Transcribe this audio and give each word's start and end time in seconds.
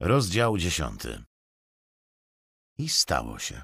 Rozdział 0.00 0.58
dziesiąty. 0.58 1.24
I 2.78 2.88
stało 2.88 3.38
się. 3.38 3.62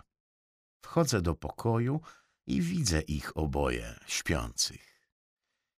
Wchodzę 0.83 1.23
do 1.23 1.35
pokoju 1.35 2.01
i 2.47 2.63
widzę 2.63 3.01
ich 3.01 3.37
oboje 3.37 4.01
śpiących. 4.07 5.11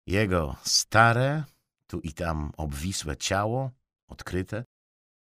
Jego 0.06 0.56
stare, 0.64 1.44
tu 1.86 2.00
i 2.00 2.12
tam 2.12 2.52
obwisłe 2.56 3.16
ciało, 3.16 3.70
odkryte, 4.08 4.64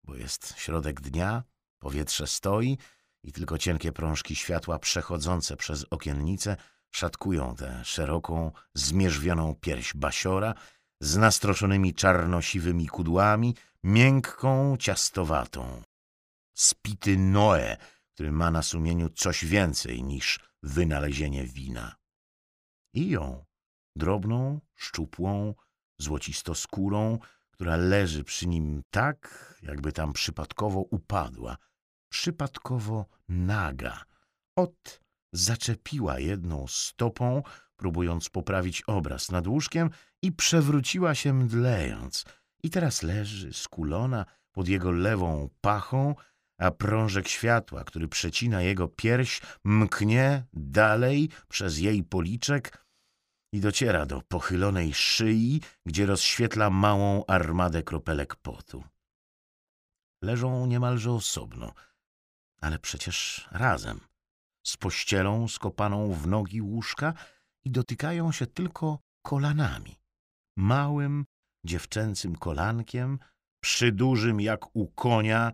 bo 0.03 0.15
jest 0.15 0.53
środek 0.57 1.01
dnia, 1.01 1.43
powietrze 1.79 2.27
stoi 2.27 2.77
i 3.23 3.31
tylko 3.31 3.57
cienkie 3.57 3.91
prążki 3.91 4.35
światła 4.35 4.79
przechodzące 4.79 5.57
przez 5.57 5.85
okiennice 5.89 6.57
szatkują 6.91 7.55
tę 7.55 7.85
szeroką, 7.85 8.51
zmierzwioną 8.73 9.55
pierś 9.55 9.93
basiora 9.93 10.53
z 10.99 11.17
nastroszonymi 11.17 11.93
czarnosiwymi 11.93 12.87
kudłami, 12.87 13.55
miękką, 13.83 14.77
ciastowatą. 14.77 15.81
Spity 16.53 17.17
Noe, 17.17 17.77
który 18.13 18.31
ma 18.31 18.51
na 18.51 18.61
sumieniu 18.61 19.09
coś 19.09 19.45
więcej 19.45 20.03
niż 20.03 20.39
wynalezienie 20.63 21.43
wina. 21.43 21.95
I 22.93 23.09
ją, 23.09 23.45
drobną, 23.95 24.61
szczupłą, 24.75 25.55
złocistoskórą, 25.99 27.19
która 27.51 27.75
leży 27.75 28.23
przy 28.23 28.47
nim 28.47 28.83
tak, 28.89 29.55
jakby 29.61 29.91
tam 29.91 30.13
przypadkowo 30.13 30.79
upadła, 30.79 31.57
przypadkowo 32.09 33.05
naga. 33.29 34.03
Ot 34.55 35.01
zaczepiła 35.33 36.19
jedną 36.19 36.67
stopą, 36.67 37.43
próbując 37.75 38.29
poprawić 38.29 38.81
obraz 38.81 39.31
nad 39.31 39.47
łóżkiem 39.47 39.89
i 40.25 40.31
przewróciła 40.31 41.15
się 41.15 41.33
mdlejąc. 41.33 42.25
I 42.63 42.69
teraz 42.69 43.03
leży 43.03 43.53
skulona 43.53 44.25
pod 44.51 44.67
jego 44.67 44.91
lewą 44.91 45.49
pachą, 45.61 46.15
a 46.57 46.71
prążek 46.71 47.27
światła, 47.27 47.83
który 47.83 48.07
przecina 48.07 48.61
jego 48.61 48.87
pierś, 48.87 49.41
mknie 49.63 50.45
dalej 50.53 51.29
przez 51.49 51.79
jej 51.79 52.03
policzek 52.03 52.85
i 53.53 53.59
dociera 53.59 54.05
do 54.05 54.21
pochylonej 54.21 54.93
szyi, 54.93 55.61
gdzie 55.85 56.05
rozświetla 56.05 56.69
małą 56.69 57.25
armadę 57.25 57.83
kropelek 57.83 58.35
potu. 58.35 58.83
Leżą 60.21 60.65
niemalże 60.65 61.11
osobno, 61.11 61.73
ale 62.61 62.79
przecież 62.79 63.47
razem, 63.51 63.99
z 64.63 64.77
pościelą 64.77 65.47
skopaną 65.47 66.13
w 66.13 66.27
nogi 66.27 66.61
łóżka 66.61 67.13
i 67.65 67.71
dotykają 67.71 68.31
się 68.31 68.47
tylko 68.47 68.99
kolanami. 69.21 70.04
Małym, 70.57 71.25
dziewczęcym 71.65 72.35
kolankiem, 72.35 73.19
przydużym 73.63 74.41
jak 74.41 74.75
u 74.75 74.87
konia, 74.87 75.51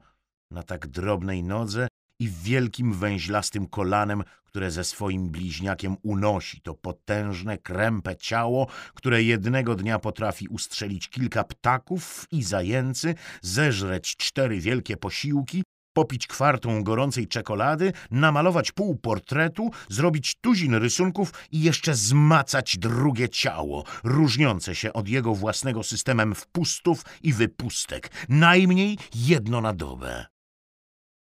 na 0.51 0.63
tak 0.63 0.87
drobnej 0.87 1.43
nodze 1.43 1.87
i 2.19 2.29
wielkim 2.29 2.93
węźlastym 2.93 3.67
kolanem, 3.67 4.23
które 4.43 4.71
ze 4.71 4.83
swoim 4.83 5.29
bliźniakiem 5.29 5.97
unosi 6.03 6.61
to 6.61 6.73
potężne, 6.73 7.57
krępe 7.57 8.15
ciało, 8.15 8.67
które 8.93 9.23
jednego 9.23 9.75
dnia 9.75 9.99
potrafi 9.99 10.47
ustrzelić 10.47 11.09
kilka 11.09 11.43
ptaków 11.43 12.27
i 12.31 12.43
zajęcy, 12.43 13.15
zeżreć 13.41 14.15
cztery 14.15 14.59
wielkie 14.59 14.97
posiłki, 14.97 15.63
popić 15.93 16.27
kwartą 16.27 16.83
gorącej 16.83 17.27
czekolady, 17.27 17.93
namalować 18.11 18.71
pół 18.71 18.95
portretu, 18.95 19.71
zrobić 19.89 20.35
tuzin 20.41 20.75
rysunków 20.75 21.33
i 21.51 21.61
jeszcze 21.61 21.95
zmacać 21.95 22.77
drugie 22.77 23.29
ciało, 23.29 23.83
różniące 24.03 24.75
się 24.75 24.93
od 24.93 25.07
jego 25.07 25.35
własnego 25.35 25.83
systemem 25.83 26.35
wpustów 26.35 27.05
i 27.23 27.33
wypustek, 27.33 28.11
najmniej 28.29 28.97
jedno 29.15 29.61
na 29.61 29.73
dobę. 29.73 30.25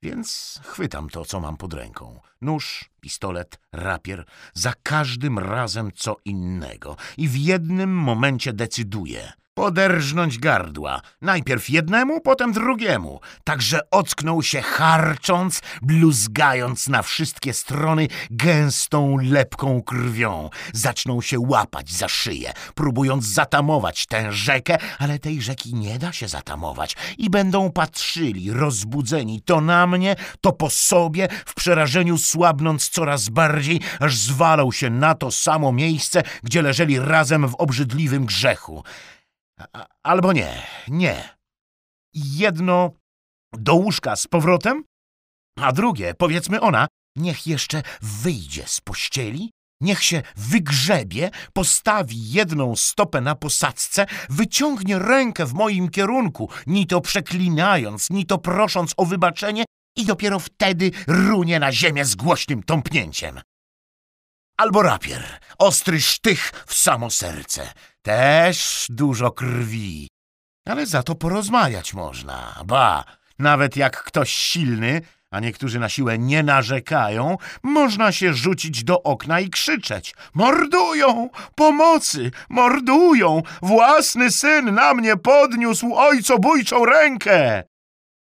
Więc 0.02 0.60
chwytam 0.64 1.08
to, 1.08 1.24
co 1.24 1.40
mam 1.40 1.56
pod 1.56 1.74
ręką. 1.74 2.20
Nóż, 2.40 2.90
pistolet, 3.00 3.60
rapier, 3.72 4.24
za 4.54 4.72
każdym 4.82 5.38
razem 5.38 5.90
co 5.94 6.16
innego. 6.24 6.96
I 7.16 7.28
w 7.28 7.36
jednym 7.36 7.94
momencie 7.94 8.52
decyduję. 8.52 9.32
Poderżnąć 9.58 10.38
gardła. 10.38 11.00
Najpierw 11.22 11.70
jednemu, 11.70 12.20
potem 12.20 12.52
drugiemu. 12.52 13.20
Także 13.44 13.80
ocknął 13.90 14.42
się 14.42 14.62
harcząc, 14.62 15.60
bluzgając 15.82 16.88
na 16.88 17.02
wszystkie 17.02 17.52
strony 17.52 18.08
gęstą, 18.30 19.16
lepką 19.22 19.82
krwią. 19.82 20.50
Zaczną 20.72 21.20
się 21.20 21.40
łapać 21.40 21.90
za 21.90 22.08
szyję, 22.08 22.52
próbując 22.74 23.24
zatamować 23.24 24.06
tę 24.06 24.32
rzekę, 24.32 24.78
ale 24.98 25.18
tej 25.18 25.42
rzeki 25.42 25.74
nie 25.74 25.98
da 25.98 26.12
się 26.12 26.28
zatamować. 26.28 26.96
I 27.18 27.30
będą 27.30 27.70
patrzyli, 27.70 28.52
rozbudzeni, 28.52 29.42
to 29.42 29.60
na 29.60 29.86
mnie, 29.86 30.16
to 30.40 30.52
po 30.52 30.70
sobie, 30.70 31.28
w 31.46 31.54
przerażeniu 31.54 32.18
słabnąc 32.18 32.88
coraz 32.88 33.28
bardziej, 33.28 33.80
aż 34.00 34.16
zwalał 34.16 34.72
się 34.72 34.90
na 34.90 35.14
to 35.14 35.30
samo 35.30 35.72
miejsce, 35.72 36.22
gdzie 36.42 36.62
leżeli 36.62 36.98
razem 36.98 37.48
w 37.48 37.54
obrzydliwym 37.54 38.26
grzechu. 38.26 38.84
Albo 40.02 40.32
nie, 40.32 40.62
nie. 40.88 41.38
Jedno 42.14 42.90
do 43.52 43.74
łóżka 43.74 44.16
z 44.16 44.26
powrotem, 44.26 44.84
a 45.60 45.72
drugie, 45.72 46.14
powiedzmy 46.14 46.60
ona, 46.60 46.86
niech 47.16 47.46
jeszcze 47.46 47.82
wyjdzie 48.02 48.64
z 48.66 48.80
pościeli, 48.80 49.50
niech 49.80 50.02
się 50.02 50.22
wygrzebie, 50.36 51.30
postawi 51.52 52.30
jedną 52.30 52.76
stopę 52.76 53.20
na 53.20 53.34
posadzce, 53.34 54.06
wyciągnie 54.30 54.98
rękę 54.98 55.46
w 55.46 55.54
moim 55.54 55.88
kierunku, 55.88 56.50
ni 56.66 56.86
to 56.86 57.00
przeklinając, 57.00 58.10
ni 58.10 58.26
to 58.26 58.38
prosząc 58.38 58.94
o 58.96 59.04
wybaczenie 59.04 59.64
i 59.96 60.04
dopiero 60.06 60.38
wtedy 60.38 60.90
runie 61.06 61.60
na 61.60 61.72
ziemię 61.72 62.04
z 62.04 62.14
głośnym 62.14 62.62
tąpnięciem. 62.62 63.40
Albo 64.58 64.82
rapier, 64.82 65.24
ostry 65.58 66.00
sztych 66.00 66.64
w 66.66 66.74
samo 66.74 67.10
serce. 67.10 67.72
Też 68.02 68.86
dużo 68.90 69.30
krwi. 69.30 70.08
Ale 70.68 70.86
za 70.86 71.02
to 71.02 71.14
porozmawiać 71.14 71.94
można. 71.94 72.62
Ba, 72.66 73.04
nawet 73.38 73.76
jak 73.76 74.04
ktoś 74.04 74.32
silny, 74.32 75.00
a 75.30 75.40
niektórzy 75.40 75.78
na 75.78 75.88
siłę 75.88 76.18
nie 76.18 76.42
narzekają, 76.42 77.36
można 77.62 78.12
się 78.12 78.34
rzucić 78.34 78.84
do 78.84 79.02
okna 79.02 79.40
i 79.40 79.50
krzyczeć. 79.50 80.14
Mordują! 80.34 81.30
Pomocy! 81.54 82.30
Mordują! 82.48 83.42
Własny 83.62 84.30
syn 84.30 84.74
na 84.74 84.94
mnie 84.94 85.16
podniósł 85.16 85.94
ojcobójczą 85.94 86.84
rękę! 86.84 87.62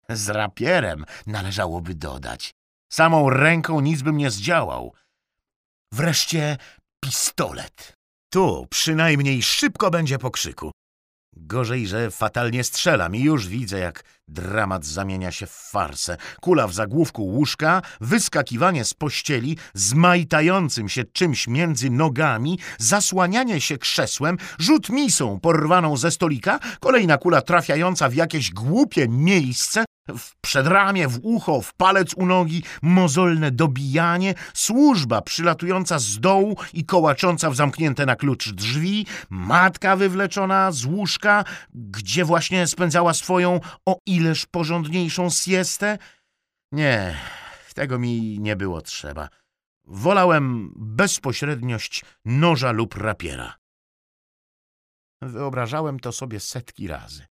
Z 0.10 0.30
rapierem 0.30 1.06
należałoby 1.28 1.96
dodać. 1.96 2.52
Samą 2.92 3.30
ręką 3.30 3.80
nic 3.80 4.02
bym 4.02 4.18
nie 4.18 4.32
zdziałał. 4.32 4.94
Wreszcie 5.94 6.58
pistolet. 7.04 7.94
Tu 8.34 8.68
przynajmniej 8.70 9.44
szybko 9.44 9.92
będzie 9.92 10.20
po 10.20 10.32
krzyku. 10.32 10.72
Gorzej, 11.36 11.88
że 11.88 12.12
fatalnie 12.12 12.64
strzelam 12.64 13.16
i 13.16 13.24
już 13.24 13.48
widzę, 13.48 13.80
jak 13.80 14.04
dramat 14.30 14.86
zamienia 14.86 15.32
się 15.32 15.46
w 15.46 15.52
farsę. 15.72 16.18
Kula 16.42 16.68
w 16.68 16.74
zagłówku 16.74 17.24
łóżka, 17.24 17.82
wyskakiwanie 18.02 18.86
z 18.86 18.94
pościeli, 18.94 19.58
zmajtającym 19.74 20.90
się 20.90 21.04
czymś 21.04 21.48
między 21.48 21.90
nogami, 21.90 22.60
zasłanianie 22.78 23.62
się 23.62 23.78
krzesłem, 23.78 24.38
rzut 24.60 24.90
misą 24.90 25.40
porwaną 25.40 25.98
ze 25.98 26.12
stolika, 26.12 26.60
kolejna 26.80 27.18
kula 27.18 27.42
trafiająca 27.42 28.10
w 28.10 28.14
jakieś 28.14 28.52
głupie 28.52 29.08
miejsce, 29.08 29.86
w 30.18 30.36
przedramię, 30.42 31.08
w 31.08 31.20
ucho, 31.24 31.62
w 31.62 31.74
palec 31.74 32.14
u 32.14 32.26
nogi, 32.26 32.64
mozolne 32.82 33.52
dobijanie, 33.52 34.34
służba 34.54 35.22
przylatująca 35.22 36.00
z 36.00 36.20
dołu 36.20 36.58
i 36.74 36.86
kołacząca 36.86 37.50
w 37.50 37.56
zamknięte 37.56 38.06
na 38.06 38.16
klucz 38.16 38.50
drzwi, 38.50 39.06
matka 39.30 39.96
wywleczona 39.96 40.72
z 40.72 40.86
łóżka, 40.86 41.44
gdzie 41.74 42.26
właśnie 42.26 42.68
spędzała 42.68 43.14
swoją 43.14 43.60
o 43.86 43.98
ileż 44.20 44.46
porządniejszą 44.46 45.30
siestę. 45.30 45.98
Nie, 46.72 47.16
tego 47.74 48.00
mi 48.00 48.40
nie 48.40 48.56
było 48.56 48.82
trzeba. 48.82 49.30
Wolałem 49.86 50.74
bezpośredniość 50.76 52.06
noża 52.26 52.72
lub 52.72 52.96
rapiera. 52.96 53.56
Wyobrażałem 55.22 56.00
to 56.00 56.12
sobie 56.12 56.40
setki 56.40 56.88
razy 56.88 57.26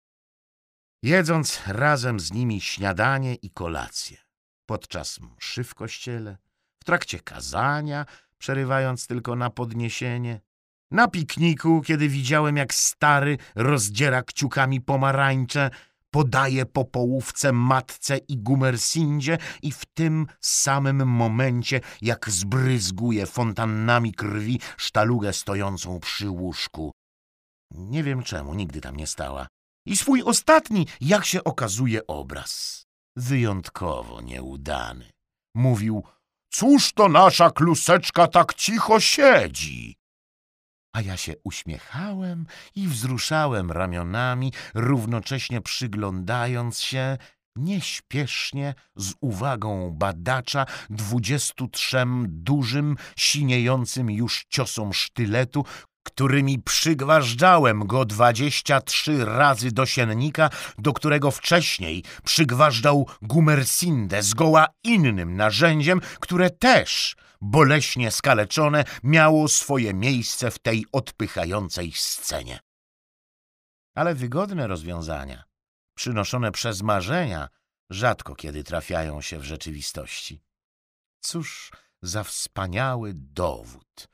jedząc 1.04 1.62
razem 1.68 2.19
z 2.19 2.31
nimi 2.31 2.62
śniadanie 2.62 3.36
i 3.36 3.50
kolację, 3.50 4.18
podczas 4.66 5.19
mszy 5.19 5.63
w 5.63 5.75
kościele, 5.75 6.38
w 6.80 6.83
trakcie 6.83 7.19
kazania, 7.19 8.06
przerywając 8.38 9.07
tylko 9.07 9.36
na 9.36 9.50
podniesienie, 9.50 10.42
na 10.92 11.07
pikniku, 11.07 11.81
kiedy 11.81 12.10
widziałem, 12.10 12.57
jak 12.57 12.74
stary 12.74 13.38
rozdziera 13.56 14.24
kciukami 14.24 14.81
pomarańcze, 14.81 15.69
podaje 16.12 16.65
po 16.65 16.86
połówce 16.86 17.51
matce 17.51 18.18
i 18.18 18.38
gumersindzie 18.38 19.38
i 19.62 19.71
w 19.71 19.86
tym 19.86 20.27
samym 20.42 21.07
momencie, 21.07 21.81
jak 22.01 22.30
zbryzguje 22.30 23.25
fontannami 23.25 24.13
krwi 24.13 24.59
sztalugę 24.77 25.33
stojącą 25.33 26.00
przy 26.00 26.30
łóżku. 26.30 26.92
Nie 27.71 28.04
wiem 28.04 28.24
czemu, 28.24 28.54
nigdy 28.54 28.81
tam 28.81 28.95
nie 28.95 29.07
stała. 29.07 29.48
i 29.86 29.98
swój 29.98 30.24
ostatni, 30.24 30.88
jak 31.01 31.25
się 31.25 31.44
okazuje, 31.44 32.07
obraz. 32.07 32.83
Wyjątkowo 33.15 34.21
nieudany. 34.21 35.09
Mówił, 35.56 36.04
cóż 36.51 36.94
to 36.94 37.09
nasza 37.09 37.51
kluseczka 37.51 38.27
tak 38.27 38.54
cicho 38.54 39.00
siedzi? 39.00 39.95
A 40.98 41.02
ja 41.02 41.18
się 41.18 41.34
uśmiechałem 41.44 42.46
i 42.76 42.88
wzruszałem 42.88 43.72
ramionami, 43.72 44.54
równocześnie 44.74 45.62
przyglądając 45.62 46.80
się 46.80 47.18
nieśpiesznie, 47.56 48.76
z 48.96 49.14
uwagą 49.22 49.92
badacza, 49.92 50.66
dwudziestu 50.90 51.68
trzem 51.68 52.26
dużym, 52.30 52.96
siniejącym 53.16 54.12
już 54.12 54.46
ciosom 54.50 54.94
sztyletu, 54.94 55.66
którymi 56.04 56.60
przygważdżałem 56.60 57.88
go 57.88 58.06
dwadzieścia 58.06 58.82
trzy 58.82 59.26
razy 59.26 59.72
do 59.72 59.86
siennika, 59.86 60.50
do 60.78 60.94
którego 60.94 61.32
wcześniej 61.32 62.04
przygważdżał 62.24 63.08
Gumersindę 63.22 64.24
zgoła 64.24 64.68
innym 64.84 65.36
narzędziem, 65.36 66.02
które 66.20 66.50
też, 66.50 67.16
boleśnie 67.42 68.12
skaleczone, 68.12 68.84
miało 69.04 69.48
swoje 69.48 69.94
miejsce 69.94 70.51
w 70.51 70.60
tej 70.60 70.86
odpychającej 70.92 71.92
scenie. 71.92 72.60
Ale 73.95 74.16
wygodne 74.16 74.68
rozwiązania, 74.68 75.44
przynoszone 75.98 76.51
przez 76.51 76.81
marzenia, 76.81 77.50
rzadko 77.89 78.36
kiedy 78.36 78.63
trafiają 78.63 79.22
się 79.22 79.39
w 79.39 79.44
rzeczywistości. 79.44 80.42
Cóż 81.19 81.72
za 82.01 82.24
wspaniały 82.24 83.12
dowód! 83.16 84.07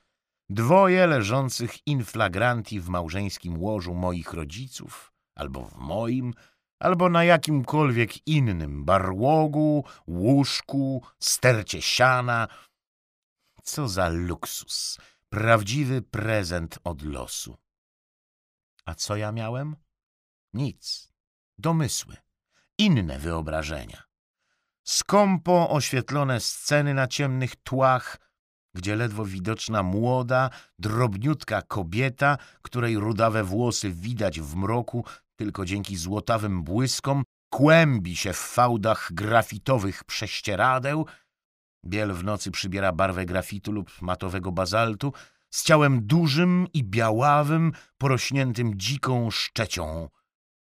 Dwoje 0.49 1.07
leżących 1.07 1.87
in 1.87 2.05
flagranti 2.05 2.79
w 2.79 2.89
małżeńskim 2.89 3.61
łożu 3.61 3.93
moich 3.93 4.33
rodziców, 4.33 5.13
albo 5.35 5.63
w 5.63 5.77
moim, 5.77 6.33
albo 6.79 7.09
na 7.09 7.23
jakimkolwiek 7.23 8.27
innym 8.27 8.85
barłogu, 8.85 9.85
łóżku, 10.07 11.03
stercie 11.19 11.81
siana. 11.81 12.47
Co 13.63 13.88
za 13.88 14.10
luksus, 14.10 14.98
prawdziwy 15.30 16.01
prezent 16.01 16.80
od 16.83 17.01
losu. 17.01 17.57
A 18.86 18.95
co 18.95 19.15
ja 19.15 19.31
miałem? 19.31 19.75
Nic. 20.54 21.13
Domysły, 21.57 22.18
inne 22.77 23.19
wyobrażenia. 23.19 24.04
Skąpo 24.83 25.69
oświetlone 25.69 26.39
sceny 26.39 26.94
na 26.94 27.07
ciemnych 27.07 27.56
tłach, 27.56 28.18
gdzie 28.75 28.95
ledwo 28.95 29.25
widoczna 29.25 29.83
młoda, 29.83 30.50
drobniutka 30.80 31.62
kobieta, 31.62 32.38
której 32.62 32.98
rudawe 32.98 33.44
włosy 33.44 33.92
widać 33.92 34.39
w 34.42 34.56
mroku 34.56 35.06
tylko 35.36 35.65
dzięki 35.65 35.98
złotawym 35.98 36.63
błyskom, 36.63 37.24
kłębi 37.50 38.15
się 38.15 38.33
w 38.33 38.38
fałdach 38.38 39.10
grafitowych 39.13 40.04
prześcieradeł, 40.04 41.06
biel 41.85 42.13
w 42.13 42.24
nocy 42.24 42.51
przybiera 42.51 42.91
barwę 42.91 43.25
grafitu 43.25 43.71
lub 43.71 44.01
matowego 44.01 44.51
bazaltu, 44.51 45.13
z 45.50 45.63
ciałem 45.63 46.06
dużym 46.06 46.68
i 46.74 46.83
białawym, 46.83 47.71
porośniętym 47.97 48.77
dziką 48.77 49.31
szczecią. 49.31 50.09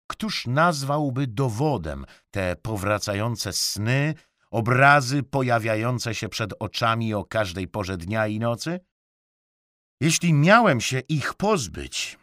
Któż 0.07 0.47
nazwałby 0.47 1.27
dowodem 1.27 2.05
te 2.31 2.57
powracające 2.57 3.53
sny, 3.53 4.15
obrazy 4.51 5.23
pojawiające 5.23 6.15
się 6.15 6.29
przed 6.29 6.55
oczami 6.59 7.15
o 7.15 7.25
każdej 7.25 7.69
porze 7.69 7.97
dnia 7.97 8.27
i 8.27 8.39
nocy? 8.39 8.81
Jeśli 10.01 10.33
miałem 10.33 10.81
się 10.81 11.01
ich 11.01 11.35
pozbyć, 11.35 12.19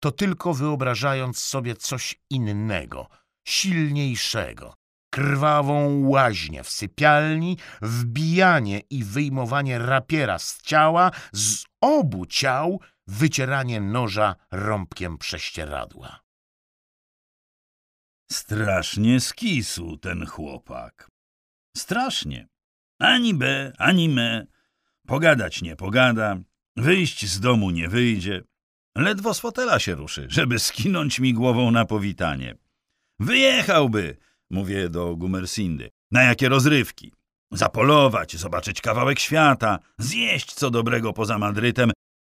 to 0.00 0.10
tylko 0.12 0.54
wyobrażając 0.54 1.38
sobie 1.38 1.76
coś 1.76 2.20
innego, 2.30 3.08
silniejszego, 3.44 4.74
krwawą 5.16 6.08
łaźnię 6.08 6.64
w 6.64 6.70
sypialni, 6.70 7.58
wbijanie 7.82 8.80
i 8.90 9.04
wyjmowanie 9.04 9.78
rapiera 9.78 10.38
z 10.38 10.62
ciała, 10.62 11.10
z 11.32 11.64
obu 11.80 12.26
ciał 12.26 12.80
wycieranie 13.06 13.80
noża 13.80 14.36
rąbkiem 14.50 15.18
prześcieradła. 15.18 16.20
Strasznie 18.32 19.20
skisł 19.20 19.96
ten 19.96 20.26
chłopak. 20.26 21.08
Strasznie. 21.76 22.48
Ani 22.98 23.34
be, 23.34 23.72
ani 23.78 24.08
me. 24.08 24.46
Pogadać 25.06 25.62
nie 25.62 25.76
pogada, 25.76 26.36
wyjść 26.76 27.26
z 27.26 27.40
domu 27.40 27.70
nie 27.70 27.88
wyjdzie. 27.88 28.42
Ledwo 28.96 29.34
z 29.34 29.40
fotela 29.40 29.78
się 29.78 29.94
ruszy, 29.94 30.26
żeby 30.30 30.58
skinąć 30.58 31.20
mi 31.20 31.34
głową 31.34 31.70
na 31.70 31.84
powitanie. 31.84 32.56
Wyjechałby, 33.20 34.16
mówię 34.50 34.88
do 34.88 35.16
Gumersindy, 35.16 35.90
na 36.10 36.22
jakie 36.22 36.48
rozrywki. 36.48 37.12
Zapolować, 37.52 38.36
zobaczyć 38.36 38.80
kawałek 38.80 39.18
świata, 39.18 39.78
zjeść 39.98 40.54
co 40.54 40.70
dobrego 40.70 41.12
poza 41.12 41.38
Madrytem, 41.38 41.90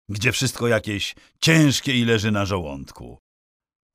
gdzie 0.08 0.32
wszystko 0.32 0.68
jakieś 0.68 1.14
ciężkie 1.40 1.94
i 1.94 2.04
leży 2.04 2.30
na 2.30 2.46
żołądku. 2.46 3.18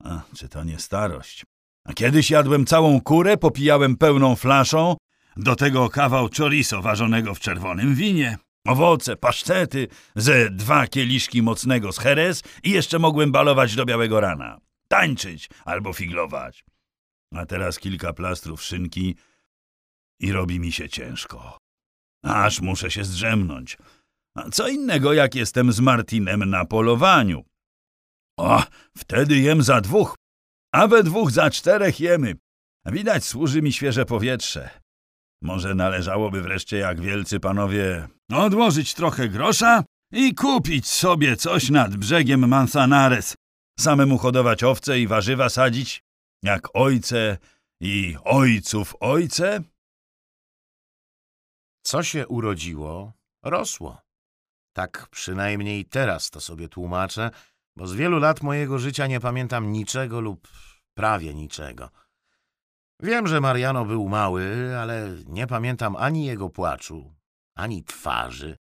A, 0.04 0.22
czy 0.36 0.48
to 0.48 0.64
nie 0.64 0.78
starość? 0.78 1.44
A 1.84 1.92
kiedyś 1.92 2.30
jadłem 2.30 2.66
całą 2.66 3.00
kurę, 3.00 3.36
popijałem 3.36 3.96
pełną 3.96 4.36
flaszą, 4.36 4.96
do 5.36 5.56
tego 5.56 5.88
kawał 5.88 6.28
chorizo 6.38 6.82
ważonego 6.82 7.34
w 7.34 7.40
czerwonym 7.40 7.94
winie, 7.94 8.38
owoce, 8.66 9.16
pasztety, 9.16 9.88
ze 10.16 10.50
dwa 10.50 10.86
kieliszki 10.86 11.42
mocnego 11.42 11.92
z 11.92 12.04
Jerez 12.04 12.42
i 12.62 12.70
jeszcze 12.70 12.98
mogłem 12.98 13.32
balować 13.32 13.76
do 13.76 13.84
białego 13.84 14.20
rana, 14.20 14.58
tańczyć 14.88 15.48
albo 15.64 15.92
figlować. 15.92 16.64
A 17.34 17.46
teraz 17.46 17.78
kilka 17.78 18.12
plastrów 18.12 18.62
szynki 18.62 19.16
i 20.20 20.32
robi 20.32 20.60
mi 20.60 20.72
się 20.72 20.88
ciężko. 20.88 21.58
Aż 22.24 22.60
muszę 22.60 22.90
się 22.90 23.04
zdrzemnąć. 23.04 23.78
A 24.36 24.50
co 24.50 24.68
innego, 24.68 25.12
jak 25.12 25.34
jestem 25.34 25.72
z 25.72 25.80
Martinem 25.80 26.50
na 26.50 26.64
polowaniu. 26.64 27.44
O, 28.38 28.62
wtedy 28.98 29.38
jem 29.38 29.62
za 29.62 29.80
dwóch, 29.80 30.16
a 30.72 30.88
we 30.88 31.02
dwóch 31.02 31.30
za 31.30 31.50
czterech 31.50 32.00
jemy. 32.00 32.34
Widać, 32.86 33.24
służy 33.24 33.62
mi 33.62 33.72
świeże 33.72 34.04
powietrze. 34.04 34.70
Może 35.42 35.74
należałoby 35.74 36.42
wreszcie, 36.42 36.76
jak 36.76 37.00
wielcy 37.00 37.40
panowie, 37.40 38.08
odłożyć 38.32 38.94
trochę 38.94 39.28
grosza 39.28 39.84
i 40.12 40.34
kupić 40.34 40.86
sobie 40.86 41.36
coś 41.36 41.70
nad 41.70 41.96
brzegiem 41.96 42.48
Manzanares, 42.48 43.34
samemu 43.80 44.18
hodować 44.18 44.64
owce 44.64 45.00
i 45.00 45.06
warzywa 45.06 45.48
sadzić, 45.48 46.03
jak 46.44 46.68
ojce 46.74 47.38
i 47.80 48.16
ojców 48.24 48.96
ojce? 49.00 49.60
Co 51.82 52.02
się 52.02 52.28
urodziło, 52.28 53.12
rosło. 53.42 54.02
Tak 54.72 55.08
przynajmniej 55.10 55.84
teraz 55.84 56.30
to 56.30 56.40
sobie 56.40 56.68
tłumaczę, 56.68 57.30
bo 57.76 57.86
z 57.86 57.94
wielu 57.94 58.18
lat 58.18 58.42
mojego 58.42 58.78
życia 58.78 59.06
nie 59.06 59.20
pamiętam 59.20 59.72
niczego 59.72 60.20
lub 60.20 60.48
prawie 60.94 61.34
niczego. 61.34 61.90
Wiem, 63.00 63.26
że 63.26 63.40
Mariano 63.40 63.84
był 63.84 64.08
mały, 64.08 64.76
ale 64.78 65.16
nie 65.26 65.46
pamiętam 65.46 65.96
ani 65.96 66.26
jego 66.26 66.50
płaczu, 66.50 67.14
ani 67.56 67.84
twarzy. 67.84 68.56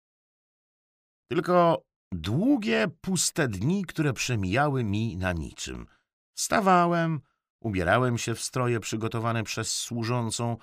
Tylko 1.30 1.82
długie, 2.12 2.88
puste 3.02 3.48
dni, 3.48 3.86
które 3.86 4.14
przemijały 4.14 4.84
mi 4.84 5.18
na 5.18 5.34
niczym. 5.34 5.88
Stawałem, 6.36 7.22
ubierałem 7.62 8.18
się 8.18 8.36
w 8.36 8.42
stroje 8.42 8.80
przygotowane 8.80 9.44
przez 9.44 9.72
służącą, 9.72 10.58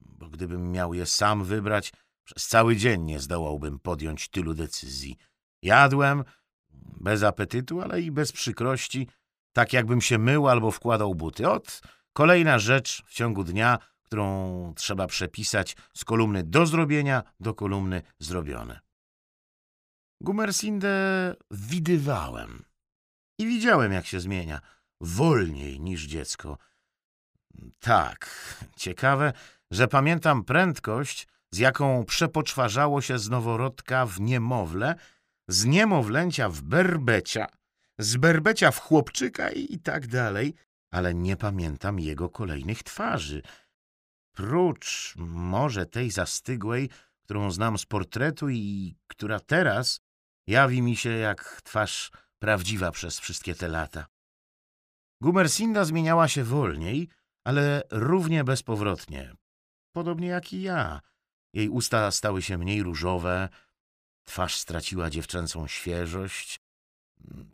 bo 0.00 0.28
gdybym 0.28 0.72
miał 0.72 0.94
je 0.94 1.06
sam 1.06 1.44
wybrać, 1.44 1.92
przez 2.24 2.48
cały 2.48 2.76
dzień 2.76 3.02
nie 3.02 3.20
zdołałbym 3.20 3.78
podjąć 3.78 4.28
tylu 4.28 4.54
decyzji. 4.54 5.16
Jadłem, 5.62 6.24
bez 7.00 7.22
apetytu, 7.22 7.80
ale 7.80 8.00
i 8.00 8.10
bez 8.10 8.32
przykrości, 8.32 9.08
tak 9.52 9.72
jakbym 9.72 10.00
się 10.00 10.18
mył 10.18 10.48
albo 10.48 10.70
wkładał 10.70 11.14
buty. 11.14 11.50
Ot, 11.50 11.80
kolejna 12.12 12.58
rzecz 12.58 13.02
w 13.06 13.14
ciągu 13.14 13.44
dnia, 13.44 13.78
którą 14.02 14.74
trzeba 14.76 15.06
przepisać 15.06 15.76
z 15.94 16.04
kolumny 16.04 16.42
do 16.42 16.66
zrobienia 16.66 17.22
do 17.40 17.54
kolumny 17.54 18.02
zrobione. 18.18 18.80
Gumersindę 20.20 20.94
widywałem 21.50 22.64
i 23.38 23.46
widziałem, 23.46 23.92
jak 23.92 24.06
się 24.06 24.20
zmienia, 24.20 24.60
wolniej 25.02 25.80
niż 25.80 26.04
dziecko. 26.04 26.58
Tak, 27.80 28.30
ciekawe, 28.76 29.32
że 29.70 29.88
pamiętam 29.88 30.44
prędkość, 30.44 31.28
z 31.50 31.58
jaką 31.58 32.04
przepoczwarzało 32.04 33.00
się 33.00 33.18
z 33.18 33.30
noworodka 33.30 34.06
w 34.06 34.20
niemowlę, 34.20 34.94
z 35.48 35.64
niemowlęcia 35.64 36.48
w 36.48 36.62
berbecia, 36.62 37.46
z 37.98 38.16
berbecia 38.16 38.70
w 38.70 38.78
chłopczyka 38.78 39.50
i 39.50 39.78
tak 39.78 40.06
dalej, 40.06 40.54
ale 40.90 41.14
nie 41.14 41.36
pamiętam 41.36 42.00
jego 42.00 42.28
kolejnych 42.28 42.82
twarzy. 42.82 43.42
Prócz 44.32 45.14
może 45.16 45.86
tej 45.86 46.10
zastygłej, 46.10 46.90
którą 47.24 47.50
znam 47.50 47.78
z 47.78 47.86
portretu 47.86 48.48
i 48.48 48.94
która 49.06 49.40
teraz 49.40 50.00
jawi 50.46 50.82
mi 50.82 50.96
się 50.96 51.10
jak 51.10 51.60
twarz 51.64 52.10
prawdziwa 52.38 52.90
przez 52.90 53.20
wszystkie 53.20 53.54
te 53.54 53.68
lata. 53.68 54.11
Gumersinda 55.22 55.84
zmieniała 55.84 56.28
się 56.28 56.44
wolniej, 56.44 57.08
ale 57.44 57.82
równie 57.90 58.44
bezpowrotnie. 58.44 59.34
Podobnie 59.92 60.28
jak 60.28 60.52
i 60.52 60.62
ja. 60.62 61.00
Jej 61.54 61.68
usta 61.68 62.10
stały 62.10 62.42
się 62.42 62.58
mniej 62.58 62.82
różowe, 62.82 63.48
twarz 64.24 64.56
straciła 64.56 65.10
dziewczęcą 65.10 65.66
świeżość. 65.66 66.60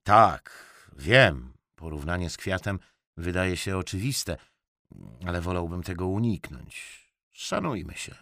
Tak, 0.02 0.50
wiem, 0.96 1.52
porównanie 1.74 2.30
z 2.30 2.36
kwiatem 2.36 2.78
wydaje 3.16 3.56
się 3.56 3.76
oczywiste, 3.76 4.36
ale 5.26 5.40
wolałbym 5.40 5.82
tego 5.82 6.06
uniknąć. 6.06 7.04
Szanujmy 7.30 7.94
się. 7.94 8.14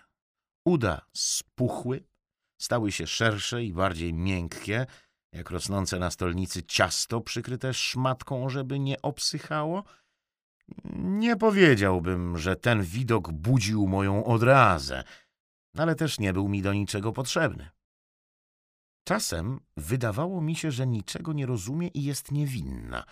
Uda 0.64 1.06
spuchły, 1.12 2.04
stały 2.58 2.92
się 2.92 3.06
szersze 3.06 3.64
i 3.64 3.72
bardziej 3.72 4.14
miękkie, 4.14 4.86
jak 5.36 5.50
rosnące 5.50 5.98
na 5.98 6.10
stolnicy 6.10 6.62
ciasto 6.62 7.20
przykryte 7.20 7.74
szmatką, 7.74 8.48
żeby 8.48 8.78
nie 8.78 9.02
obsychało. 9.02 9.84
Nie 10.94 11.36
powiedziałbym, 11.36 12.38
że 12.38 12.56
ten 12.56 12.82
widok 12.82 13.32
budził 13.32 13.86
moją 13.86 14.24
odrazę, 14.24 15.04
ale 15.76 15.94
też 15.94 16.18
nie 16.18 16.32
był 16.32 16.48
mi 16.48 16.62
do 16.62 16.72
niczego 16.72 17.12
potrzebny. 17.12 17.70
Czasem 19.04 19.60
wydawało 19.76 20.40
mi 20.40 20.56
się, 20.56 20.70
że 20.70 20.86
niczego 20.86 21.32
nie 21.32 21.46
rozumie 21.46 21.88
i 21.88 22.04
jest 22.04 22.32
niewinna. 22.32 23.04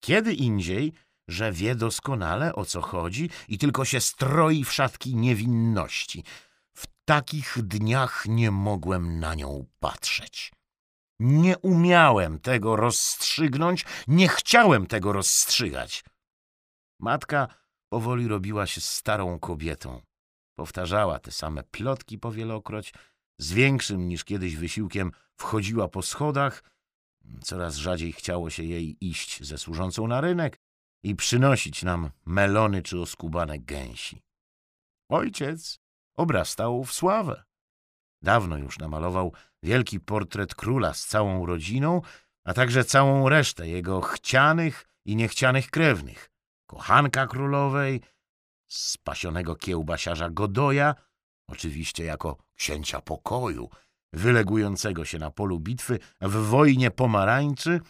Kiedy 0.00 0.34
indziej, 0.34 0.92
że 1.28 1.52
wie 1.52 1.74
doskonale 1.74 2.54
o 2.54 2.64
co 2.64 2.80
chodzi 2.80 3.30
i 3.48 3.58
tylko 3.58 3.84
się 3.84 4.00
stroi 4.00 4.64
w 4.64 4.72
szatki 4.72 5.16
niewinności. 5.16 6.24
W 6.72 6.86
takich 7.04 7.58
dniach 7.62 8.24
nie 8.28 8.50
mogłem 8.50 9.20
na 9.20 9.34
nią 9.34 9.66
patrzeć. 9.80 10.55
Nie 11.20 11.58
umiałem 11.58 12.40
tego 12.40 12.76
rozstrzygnąć, 12.76 13.84
nie 14.08 14.28
chciałem 14.28 14.86
tego 14.86 15.12
rozstrzygać. 15.12 16.04
Matka 17.00 17.48
powoli 17.88 18.28
robiła 18.28 18.66
się 18.66 18.80
starą 18.80 19.38
kobietą. 19.38 20.02
Powtarzała 20.58 21.18
te 21.18 21.30
same 21.30 21.62
plotki 21.62 22.18
powielokroć, 22.18 22.94
z 23.38 23.52
większym 23.52 24.08
niż 24.08 24.24
kiedyś 24.24 24.56
wysiłkiem 24.56 25.12
wchodziła 25.36 25.88
po 25.88 26.02
schodach. 26.02 26.62
Coraz 27.42 27.76
rzadziej 27.76 28.12
chciało 28.12 28.50
się 28.50 28.62
jej 28.62 28.96
iść 29.00 29.44
ze 29.44 29.58
służącą 29.58 30.06
na 30.06 30.20
rynek 30.20 30.60
i 31.02 31.16
przynosić 31.16 31.82
nam 31.82 32.10
melony 32.24 32.82
czy 32.82 33.00
oskubane 33.00 33.58
gęsi. 33.58 34.22
Ojciec 35.10 35.78
obrastał 36.16 36.84
w 36.84 36.92
sławę. 36.92 37.44
Dawno 38.22 38.56
już 38.58 38.78
namalował 38.78 39.32
wielki 39.66 40.00
portret 40.00 40.54
króla 40.54 40.94
z 40.94 41.06
całą 41.06 41.46
rodziną, 41.46 42.02
a 42.44 42.54
także 42.54 42.84
całą 42.84 43.28
resztę 43.28 43.68
jego 43.68 44.00
chcianych 44.00 44.86
i 45.04 45.16
niechcianych 45.16 45.70
krewnych. 45.70 46.30
Kochanka 46.66 47.26
królowej, 47.26 48.00
spasionego 48.66 49.56
kiełbasiarza 49.56 50.30
Godoja, 50.30 50.94
oczywiście 51.48 52.04
jako 52.04 52.36
księcia 52.54 53.00
pokoju, 53.00 53.70
wylegującego 54.12 55.04
się 55.04 55.18
na 55.18 55.30
polu 55.30 55.60
bitwy 55.60 55.98
w 56.20 56.32
wojnie 56.32 56.90
pomarańczy, 56.90 57.80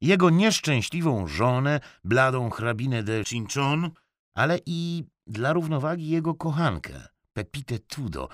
jego 0.00 0.30
nieszczęśliwą 0.30 1.26
żonę, 1.26 1.80
bladą 2.04 2.50
hrabinę 2.50 3.02
de 3.02 3.24
Cinchon, 3.24 3.90
ale 4.34 4.58
i 4.66 5.04
dla 5.26 5.52
równowagi 5.52 6.08
jego 6.08 6.34
kochankę, 6.34 7.08
Pepite 7.32 7.78
Tudo, 7.78 8.28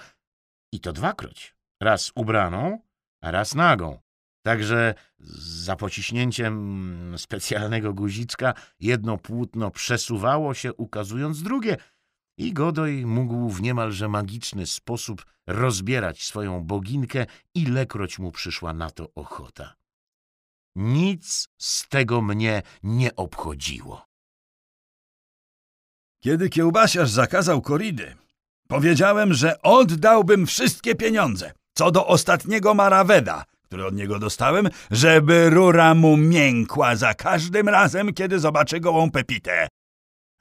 i 0.73 0.81
to 0.81 0.93
dwakroć. 0.93 1.54
Raz 1.85 2.13
ubraną, 2.15 2.79
a 3.23 3.31
raz 3.31 3.55
nagą. 3.55 3.99
Także 4.43 4.95
za 5.65 5.77
pociśnięciem 5.77 7.15
specjalnego 7.19 7.95
guziczka 7.95 8.55
jedno 8.81 9.19
płótno 9.19 9.71
przesuwało 9.71 10.55
się, 10.55 10.75
ukazując 10.75 11.43
drugie, 11.43 11.77
i 12.39 12.53
Godoj 12.53 13.07
mógł 13.07 13.49
w 13.49 13.63
niemalże 13.63 14.09
magiczny 14.09 14.67
sposób 14.67 15.27
rozbierać 15.47 16.23
swoją 16.23 16.65
boginkę, 16.65 17.27
ilekroć 17.55 18.19
mu 18.19 18.33
przyszła 18.33 18.73
na 18.73 18.91
to 18.91 19.15
ochota. 19.15 19.75
Nic 20.77 21.49
z 21.59 21.89
tego 21.89 22.23
mnie 22.23 22.63
nie 22.83 23.17
obchodziło. 23.17 24.07
Kiedy 26.23 26.49
kiełbasiarz 26.49 27.11
zakazał 27.11 27.63
koridy, 27.63 28.17
powiedziałem, 28.69 29.35
że 29.35 29.63
oddałbym 29.63 30.47
wszystkie 30.47 30.95
pieniądze, 30.95 31.53
co 31.75 31.91
do 31.91 32.07
ostatniego 32.07 32.75
maraweda, 32.75 33.45
który 33.63 33.87
od 33.87 33.95
niego 33.95 34.19
dostałem, 34.19 34.69
żeby 34.91 35.51
rura 35.51 35.95
mu 35.95 36.17
miękła 36.17 36.97
za 36.97 37.15
każdym 37.15 37.69
razem, 37.69 38.15
kiedy 38.15 38.39
zobaczy 38.39 38.81
gołą 38.81 39.11
Pepitę. 39.11 39.69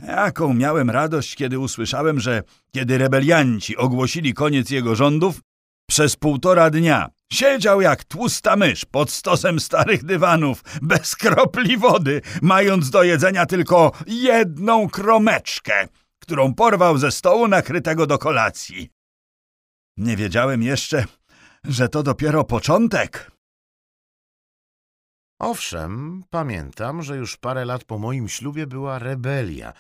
Jaką 0.08 0.54
miałem 0.54 0.90
radość, 0.90 1.36
kiedy 1.36 1.60
usłyszałem, 1.60 2.20
że 2.20 2.44
kiedy 2.72 2.98
rebelianci 2.98 3.78
ogłosili 3.78 4.34
koniec 4.34 4.70
jego 4.70 4.96
rządów, 4.96 5.42
przez 5.90 6.16
półtora 6.16 6.70
dnia 6.70 7.10
siedział 7.34 7.82
jak 7.82 8.04
tłusta 8.04 8.56
mysz 8.56 8.86
pod 8.86 9.12
stosem 9.12 9.60
starych 9.60 10.04
dywanów, 10.04 10.63
bez 10.82 11.16
kropli 11.16 11.78
wody, 11.78 12.22
mając 12.42 12.90
do 12.90 13.04
jedzenia 13.04 13.46
tylko 13.46 13.92
jedną 14.08 14.90
kromeczkę, 14.90 15.88
którą 16.20 16.54
porwał 16.54 16.98
ze 16.98 17.12
stołu 17.12 17.48
nakrytego 17.48 18.08
do 18.08 18.18
kolacji. 18.18 18.90
Nie 19.98 20.18
wiedziałem 20.18 20.63
jeszcze, 20.63 21.06
że 21.63 21.89
to 21.89 22.03
dopiero 22.03 22.43
początek. 22.43 23.32
Owszem, 25.39 26.24
pamiętam, 26.29 27.03
że 27.03 27.17
już 27.17 27.38
parę 27.38 27.65
lat 27.65 27.84
po 27.84 28.00
moim 28.00 28.29
ślubie 28.29 28.67
była 28.67 29.00
rebelia, 29.00 29.74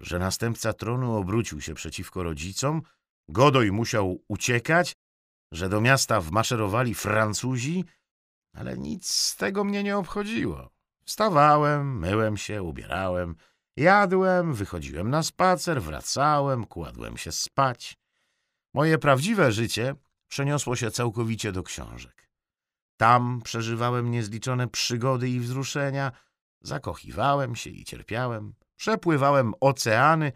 że 0.00 0.18
następca 0.18 0.72
tronu 0.72 1.16
obrócił 1.16 1.60
się 1.60 1.74
przeciwko 1.74 2.22
rodzicom, 2.22 2.82
Godoj 3.28 3.72
musiał 3.72 4.22
uciekać, 4.28 4.96
że 5.52 5.68
do 5.68 5.80
miasta 5.80 6.20
wmaszerowali 6.20 6.94
Francuzi, 6.94 7.84
ale 8.54 8.78
nic 8.78 9.10
z 9.10 9.36
tego 9.36 9.64
mnie 9.64 9.82
nie 9.82 9.96
obchodziło. 9.96 10.70
Wstawałem, 11.04 11.98
myłem 11.98 12.36
się, 12.36 12.62
ubierałem, 12.62 13.36
jadłem, 13.76 14.54
wychodziłem 14.54 15.10
na 15.10 15.22
spacer, 15.22 15.82
wracałem, 15.82 16.66
kładłem 16.66 17.16
się 17.16 17.32
spać. 17.32 17.98
Moje 18.74 18.98
prawdziwe 18.98 19.52
życie 19.52 19.94
przeniosło 20.28 20.76
się 20.76 20.90
całkowicie 20.90 21.52
do 21.52 21.62
książek. 21.62 22.30
Tam 22.96 23.40
przeżywałem 23.44 24.10
niezliczone 24.10 24.68
przygody 24.68 25.28
i 25.28 25.40
wzruszenia, 25.40 26.12
zakochiwałem 26.60 27.56
się 27.56 27.70
i 27.70 27.84
cierpiałem, 27.84 28.54
przepływałem 28.76 29.52
oceany 29.60 30.32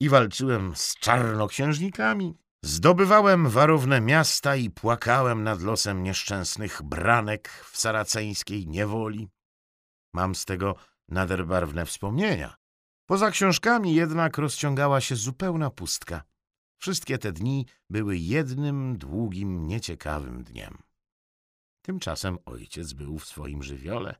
i 0.00 0.08
walczyłem 0.08 0.76
z 0.76 0.94
czarnoksiężnikami, 0.94 2.34
zdobywałem 2.62 3.48
warowne 3.48 4.00
miasta 4.00 4.56
i 4.56 4.70
płakałem 4.70 5.44
nad 5.44 5.62
losem 5.62 6.02
nieszczęsnych 6.02 6.82
branek 6.82 7.48
w 7.48 7.78
saraceńskiej 7.78 8.66
niewoli. 8.66 9.28
Mam 10.14 10.34
z 10.34 10.44
tego 10.44 10.74
nader 11.08 11.46
barwne 11.46 11.86
wspomnienia. 11.86 12.56
Poza 13.06 13.30
książkami 13.30 13.94
jednak 13.94 14.38
rozciągała 14.38 15.00
się 15.00 15.16
zupełna 15.16 15.70
pustka. 15.70 16.22
Wszystkie 16.84 17.18
te 17.18 17.32
dni 17.32 17.66
były 17.90 18.18
jednym 18.18 18.98
długim, 18.98 19.66
nieciekawym 19.66 20.44
dniem. 20.44 20.82
Tymczasem 21.82 22.38
ojciec 22.44 22.92
był 22.92 23.18
w 23.18 23.26
swoim 23.26 23.62
żywiole. 23.62 24.14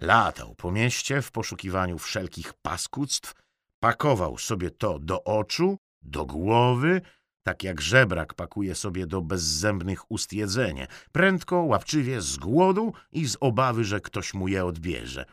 Latał 0.00 0.54
po 0.54 0.72
mieście 0.72 1.22
w 1.22 1.30
poszukiwaniu 1.30 1.98
wszelkich 1.98 2.54
paskudztw, 2.54 3.34
pakował 3.80 4.38
sobie 4.38 4.70
to 4.70 4.98
do 4.98 5.24
oczu, 5.24 5.78
do 6.02 6.26
głowy, 6.26 7.00
tak 7.42 7.62
jak 7.62 7.80
żebrak 7.80 8.34
pakuje 8.34 8.74
sobie 8.74 9.06
do 9.06 9.22
bezzębnych 9.22 10.10
ust 10.10 10.32
jedzenie, 10.32 10.86
prędko, 11.12 11.56
łapczywie, 11.56 12.20
z 12.20 12.36
głodu 12.36 12.92
i 13.12 13.26
z 13.26 13.36
obawy, 13.40 13.84
że 13.84 14.00
ktoś 14.00 14.34
mu 14.34 14.48
je 14.48 14.64
odbierze. 14.64 15.24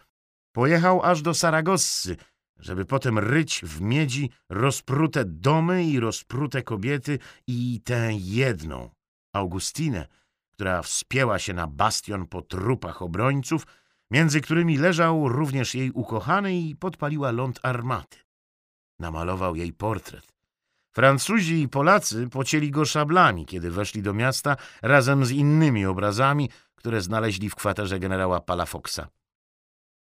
Pojechał 0.51 1.03
aż 1.03 1.21
do 1.21 1.33
Saragossy, 1.33 2.17
żeby 2.59 2.85
potem 2.85 3.19
ryć 3.19 3.61
w 3.63 3.81
miedzi 3.81 4.29
rozprute 4.49 5.25
domy 5.25 5.83
i 5.83 5.99
rozprute 5.99 6.63
kobiety 6.63 7.19
i 7.47 7.81
tę 7.83 8.09
jedną, 8.13 8.89
Augustinę, 9.33 10.07
która 10.51 10.81
wspięła 10.81 11.39
się 11.39 11.53
na 11.53 11.67
bastion 11.67 12.27
po 12.27 12.41
trupach 12.41 13.01
obrońców, 13.01 13.67
między 14.11 14.41
którymi 14.41 14.77
leżał 14.77 15.29
również 15.29 15.75
jej 15.75 15.91
ukochany 15.91 16.57
i 16.59 16.75
podpaliła 16.75 17.31
ląd 17.31 17.59
armaty. 17.63 18.17
Namalował 18.99 19.55
jej 19.55 19.73
portret. 19.73 20.27
Francuzi 20.95 21.61
i 21.61 21.69
Polacy 21.69 22.29
pocięli 22.29 22.71
go 22.71 22.85
szablami, 22.85 23.45
kiedy 23.45 23.71
weszli 23.71 24.01
do 24.01 24.13
miasta 24.13 24.55
razem 24.81 25.25
z 25.25 25.31
innymi 25.31 25.85
obrazami, 25.85 26.49
które 26.75 27.01
znaleźli 27.01 27.49
w 27.49 27.55
kwaterze 27.55 27.99
generała 27.99 28.39
Palafoxa. 28.39 29.07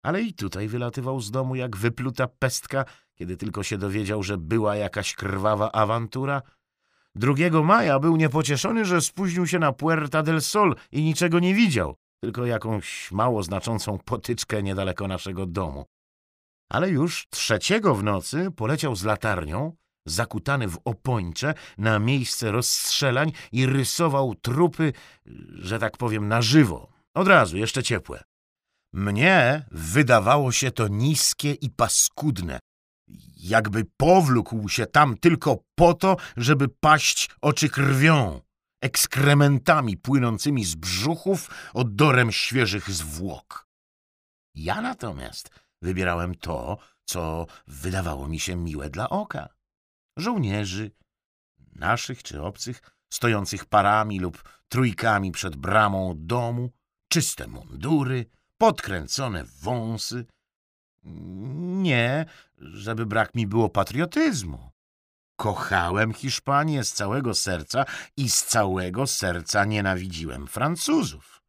Ale 0.02 0.22
i 0.22 0.34
tutaj 0.34 0.68
wylatywał 0.68 1.20
z 1.20 1.30
domu 1.30 1.54
jak 1.54 1.76
wypluta 1.76 2.26
pestka, 2.26 2.84
kiedy 3.14 3.36
tylko 3.36 3.62
się 3.62 3.78
dowiedział, 3.78 4.22
że 4.22 4.38
była 4.38 4.76
jakaś 4.76 5.14
krwawa 5.14 5.72
awantura. 5.72 6.42
Drugiego 7.14 7.64
maja 7.64 7.98
był 7.98 8.16
niepocieszony, 8.16 8.84
że 8.84 9.00
spóźnił 9.00 9.46
się 9.46 9.58
na 9.58 9.72
Puerta 9.72 10.22
del 10.22 10.40
Sol 10.40 10.74
i 10.92 11.02
niczego 11.02 11.38
nie 11.38 11.54
widział, 11.54 11.96
tylko 12.20 12.46
jakąś 12.46 13.12
mało 13.12 13.42
znaczącą 13.42 13.98
potyczkę 13.98 14.62
niedaleko 14.62 15.08
naszego 15.08 15.46
domu. 15.46 15.84
Ale 16.68 16.90
już 16.90 17.26
trzeciego 17.30 17.94
w 17.94 18.04
nocy 18.04 18.50
poleciał 18.56 18.96
z 18.96 19.04
latarnią, 19.04 19.76
zakutany 20.06 20.68
w 20.68 20.78
opończe, 20.84 21.54
na 21.78 21.98
miejsce 21.98 22.52
rozstrzelań 22.52 23.32
i 23.52 23.66
rysował 23.66 24.34
trupy, 24.34 24.92
że 25.54 25.78
tak 25.78 25.96
powiem, 25.96 26.28
na 26.28 26.42
żywo. 26.42 26.92
Od 27.14 27.28
razu, 27.28 27.56
jeszcze 27.56 27.82
ciepłe. 27.82 28.27
Mnie 28.92 29.66
wydawało 29.70 30.52
się 30.52 30.70
to 30.70 30.88
niskie 30.88 31.52
i 31.52 31.70
paskudne, 31.70 32.58
jakby 33.36 33.84
powlókł 33.96 34.68
się 34.68 34.86
tam 34.86 35.16
tylko 35.16 35.64
po 35.74 35.94
to, 35.94 36.16
żeby 36.36 36.68
paść 36.68 37.30
oczy 37.40 37.68
krwią, 37.68 38.40
ekskrementami 38.82 39.96
płynącymi 39.96 40.64
z 40.64 40.74
brzuchów, 40.74 41.50
odorem 41.74 42.32
świeżych 42.32 42.90
zwłok. 42.90 43.68
Ja 44.54 44.80
natomiast 44.80 45.50
wybierałem 45.82 46.34
to, 46.34 46.78
co 47.04 47.46
wydawało 47.66 48.28
mi 48.28 48.40
się 48.40 48.56
miłe 48.56 48.90
dla 48.90 49.10
oka. 49.10 49.48
Żołnierzy, 50.16 50.90
naszych 51.74 52.22
czy 52.22 52.42
obcych, 52.42 52.82
stojących 53.12 53.64
parami 53.64 54.20
lub 54.20 54.42
trójkami 54.68 55.32
przed 55.32 55.56
bramą 55.56 56.14
domu, 56.16 56.70
czyste 57.12 57.46
mundury, 57.46 58.26
podkręcone 58.58 59.44
wąsy. 59.44 60.26
Nie, 61.82 62.26
żeby 62.58 63.06
brak 63.06 63.34
mi 63.34 63.46
było 63.46 63.68
patriotyzmu. 63.68 64.70
Kochałem 65.36 66.12
Hiszpanię 66.14 66.84
z 66.84 66.92
całego 66.92 67.34
serca 67.34 67.84
i 68.16 68.30
z 68.30 68.44
całego 68.44 69.06
serca 69.06 69.64
nienawidziłem 69.64 70.46
Francuzów. 70.46 71.42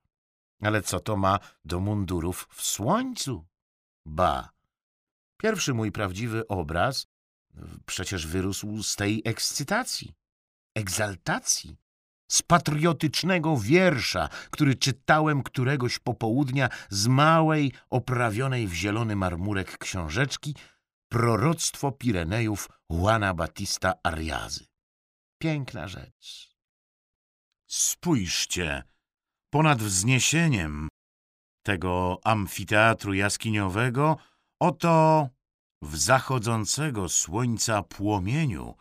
Ale 0.61 0.81
co 0.81 0.99
to 0.99 1.17
ma 1.17 1.39
do 1.65 1.79
mundurów 1.79 2.47
w 2.51 2.61
słońcu? 2.61 3.45
Ba, 4.05 4.49
pierwszy 5.37 5.73
mój 5.73 5.91
prawdziwy 5.91 6.47
obraz 6.47 7.07
przecież 7.85 8.27
wyrósł 8.27 8.83
z 8.83 8.95
tej 8.95 9.21
ekscytacji, 9.25 10.13
egzaltacji, 10.75 11.77
z 12.29 12.41
patriotycznego 12.41 13.57
wiersza, 13.57 14.29
który 14.49 14.75
czytałem 14.75 15.43
któregoś 15.43 15.99
popołudnia 15.99 16.69
z 16.89 17.07
małej, 17.07 17.73
oprawionej 17.89 18.67
w 18.67 18.73
zielony 18.73 19.15
marmurek 19.15 19.77
książeczki 19.77 20.55
Proroctwo 21.11 21.91
Pirenejów 21.91 22.69
Juana 22.89 23.33
Batista 23.33 23.93
Ariazy. 24.03 24.65
Piękna 25.41 25.87
rzecz. 25.87 26.55
Spójrzcie, 27.67 28.83
ponad 29.49 29.83
wzniesieniem 29.83 30.89
tego 31.63 32.19
amfiteatru 32.23 33.13
jaskiniowego, 33.13 34.17
oto 34.59 35.29
w 35.81 35.97
zachodzącego 35.97 37.09
słońca 37.09 37.83
płomieniu 37.83 38.75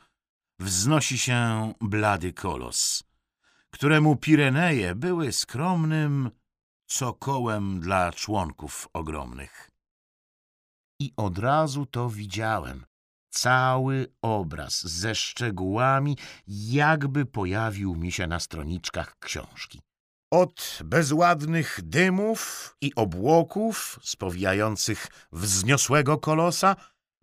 wznosi 0.61 1.19
się 1.19 1.73
blady 1.81 2.33
kolos, 2.33 3.08
któremu 3.71 4.17
Pireneje 4.17 4.95
były 4.95 5.33
skromnym 5.33 6.31
cokołem 6.87 7.81
dla 7.81 8.13
członków 8.13 8.89
ogromnych. 8.93 9.71
I 11.01 11.13
od 11.17 11.39
razu 11.39 11.87
to 11.87 12.09
widziałem. 12.09 12.87
Cały 13.31 14.13
obraz 14.23 14.87
ze 14.87 15.15
szczegółami 15.15 16.17
jakby 16.47 17.27
pojawił 17.27 17.95
mi 17.95 18.13
się 18.13 18.27
na 18.27 18.41
stroniczkach 18.41 19.19
książki. 19.19 19.81
Od 20.33 20.79
bezładnych 20.85 21.81
dymów 21.83 22.75
i 22.81 22.95
obłoków 22.95 23.99
spowijających 24.03 25.07
wzniosłego 25.33 26.19
kolosa, 26.19 26.77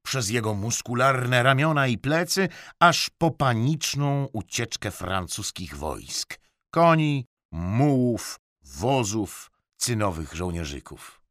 przez 0.05 0.29
jego 0.29 0.53
muskularne 0.53 1.43
ramiona 1.43 1.87
i 1.87 1.97
plecy, 1.97 2.49
aż 2.79 3.09
po 3.17 3.31
paniczną 3.31 4.27
ucieczkę 4.33 4.91
francuskich 4.91 5.77
wojsk, 5.77 6.39
koni, 6.75 7.27
mułów, 7.51 8.39
wozów, 8.61 9.51
cynowych 9.77 10.33
żołnierzyków. 10.33 11.21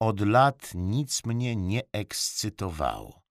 Od 0.00 0.20
lat 0.20 0.70
nic 0.74 1.24
mnie 1.24 1.56
nie 1.56 1.82
ekscytowało. 1.92 3.22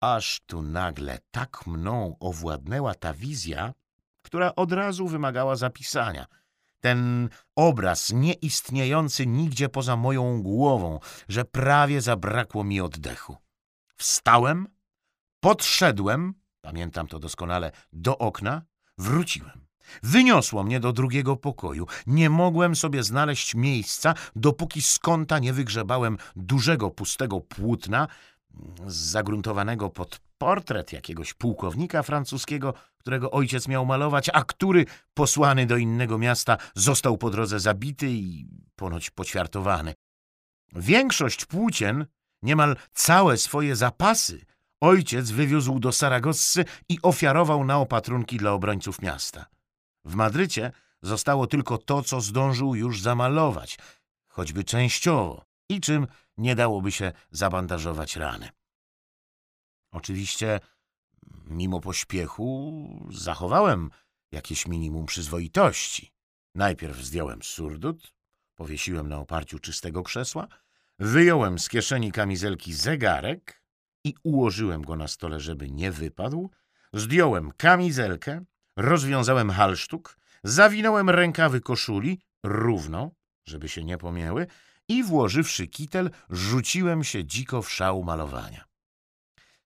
Aż 0.00 0.40
tu 0.46 0.62
nagle 0.62 1.18
tak 1.30 1.66
mną 1.66 2.16
owładnęła 2.20 2.94
ta 2.94 3.14
wizja, 3.14 3.74
która 4.22 4.54
od 4.54 4.72
razu 4.72 5.08
wymagała 5.08 5.56
zapisania. 5.56 6.26
Ten 6.80 7.28
obraz 7.56 8.12
nieistniejący 8.12 9.26
nigdzie 9.26 9.68
poza 9.68 9.96
moją 9.96 10.42
głową, 10.42 10.98
że 11.28 11.44
prawie 11.44 12.00
zabrakło 12.00 12.64
mi 12.64 12.80
oddechu. 12.80 13.36
Wstałem, 13.96 14.68
podszedłem, 15.40 16.34
pamiętam 16.60 17.06
to 17.06 17.18
doskonale, 17.18 17.72
do 17.92 18.18
okna, 18.18 18.62
wróciłem. 18.98 19.67
Wyniosło 20.02 20.64
mnie 20.64 20.80
do 20.80 20.92
drugiego 20.92 21.36
pokoju. 21.36 21.86
Nie 22.06 22.30
mogłem 22.30 22.76
sobie 22.76 23.02
znaleźć 23.02 23.54
miejsca, 23.54 24.14
dopóki 24.36 24.82
z 24.82 24.98
kąta 24.98 25.38
nie 25.38 25.52
wygrzebałem 25.52 26.18
dużego, 26.36 26.90
pustego 26.90 27.40
płótna, 27.40 28.08
zagruntowanego 28.86 29.90
pod 29.90 30.20
portret 30.38 30.92
jakiegoś 30.92 31.34
pułkownika 31.34 32.02
francuskiego, 32.02 32.74
którego 32.98 33.30
ojciec 33.30 33.68
miał 33.68 33.86
malować, 33.86 34.30
a 34.32 34.44
który, 34.44 34.86
posłany 35.14 35.66
do 35.66 35.76
innego 35.76 36.18
miasta, 36.18 36.56
został 36.74 37.18
po 37.18 37.30
drodze 37.30 37.60
zabity 37.60 38.10
i 38.10 38.46
ponoć 38.76 39.10
poćwiartowany. 39.10 39.94
Większość 40.72 41.44
płócien, 41.44 42.06
niemal 42.42 42.76
całe 42.92 43.36
swoje 43.36 43.76
zapasy, 43.76 44.44
ojciec 44.80 45.30
wywiózł 45.30 45.78
do 45.78 45.92
Saragossy 45.92 46.64
i 46.88 46.98
ofiarował 47.02 47.64
na 47.64 47.78
opatrunki 47.78 48.36
dla 48.36 48.52
obrońców 48.52 49.02
miasta. 49.02 49.46
W 50.08 50.14
Madrycie 50.14 50.72
zostało 51.02 51.46
tylko 51.46 51.78
to, 51.78 52.02
co 52.02 52.20
zdążył 52.20 52.74
już 52.74 53.02
zamalować, 53.02 53.78
choćby 54.28 54.64
częściowo, 54.64 55.44
i 55.68 55.80
czym 55.80 56.06
nie 56.36 56.54
dałoby 56.54 56.92
się 56.92 57.12
zabandażować 57.30 58.16
rany. 58.16 58.48
Oczywiście, 59.92 60.60
mimo 61.46 61.80
pośpiechu, 61.80 62.72
zachowałem 63.10 63.90
jakieś 64.32 64.66
minimum 64.66 65.06
przyzwoitości. 65.06 66.12
Najpierw 66.54 66.98
zdjąłem 66.98 67.42
surdut, 67.42 68.14
powiesiłem 68.54 69.08
na 69.08 69.18
oparciu 69.18 69.58
czystego 69.58 70.02
krzesła, 70.02 70.48
wyjąłem 70.98 71.58
z 71.58 71.68
kieszeni 71.68 72.12
kamizelki 72.12 72.74
zegarek 72.74 73.62
i 74.04 74.14
ułożyłem 74.22 74.82
go 74.82 74.96
na 74.96 75.08
stole, 75.08 75.40
żeby 75.40 75.70
nie 75.70 75.92
wypadł, 75.92 76.50
zdjąłem 76.92 77.52
kamizelkę, 77.52 78.44
rozwiązałem 78.78 79.50
halsztuk, 79.50 80.18
zawinąłem 80.44 81.10
rękawy 81.10 81.60
koszuli 81.60 82.20
równo, 82.44 83.10
żeby 83.46 83.68
się 83.68 83.84
nie 83.84 83.98
pomięły 83.98 84.46
i 84.88 85.04
włożywszy 85.04 85.66
kitel, 85.66 86.10
rzuciłem 86.30 87.04
się 87.04 87.24
dziko 87.24 87.62
w 87.62 87.70
szał 87.72 88.04
malowania. 88.04 88.64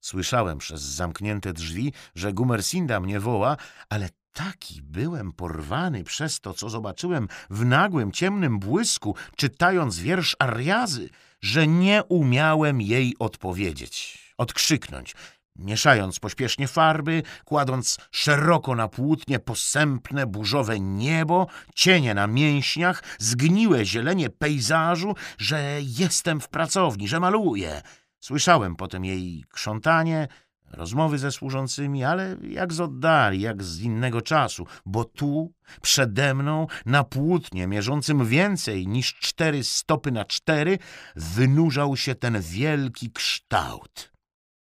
Słyszałem 0.01 0.59
przez 0.59 0.81
zamknięte 0.81 1.53
drzwi, 1.53 1.93
że 2.15 2.33
Gumersinda 2.33 3.01
mnie 3.01 3.21
woła, 3.21 3.57
ale 3.89 4.09
taki 4.33 4.83
byłem 4.83 5.33
porwany 5.33 6.05
przez 6.05 6.41
to, 6.41 6.55
co 6.55 6.71
zobaczyłem 6.71 7.29
w 7.51 7.65
nagłym, 7.65 8.13
ciemnym 8.13 8.59
błysku, 8.59 9.17
czytając 9.37 9.99
wiersz 9.99 10.37
Ariazy, 10.39 11.09
że 11.41 11.67
nie 11.67 12.03
umiałem 12.09 12.81
jej 12.81 13.15
odpowiedzieć, 13.19 14.19
odkrzyknąć, 14.39 15.15
mieszając 15.57 16.21
pośpiesznie 16.21 16.69
farby, 16.69 17.23
kładąc 17.45 17.99
szeroko 18.11 18.75
na 18.75 18.89
płótnie 18.89 19.39
posępne, 19.39 20.27
burzowe 20.27 20.81
niebo, 20.81 21.47
cienie 21.75 22.15
na 22.15 22.27
mięśniach, 22.27 23.03
zgniłe 23.19 23.85
zielenie 23.85 24.31
pejzażu, 24.31 25.15
że 25.39 25.79
jestem 25.81 26.41
w 26.41 26.49
pracowni, 26.49 27.09
że 27.09 27.21
maluję. 27.21 27.83
Słyszałem 28.21 28.77
potem 28.77 29.05
jej 29.05 29.45
krzątanie, 29.49 30.29
rozmowy 30.73 31.19
ze 31.19 31.33
służącymi, 31.33 32.05
ale 32.05 32.37
jak 32.43 32.73
z 32.73 32.81
oddali, 32.81 33.41
jak 33.41 33.63
z 33.63 33.81
innego 33.81 34.21
czasu, 34.21 34.67
bo 34.87 35.05
tu, 35.05 35.53
przede 35.83 36.35
mną, 36.35 36.67
na 36.87 37.05
płótnie 37.05 37.67
mierzącym 37.67 38.27
więcej 38.27 38.87
niż 38.87 39.15
cztery 39.15 39.65
stopy 39.65 40.13
na 40.13 40.25
cztery, 40.25 40.79
wynurzał 41.17 41.97
się 41.97 42.15
ten 42.15 42.41
wielki 42.41 43.11
kształt. 43.11 44.13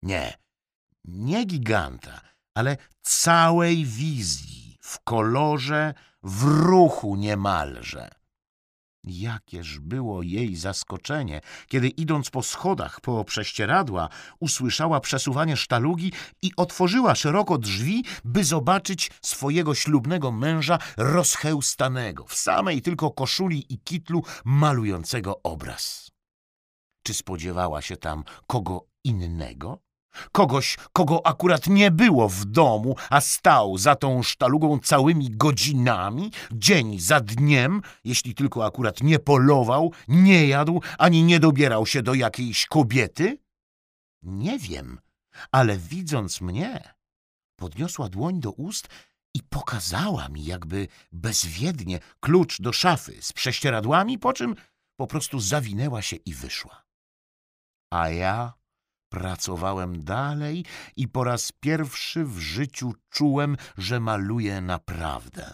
Nie, 0.03 0.33
nie 1.11 1.45
giganta, 1.45 2.21
ale 2.55 2.77
całej 3.01 3.85
wizji, 3.85 4.77
w 4.81 4.99
kolorze, 5.03 5.93
w 6.23 6.43
ruchu 6.43 7.15
niemalże. 7.15 8.09
Jakież 9.03 9.79
było 9.79 10.23
jej 10.23 10.55
zaskoczenie, 10.55 11.41
kiedy 11.67 11.87
idąc 11.87 12.29
po 12.29 12.43
schodach 12.43 13.01
po 13.01 13.23
prześcieradła, 13.23 14.09
usłyszała 14.39 14.99
przesuwanie 14.99 15.57
sztalugi 15.57 16.11
i 16.41 16.51
otworzyła 16.57 17.15
szeroko 17.15 17.57
drzwi, 17.57 18.05
by 18.23 18.43
zobaczyć 18.43 19.11
swojego 19.21 19.75
ślubnego 19.75 20.31
męża 20.31 20.77
rozchełstanego, 20.97 22.25
w 22.25 22.35
samej 22.35 22.81
tylko 22.81 23.11
koszuli 23.11 23.73
i 23.73 23.79
kitlu 23.79 24.23
malującego 24.45 25.43
obraz. 25.43 26.11
Czy 27.03 27.13
spodziewała 27.13 27.81
się 27.81 27.97
tam 27.97 28.23
kogo 28.47 28.85
innego? 29.03 29.88
Kogoś, 30.31 30.77
kogo 30.93 31.27
akurat 31.27 31.67
nie 31.67 31.91
było 31.91 32.29
w 32.29 32.45
domu, 32.45 32.95
a 33.09 33.21
stał 33.21 33.77
za 33.77 33.95
tą 33.95 34.23
sztalugą 34.23 34.79
całymi 34.79 35.29
godzinami, 35.31 36.31
dzień 36.51 36.99
za 36.99 37.19
dniem, 37.19 37.81
jeśli 38.03 38.35
tylko 38.35 38.65
akurat 38.65 39.03
nie 39.03 39.19
polował, 39.19 39.93
nie 40.07 40.47
jadł, 40.47 40.81
ani 40.97 41.23
nie 41.23 41.39
dobierał 41.39 41.85
się 41.85 42.01
do 42.01 42.13
jakiejś 42.13 42.65
kobiety? 42.65 43.37
Nie 44.23 44.59
wiem, 44.59 44.99
ale 45.51 45.77
widząc 45.77 46.41
mnie, 46.41 46.93
podniosła 47.55 48.09
dłoń 48.09 48.39
do 48.39 48.51
ust 48.51 48.87
i 49.33 49.43
pokazała 49.43 50.29
mi 50.29 50.45
jakby 50.45 50.87
bezwiednie 51.11 51.99
klucz 52.19 52.61
do 52.61 52.73
szafy 52.73 53.17
z 53.21 53.33
prześcieradłami, 53.33 54.19
po 54.19 54.33
czym 54.33 54.55
po 54.95 55.07
prostu 55.07 55.39
zawinęła 55.39 56.01
się 56.01 56.15
i 56.15 56.33
wyszła. 56.33 56.83
A 57.91 58.09
ja 58.09 58.58
pracowałem 59.09 60.03
dalej 60.03 60.65
i 60.95 61.07
po 61.07 61.23
raz 61.23 61.51
pierwszy 61.59 62.25
w 62.25 62.39
życiu 62.39 62.93
czułem, 63.09 63.57
że 63.77 63.99
maluję 63.99 64.61
naprawdę. 64.61 65.53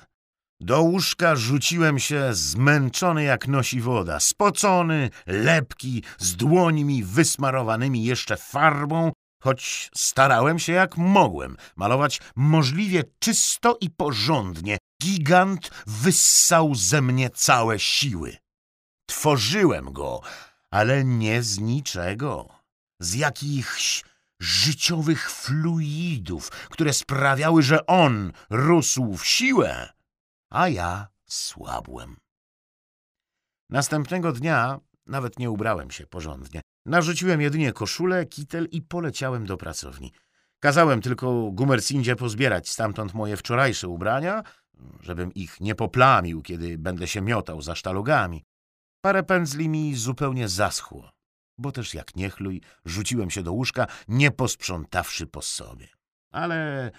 Do 0.59 0.81
łóżka 0.81 1.35
rzuciłem 1.35 1.99
się 1.99 2.29
zmęczony 2.33 3.23
jak 3.23 3.47
nosi 3.47 3.81
woda, 3.81 4.19
spocony, 4.19 5.09
lepki, 5.27 6.03
z 6.17 6.35
dłońmi 6.35 7.03
wysmarowanymi 7.03 8.03
jeszcze 8.03 8.37
farbą, 8.37 9.11
choć 9.43 9.89
starałem 9.95 10.59
się 10.59 10.73
jak 10.73 10.97
mogłem 10.97 11.57
malować 11.75 12.21
możliwie 12.35 13.03
czysto 13.19 13.77
i 13.81 13.89
porządnie. 13.89 14.77
Gigant 15.03 15.71
wyssał 15.87 16.75
ze 16.75 17.01
mnie 17.01 17.29
całe 17.29 17.79
siły. 17.79 18.37
Tworzyłem 19.09 19.93
go, 19.93 20.21
ale 20.71 21.03
nie 21.03 21.43
z 21.43 21.59
niczego. 21.59 22.54
Z 22.99 23.13
jakichś 23.13 24.03
życiowych 24.39 25.31
fluidów, 25.31 26.49
które 26.49 26.93
sprawiały, 26.93 27.63
że 27.63 27.85
on 27.85 28.31
rósł 28.49 29.17
w 29.17 29.25
siłę, 29.25 29.93
a 30.49 30.69
ja 30.69 31.07
słabłem. 31.25 32.17
Następnego 33.69 34.31
dnia 34.31 34.79
nawet 35.05 35.39
nie 35.39 35.51
ubrałem 35.51 35.91
się 35.91 36.07
porządnie. 36.07 36.61
Narzuciłem 36.85 37.41
jedynie 37.41 37.73
koszulę, 37.73 38.25
kitel 38.25 38.67
i 38.71 38.81
poleciałem 38.81 39.45
do 39.45 39.57
pracowni. 39.57 40.13
Kazałem 40.59 41.01
tylko 41.01 41.51
Gumersindzie 41.51 42.15
pozbierać 42.15 42.69
stamtąd 42.69 43.13
moje 43.13 43.37
wczorajsze 43.37 43.87
ubrania, 43.87 44.43
żebym 45.01 45.33
ich 45.33 45.61
nie 45.61 45.75
poplamił, 45.75 46.41
kiedy 46.41 46.77
będę 46.77 47.07
się 47.07 47.21
miotał 47.21 47.61
za 47.61 47.75
sztalugami. 47.75 48.43
Parę 49.01 49.23
pędzli 49.23 49.69
mi 49.69 49.95
zupełnie 49.95 50.49
zaschło, 50.49 51.11
bo 51.57 51.71
też 51.71 51.93
jak 51.93 52.15
niechluj 52.15 52.61
rzuciłem 52.85 53.29
się 53.29 53.43
do 53.43 53.53
łóżka, 53.53 53.87
nie 54.07 54.31
posprzątawszy 54.31 55.27
po 55.27 55.41
sobie. 55.41 55.87
Ale 56.31 56.91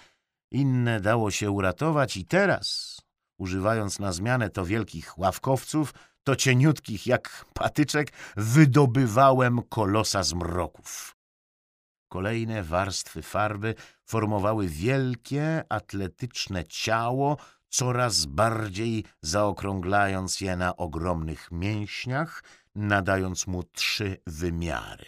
inne 0.51 1.01
dało 1.01 1.31
się 1.31 1.51
uratować 1.51 2.17
i 2.17 2.25
teraz, 2.25 2.97
używając 3.37 3.99
na 3.99 4.11
zmianę 4.11 4.49
to 4.49 4.65
wielkich 4.65 5.17
ławkowców, 5.19 5.93
to 6.23 6.35
cieniutkich 6.35 7.07
jak 7.07 7.45
patyczek, 7.53 8.11
wydobywałem 8.37 9.61
kolosa 9.61 10.23
z 10.23 10.33
mroków. 10.33 11.15
Kolejne 12.09 12.63
warstwy 12.63 13.21
farby 13.21 13.75
formowały 14.05 14.67
wielkie, 14.67 15.63
atletyczne 15.69 16.65
ciało, 16.65 17.37
coraz 17.69 18.25
bardziej 18.25 19.05
zaokrąglając 19.21 20.41
je 20.41 20.55
na 20.55 20.77
ogromnych 20.77 21.51
mięśniach, 21.51 22.43
nadając 22.77 23.47
mu 23.47 23.63
trzy 23.63 24.17
wymiary. 24.27 25.05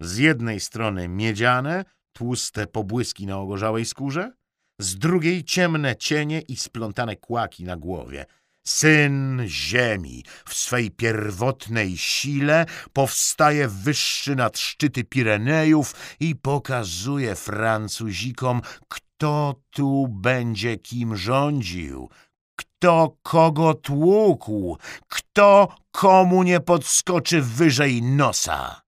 Z 0.00 0.18
jednej 0.18 0.60
strony 0.60 1.08
miedziane, 1.08 1.84
tłuste 2.12 2.66
pobłyski 2.66 3.26
na 3.26 3.38
ogorzałej 3.38 3.84
skórze, 3.84 4.32
z 4.80 4.98
drugiej 4.98 5.44
ciemne 5.44 5.96
cienie 5.96 6.40
i 6.40 6.56
splątane 6.56 7.16
kłaki 7.16 7.64
na 7.64 7.76
głowie– 7.76 8.26
Syn 8.66 9.42
ziemi 9.46 10.24
w 10.48 10.54
swej 10.54 10.90
pierwotnej 10.90 11.98
sile 11.98 12.66
powstaje 12.92 13.68
wyższy 13.68 14.36
nad 14.36 14.58
szczyty 14.58 15.04
Pirenejów 15.04 15.94
i 16.20 16.36
pokazuje 16.36 17.34
Francuzikom, 17.34 18.60
kto 18.88 19.60
tu 19.70 20.08
będzie 20.08 20.76
kim 20.76 21.16
rządził, 21.16 22.08
kto 22.56 23.16
kogo 23.22 23.74
tłukł, 23.74 24.78
kto 25.08 25.76
komu 25.90 26.42
nie 26.42 26.60
podskoczy 26.60 27.42
wyżej 27.42 28.02
nosa. 28.02 28.82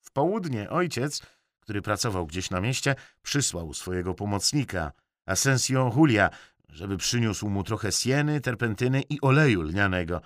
W 0.00 0.10
południe 0.10 0.70
ojciec, 0.70 1.22
który 1.60 1.82
pracował 1.82 2.26
gdzieś 2.26 2.50
na 2.50 2.60
mieście, 2.60 2.94
przysłał 3.22 3.74
swojego 3.74 4.14
pomocnika, 4.14 4.92
Asensio 5.26 5.92
Julia, 5.96 6.30
żeby 6.68 6.96
przyniósł 6.96 7.48
mu 7.48 7.64
trochę 7.64 7.92
sieny, 7.92 8.40
terpentyny 8.40 9.02
i 9.02 9.20
oleju 9.20 9.62
lnianego. 9.62 10.20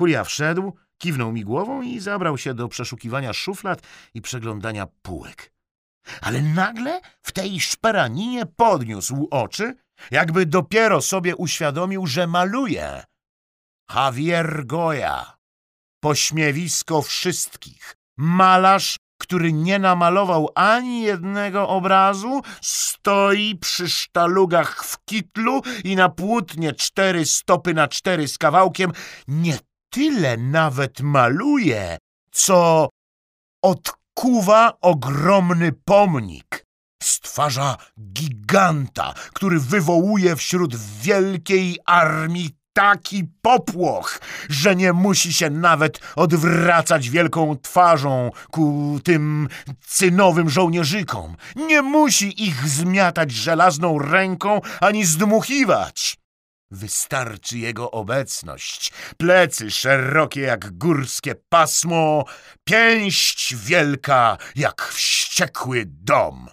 Julia 0.00 0.24
wszedł, 0.24 0.72
kiwnął 0.98 1.32
mi 1.32 1.44
głową 1.44 1.82
i 1.82 2.00
zabrał 2.00 2.38
się 2.38 2.54
do 2.54 2.68
przeszukiwania 2.68 3.32
szuflad 3.32 3.82
i 4.14 4.22
przeglądania 4.22 4.86
półek. 5.02 5.52
Ale 6.20 6.42
nagle 6.42 7.00
w 7.22 7.32
tej 7.32 7.60
szperaninie 7.60 8.46
podniósł 8.46 9.28
oczy, 9.30 9.74
jakby 10.10 10.46
dopiero 10.46 11.02
sobie 11.02 11.36
uświadomił, 11.36 12.06
że 12.06 12.26
maluje. 12.26 13.04
Javier 13.94 14.66
Goya. 14.66 15.36
Pośmiewisko 16.00 17.02
wszystkich. 17.02 17.96
Malarz 18.16 18.96
który 19.18 19.52
nie 19.52 19.78
namalował 19.78 20.48
ani 20.54 21.02
jednego 21.02 21.68
obrazu, 21.68 22.42
stoi 22.62 23.58
przy 23.60 23.88
sztalugach 23.88 24.84
w 24.84 25.04
kitlu 25.04 25.62
i 25.84 25.96
na 25.96 26.08
płótnie 26.08 26.72
cztery 26.72 27.26
stopy 27.26 27.74
na 27.74 27.88
cztery 27.88 28.28
z 28.28 28.38
kawałkiem 28.38 28.92
nie 29.28 29.58
tyle 29.90 30.36
nawet 30.36 31.00
maluje, 31.00 31.98
co 32.30 32.88
odkuwa 33.62 34.72
ogromny 34.80 35.72
pomnik. 35.84 36.65
Stwarza 37.06 37.76
giganta, 38.12 39.14
który 39.32 39.60
wywołuje 39.60 40.36
wśród 40.36 40.76
wielkiej 40.76 41.78
armii 41.86 42.50
taki 42.72 43.24
popłoch, 43.42 44.20
że 44.48 44.76
nie 44.76 44.92
musi 44.92 45.32
się 45.32 45.50
nawet 45.50 46.00
odwracać 46.16 47.10
wielką 47.10 47.56
twarzą 47.62 48.30
ku 48.50 48.98
tym 49.04 49.48
cynowym 49.86 50.50
żołnierzykom. 50.50 51.36
Nie 51.56 51.82
musi 51.82 52.44
ich 52.44 52.68
zmiatać 52.68 53.30
żelazną 53.32 53.98
ręką 53.98 54.60
ani 54.80 55.04
zdmuchiwać. 55.04 56.16
Wystarczy 56.70 57.58
jego 57.58 57.90
obecność, 57.90 58.92
plecy 59.16 59.70
szerokie 59.70 60.40
jak 60.40 60.78
górskie 60.78 61.34
pasmo, 61.48 62.24
pięść 62.64 63.54
wielka 63.56 64.36
jak 64.56 64.82
wściekły 64.82 65.84
dom. 65.86 66.48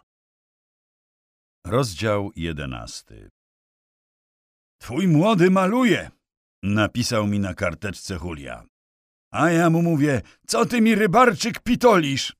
Rozdział 1.67 2.31
jedenasty 2.35 3.29
Twój 4.81 5.07
młody 5.07 5.51
maluje, 5.51 6.11
napisał 6.63 7.27
mi 7.27 7.39
na 7.39 7.53
karteczce 7.53 8.19
Julia. 8.23 8.63
A 9.31 9.49
ja 9.49 9.69
mu 9.69 9.81
mówię, 9.81 10.21
co 10.47 10.65
ty 10.65 10.81
mi 10.81 10.95
rybarczyk 10.95 11.59
pitolisz? 11.59 12.33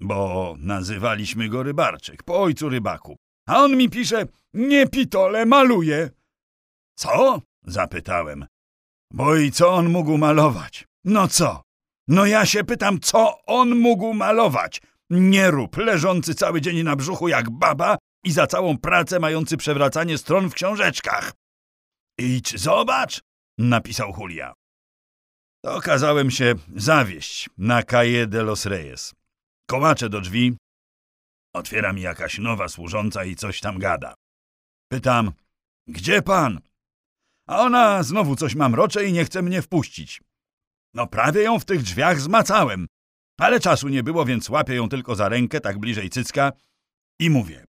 Bo 0.00 0.54
nazywaliśmy 0.58 1.48
go 1.48 1.62
rybarczyk, 1.62 2.22
po 2.22 2.42
ojcu 2.42 2.68
rybaku. 2.68 3.16
A 3.48 3.62
on 3.62 3.76
mi 3.76 3.90
pisze, 3.90 4.26
nie 4.54 4.86
pitole, 4.86 5.46
maluje. 5.46 6.10
Co? 6.96 7.42
zapytałem. 7.66 8.46
Bo 9.12 9.36
i 9.36 9.52
co 9.52 9.74
on 9.74 9.88
mógł 9.90 10.18
malować? 10.18 10.84
No 11.04 11.28
co? 11.28 11.62
No 12.08 12.26
ja 12.26 12.46
się 12.46 12.64
pytam, 12.64 13.00
co 13.00 13.44
on 13.46 13.78
mógł 13.78 14.14
malować? 14.14 14.80
Nie 15.10 15.50
rób, 15.50 15.76
leżący 15.76 16.34
cały 16.34 16.60
dzień 16.60 16.82
na 16.82 16.96
brzuchu 16.96 17.28
jak 17.28 17.50
baba 17.50 17.96
i 18.24 18.32
za 18.32 18.46
całą 18.46 18.78
pracę 18.78 19.20
mający 19.20 19.56
przewracanie 19.56 20.18
stron 20.18 20.50
w 20.50 20.54
książeczkach. 20.54 21.32
Idź, 22.18 22.60
zobacz, 22.60 23.20
napisał 23.58 24.12
Julia. 24.20 24.54
To 25.64 25.80
kazałem 25.80 26.30
się 26.30 26.54
zawieść 26.76 27.50
na 27.58 27.82
Calle 27.82 28.26
de 28.26 28.42
los 28.42 28.66
Reyes. 28.66 29.14
Kołaczę 29.70 30.08
do 30.08 30.20
drzwi. 30.20 30.56
Otwiera 31.54 31.92
mi 31.92 32.02
jakaś 32.02 32.38
nowa 32.38 32.68
służąca 32.68 33.24
i 33.24 33.36
coś 33.36 33.60
tam 33.60 33.78
gada. 33.78 34.14
Pytam, 34.88 35.32
gdzie 35.88 36.22
pan? 36.22 36.60
A 37.48 37.60
ona 37.60 38.02
znowu 38.02 38.36
coś 38.36 38.54
mamrocze 38.54 39.04
i 39.04 39.12
nie 39.12 39.24
chce 39.24 39.42
mnie 39.42 39.62
wpuścić. 39.62 40.22
No 40.94 41.06
prawie 41.06 41.42
ją 41.42 41.58
w 41.58 41.64
tych 41.64 41.82
drzwiach 41.82 42.20
zmacałem, 42.20 42.86
ale 43.38 43.60
czasu 43.60 43.88
nie 43.88 44.02
było, 44.02 44.24
więc 44.24 44.50
łapię 44.50 44.74
ją 44.74 44.88
tylko 44.88 45.14
za 45.14 45.28
rękę, 45.28 45.60
tak 45.60 45.78
bliżej 45.78 46.10
cycka 46.10 46.52
i 47.20 47.30
mówię. 47.30 47.64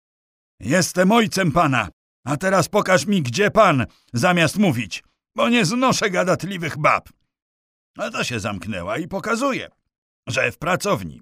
Jestem 0.59 1.11
ojcem 1.11 1.51
pana, 1.51 1.89
a 2.25 2.37
teraz 2.37 2.69
pokaż 2.69 3.05
mi, 3.05 3.21
gdzie 3.21 3.51
pan, 3.51 3.85
zamiast 4.13 4.57
mówić, 4.57 5.03
bo 5.35 5.49
nie 5.49 5.65
znoszę 5.65 6.09
gadatliwych 6.09 6.77
bab. 6.77 7.09
A 7.97 8.09
to 8.11 8.23
się 8.23 8.39
zamknęła 8.39 8.97
i 8.97 9.07
pokazuje. 9.07 9.69
że 10.27 10.51
w 10.51 10.57
pracowni. 10.57 11.21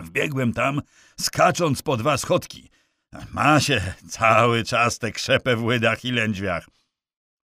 Wbiegłem 0.00 0.52
tam, 0.52 0.82
skacząc 1.20 1.82
po 1.82 1.96
dwa 1.96 2.18
schodki. 2.18 2.70
Ma 3.32 3.60
się 3.60 3.94
cały 4.08 4.64
czas 4.64 4.98
te 4.98 5.12
krzepę 5.12 5.56
w 5.56 5.64
łydach 5.64 6.04
i 6.04 6.12
lędźwiach. 6.12 6.66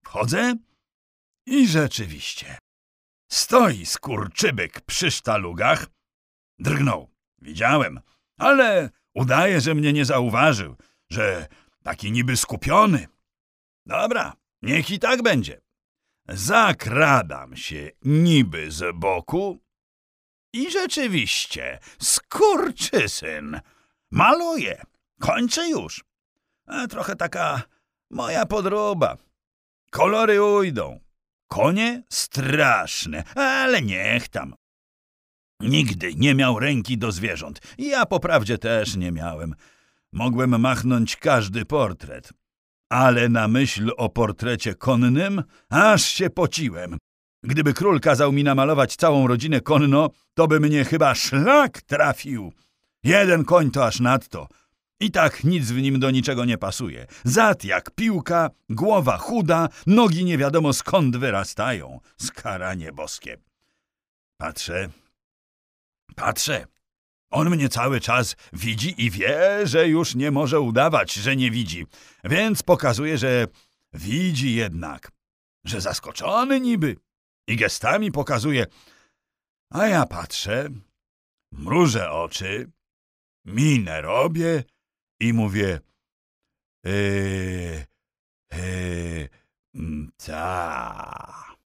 Wchodzę 0.03 0.55
i 1.45 1.67
rzeczywiście. 1.67 2.57
Stoi 3.31 3.85
skurczybyk 3.85 4.81
przy 4.81 5.11
sztalugach. 5.11 5.87
Drgnął. 6.59 7.09
Widziałem, 7.41 7.99
ale 8.39 8.89
udaje, 9.17 9.61
że 9.61 9.75
mnie 9.75 9.93
nie 9.93 10.05
zauważył, 10.05 10.75
że 11.09 11.47
taki 11.83 12.11
niby 12.11 12.37
skupiony. 12.37 13.07
Dobra, 13.85 14.33
niech 14.61 14.91
i 14.91 14.99
tak 14.99 15.23
będzie. 15.23 15.61
Zakradam 16.29 17.55
się 17.55 17.91
niby 18.01 18.71
z 18.71 18.95
boku 18.95 19.59
i 20.53 20.71
rzeczywiście 20.71 21.79
skurczysyn. 21.99 23.59
Maluję. 24.11 24.83
Kończę 25.19 25.69
już. 25.69 26.03
A 26.65 26.87
trochę 26.87 27.15
taka 27.15 27.61
moja 28.09 28.45
podróba. 28.45 29.17
Kolory 29.91 30.43
ujdą. 30.43 30.99
Konie 31.47 32.03
straszne, 32.09 33.23
ale 33.35 33.81
niech 33.81 34.27
tam. 34.27 34.55
Nigdy 35.61 36.15
nie 36.15 36.35
miał 36.35 36.59
ręki 36.59 36.97
do 36.97 37.11
zwierząt. 37.11 37.61
Ja 37.77 38.05
po 38.05 38.19
prawdzie 38.19 38.57
też 38.57 38.95
nie 38.95 39.11
miałem. 39.11 39.55
Mogłem 40.13 40.61
machnąć 40.61 41.15
każdy 41.15 41.65
portret. 41.65 42.33
Ale 42.89 43.29
na 43.29 43.47
myśl 43.47 43.91
o 43.97 44.09
portrecie 44.09 44.75
konnym 44.75 45.43
aż 45.69 46.05
się 46.05 46.29
pociłem. 46.29 46.97
Gdyby 47.43 47.73
król 47.73 47.99
kazał 47.99 48.31
mi 48.31 48.43
namalować 48.43 48.95
całą 48.95 49.27
rodzinę 49.27 49.61
konno, 49.61 50.09
to 50.33 50.47
by 50.47 50.59
mnie 50.59 50.85
chyba 50.85 51.15
szlak 51.15 51.81
trafił. 51.81 52.53
Jeden 53.03 53.45
koń 53.45 53.71
to 53.71 53.85
aż 53.85 53.99
nadto. 53.99 54.47
I 54.99 55.11
tak 55.11 55.43
nic 55.43 55.71
w 55.71 55.81
nim 55.81 55.99
do 55.99 56.11
niczego 56.11 56.45
nie 56.45 56.57
pasuje. 56.57 57.07
Zad 57.23 57.63
jak 57.63 57.91
piłka, 57.91 58.49
głowa 58.69 59.17
chuda, 59.17 59.69
nogi 59.87 60.25
nie 60.25 60.37
wiadomo 60.37 60.73
skąd 60.73 61.17
wyrastają. 61.17 61.99
Skaranie 62.17 62.91
boskie. 62.91 63.37
Patrzę, 64.37 64.89
patrzę. 66.17 66.67
On 67.29 67.49
mnie 67.49 67.69
cały 67.69 67.99
czas 67.99 68.35
widzi 68.53 69.05
i 69.05 69.11
wie, 69.11 69.67
że 69.67 69.87
już 69.87 70.15
nie 70.15 70.31
może 70.31 70.59
udawać, 70.59 71.13
że 71.13 71.35
nie 71.35 71.51
widzi. 71.51 71.85
Więc 72.23 72.63
pokazuje, 72.63 73.17
że 73.17 73.47
widzi 73.93 74.55
jednak. 74.55 75.11
Że 75.65 75.81
zaskoczony 75.81 76.59
niby. 76.59 76.95
I 77.47 77.55
gestami 77.55 78.11
pokazuje. 78.11 78.65
A 79.69 79.87
ja 79.87 80.05
patrzę, 80.05 80.69
mrużę 81.51 82.11
oczy, 82.11 82.71
minę 83.45 84.01
robię 84.01 84.63
i 85.19 85.33
mówię 85.33 85.79
yy, 86.83 87.85
yy, 88.53 89.29
ta. 90.25 91.57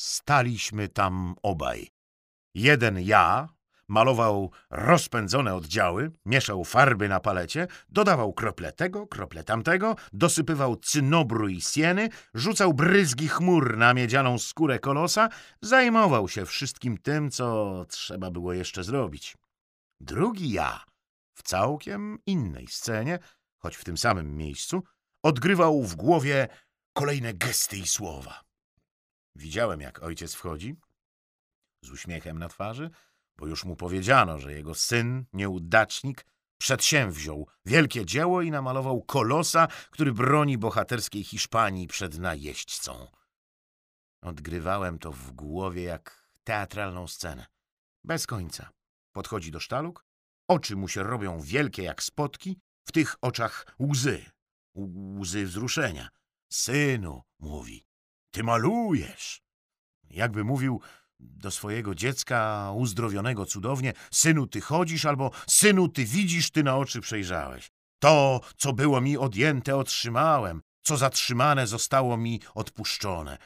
Staliśmy 0.00 0.88
tam 0.88 1.34
obaj. 1.42 1.97
Jeden 2.58 3.00
ja 3.00 3.48
malował 3.88 4.50
rozpędzone 4.70 5.54
oddziały, 5.54 6.10
mieszał 6.24 6.64
farby 6.64 7.08
na 7.08 7.20
palecie, 7.20 7.66
dodawał 7.88 8.32
krople 8.32 8.72
tego, 8.72 9.06
krople 9.06 9.44
tamtego, 9.44 9.96
dosypywał 10.12 10.76
cynobru 10.76 11.48
i 11.48 11.60
sieny, 11.60 12.08
rzucał 12.34 12.74
bryzgi 12.74 13.28
chmur 13.28 13.76
na 13.76 13.94
miedzianą 13.94 14.38
skórę 14.38 14.78
kolosa, 14.78 15.28
zajmował 15.62 16.28
się 16.28 16.46
wszystkim 16.46 16.98
tym, 16.98 17.30
co 17.30 17.84
trzeba 17.88 18.30
było 18.30 18.52
jeszcze 18.52 18.84
zrobić. 18.84 19.36
Drugi 20.00 20.52
ja 20.52 20.84
w 21.34 21.42
całkiem 21.42 22.18
innej 22.26 22.66
scenie, 22.66 23.18
choć 23.58 23.76
w 23.76 23.84
tym 23.84 23.98
samym 23.98 24.36
miejscu, 24.36 24.82
odgrywał 25.22 25.82
w 25.82 25.96
głowie 25.96 26.48
kolejne 26.92 27.34
gesty 27.34 27.76
i 27.76 27.86
słowa. 27.86 28.40
Widziałem, 29.34 29.80
jak 29.80 30.02
ojciec 30.02 30.34
wchodzi, 30.34 30.76
z 31.82 31.90
uśmiechem 31.90 32.38
na 32.38 32.48
twarzy, 32.48 32.90
bo 33.36 33.46
już 33.46 33.64
mu 33.64 33.76
powiedziano, 33.76 34.38
że 34.38 34.52
jego 34.52 34.74
syn, 34.74 35.24
nieudacznik, 35.32 36.26
przedsięwziął 36.58 37.48
wielkie 37.64 38.06
dzieło 38.06 38.42
i 38.42 38.50
namalował 38.50 39.02
kolosa, 39.02 39.68
który 39.90 40.12
broni 40.12 40.58
bohaterskiej 40.58 41.24
Hiszpanii 41.24 41.86
przed 41.86 42.18
najeźdźcą. 42.18 43.06
Odgrywałem 44.22 44.98
to 44.98 45.12
w 45.12 45.32
głowie 45.32 45.82
jak 45.82 46.28
teatralną 46.44 47.08
scenę. 47.08 47.46
Bez 48.04 48.26
końca. 48.26 48.70
Podchodzi 49.12 49.50
do 49.50 49.60
sztaluk, 49.60 50.08
Oczy 50.48 50.76
mu 50.76 50.88
się 50.88 51.02
robią 51.02 51.40
wielkie 51.40 51.82
jak 51.82 52.02
spotki, 52.02 52.60
w 52.84 52.92
tych 52.92 53.16
oczach 53.20 53.66
łzy, 53.80 54.24
łzy 55.20 55.46
wzruszenia. 55.46 56.08
Synu, 56.52 57.22
mówi, 57.38 57.86
ty 58.30 58.42
malujesz. 58.42 59.42
Jakby 60.10 60.44
mówił 60.44 60.80
do 61.20 61.50
swojego 61.50 61.94
dziecka 61.94 62.72
uzdrowionego 62.74 63.46
cudownie, 63.46 63.92
synu, 64.10 64.46
ty 64.46 64.60
chodzisz, 64.60 65.06
albo 65.06 65.30
synu, 65.46 65.88
ty 65.88 66.04
widzisz, 66.04 66.50
ty 66.50 66.62
na 66.62 66.76
oczy 66.76 67.00
przejrzałeś. 67.00 67.70
To, 67.98 68.40
co 68.56 68.72
było 68.72 69.00
mi 69.00 69.18
odjęte, 69.18 69.76
otrzymałem, 69.76 70.62
co 70.82 70.96
zatrzymane 70.96 71.66
zostało 71.66 72.16
mi 72.16 72.40
odpuszczone. 72.54 73.38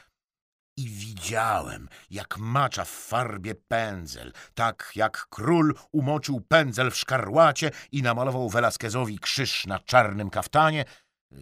I 0.77 0.89
widziałem, 0.89 1.89
jak 2.09 2.37
macza 2.37 2.85
w 2.85 2.89
farbie 2.89 3.55
pędzel, 3.55 4.33
tak 4.53 4.91
jak 4.95 5.27
król 5.29 5.75
umoczył 5.91 6.41
pędzel 6.41 6.91
w 6.91 6.97
szkarłacie 6.97 7.71
i 7.91 8.01
namalował 8.01 8.49
Velasquezowi 8.49 9.19
krzyż 9.19 9.65
na 9.65 9.79
czarnym 9.79 10.29
kaftanie, 10.29 10.85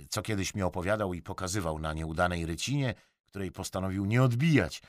co 0.09 0.21
kiedyś 0.21 0.55
mi 0.55 0.63
opowiadał 0.63 1.13
i 1.13 1.21
pokazywał 1.21 1.79
na 1.79 1.93
nieudanej 1.93 2.45
rycinie, 2.45 2.93
której 3.25 3.51
postanowił 3.51 4.05
nie 4.05 4.23
odbijać. 4.23 4.81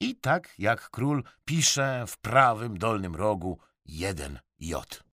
I 0.00 0.16
tak 0.16 0.54
jak 0.58 0.90
król 0.90 1.24
pisze 1.44 2.04
w 2.08 2.18
prawym 2.18 2.78
dolnym 2.78 3.16
rogu 3.16 3.58
jeden 3.84 4.40
J. 4.58 5.04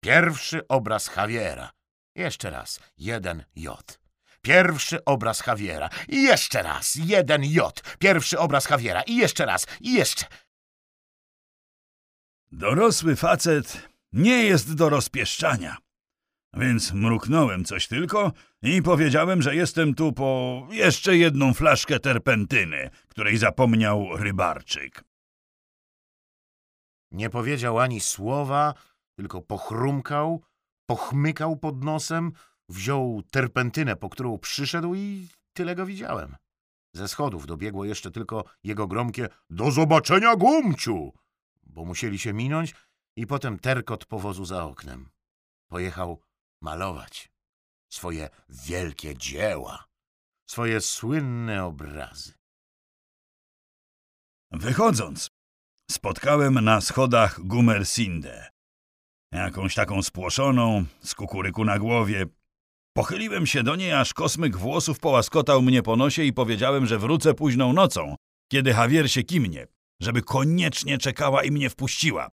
Pierwszy 0.00 0.68
obraz 0.68 1.16
Javiera. 1.16 1.70
Jeszcze 2.14 2.50
raz, 2.50 2.80
jeden 2.98 3.44
J. 3.56 4.00
Pierwszy 4.42 5.04
obraz 5.04 5.46
Javiera. 5.46 5.88
I 6.08 6.22
jeszcze 6.22 6.62
raz. 6.62 6.94
Jeden 6.94 7.44
J. 7.44 7.82
Pierwszy 7.98 8.38
obraz 8.38 8.70
Javiera. 8.70 9.02
I 9.02 9.16
jeszcze 9.16 9.46
raz. 9.46 9.66
I 9.80 9.92
jeszcze. 9.94 10.26
Dorosły 12.52 13.16
facet 13.16 13.88
nie 14.12 14.44
jest 14.44 14.74
do 14.74 14.88
rozpieszczania. 14.88 15.76
Więc 16.54 16.92
mruknąłem 16.92 17.64
coś 17.64 17.88
tylko 17.88 18.32
i 18.62 18.82
powiedziałem, 18.82 19.42
że 19.42 19.54
jestem 19.54 19.94
tu 19.94 20.12
po 20.12 20.68
jeszcze 20.70 21.16
jedną 21.16 21.54
flaszkę 21.54 22.00
terpentyny, 22.00 22.90
której 23.08 23.36
zapomniał 23.36 24.16
rybarczyk. 24.16 25.04
Nie 27.10 27.30
powiedział 27.30 27.78
ani 27.78 28.00
słowa, 28.00 28.74
tylko 29.16 29.42
pochrumkał, 29.42 30.42
pochmykał 30.86 31.56
pod 31.56 31.84
nosem, 31.84 32.32
Wziął 32.70 33.22
terpentynę, 33.30 33.96
po 33.96 34.08
którą 34.08 34.38
przyszedł 34.38 34.94
i 34.94 35.28
tyle 35.52 35.74
go 35.74 35.86
widziałem. 35.86 36.36
Ze 36.94 37.08
schodów 37.08 37.46
dobiegło 37.46 37.84
jeszcze 37.84 38.10
tylko 38.10 38.44
jego 38.64 38.86
gromkie 38.86 39.28
do 39.50 39.70
zobaczenia, 39.70 40.36
gumciu, 40.36 41.12
bo 41.62 41.84
musieli 41.84 42.18
się 42.18 42.32
minąć 42.32 42.74
i 43.16 43.26
potem 43.26 43.58
terkot 43.58 44.06
powozu 44.06 44.44
za 44.44 44.64
oknem. 44.64 45.08
Pojechał 45.68 46.20
malować 46.62 47.30
swoje 47.92 48.30
wielkie 48.48 49.16
dzieła, 49.16 49.84
swoje 50.50 50.80
słynne 50.80 51.64
obrazy. 51.64 52.32
Wychodząc, 54.50 55.30
spotkałem 55.90 56.54
na 56.54 56.80
schodach 56.80 57.40
Gumersindę. 57.40 58.50
Jakąś 59.32 59.74
taką 59.74 60.02
spłoszoną, 60.02 60.84
z 61.00 61.14
kukuryku 61.14 61.64
na 61.64 61.78
głowie, 61.78 62.26
Pochyliłem 62.96 63.46
się 63.46 63.62
do 63.62 63.76
niej, 63.76 63.92
aż 63.92 64.14
kosmyk 64.14 64.56
włosów 64.56 64.98
połaskotał 64.98 65.62
mnie 65.62 65.82
po 65.82 65.96
nosie 65.96 66.24
i 66.24 66.32
powiedziałem, 66.32 66.86
że 66.86 66.98
wrócę 66.98 67.34
późną 67.34 67.72
nocą, 67.72 68.16
kiedy 68.52 68.70
Javier 68.70 69.10
się 69.10 69.22
kimnie, 69.22 69.66
żeby 70.02 70.22
koniecznie 70.22 70.98
czekała 70.98 71.44
i 71.44 71.50
mnie 71.50 71.70
wpuściła. 71.70 72.30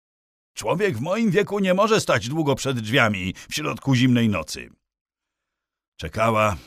Człowiek 0.53 0.97
w 0.97 1.01
moim 1.01 1.31
wieku 1.31 1.59
nie 1.59 1.73
może 1.73 2.01
stać 2.01 2.29
długo 2.29 2.55
przed 2.55 2.79
drzwiami 2.79 3.33
w 3.49 3.55
środku 3.55 3.95
zimnej 3.95 4.29
nocy. 4.29 4.69
Czekała, 5.95 6.57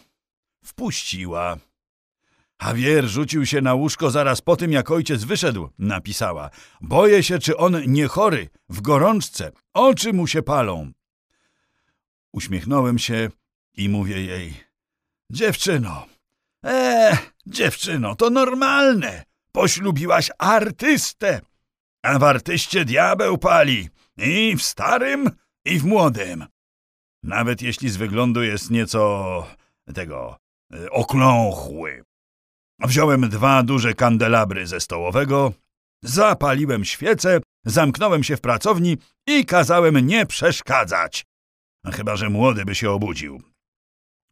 wpuściła. 0.64 1.56
Javier 2.62 3.08
rzucił 3.08 3.46
się 3.46 3.60
na 3.60 3.74
łóżko 3.74 4.10
zaraz 4.10 4.40
po 4.40 4.56
tym, 4.56 4.72
jak 4.72 4.90
ojciec 4.90 5.24
wyszedł, 5.24 5.68
napisała. 5.78 6.50
Boję 6.80 7.22
się, 7.22 7.38
czy 7.38 7.56
on 7.56 7.82
nie 7.86 8.06
chory, 8.06 8.48
w 8.68 8.80
gorączce, 8.80 9.52
oczy 9.74 10.12
mu 10.12 10.26
się 10.26 10.42
palą. 10.42 10.92
Uśmiechnąłem 12.32 12.98
się 12.98 13.30
i 13.76 13.88
mówię 13.88 14.22
jej, 14.22 14.54
dziewczyno, 15.30 16.06
e, 16.64 17.18
dziewczyno, 17.46 18.14
to 18.14 18.30
normalne, 18.30 19.24
poślubiłaś 19.52 20.30
artystę. 20.38 21.40
A 22.04 22.18
w 22.18 22.24
artyście 22.24 22.84
diabeł 22.84 23.38
pali 23.38 23.88
i 24.16 24.56
w 24.56 24.62
starym, 24.62 25.30
i 25.64 25.78
w 25.78 25.84
młodym. 25.84 26.46
Nawet 27.22 27.62
jeśli 27.62 27.90
z 27.90 27.96
wyglądu 27.96 28.42
jest 28.42 28.70
nieco 28.70 29.46
tego 29.94 30.38
y, 30.74 30.90
okląchły. 30.90 32.04
Wziąłem 32.80 33.28
dwa 33.28 33.62
duże 33.62 33.94
kandelabry 33.94 34.66
ze 34.66 34.80
stołowego, 34.80 35.52
zapaliłem 36.02 36.84
świecę, 36.84 37.40
zamknąłem 37.64 38.24
się 38.24 38.36
w 38.36 38.40
pracowni 38.40 38.96
i 39.26 39.46
kazałem 39.46 40.06
nie 40.06 40.26
przeszkadzać. 40.26 41.26
Chyba, 41.92 42.16
że 42.16 42.30
młody 42.30 42.64
by 42.64 42.74
się 42.74 42.90
obudził. 42.90 43.42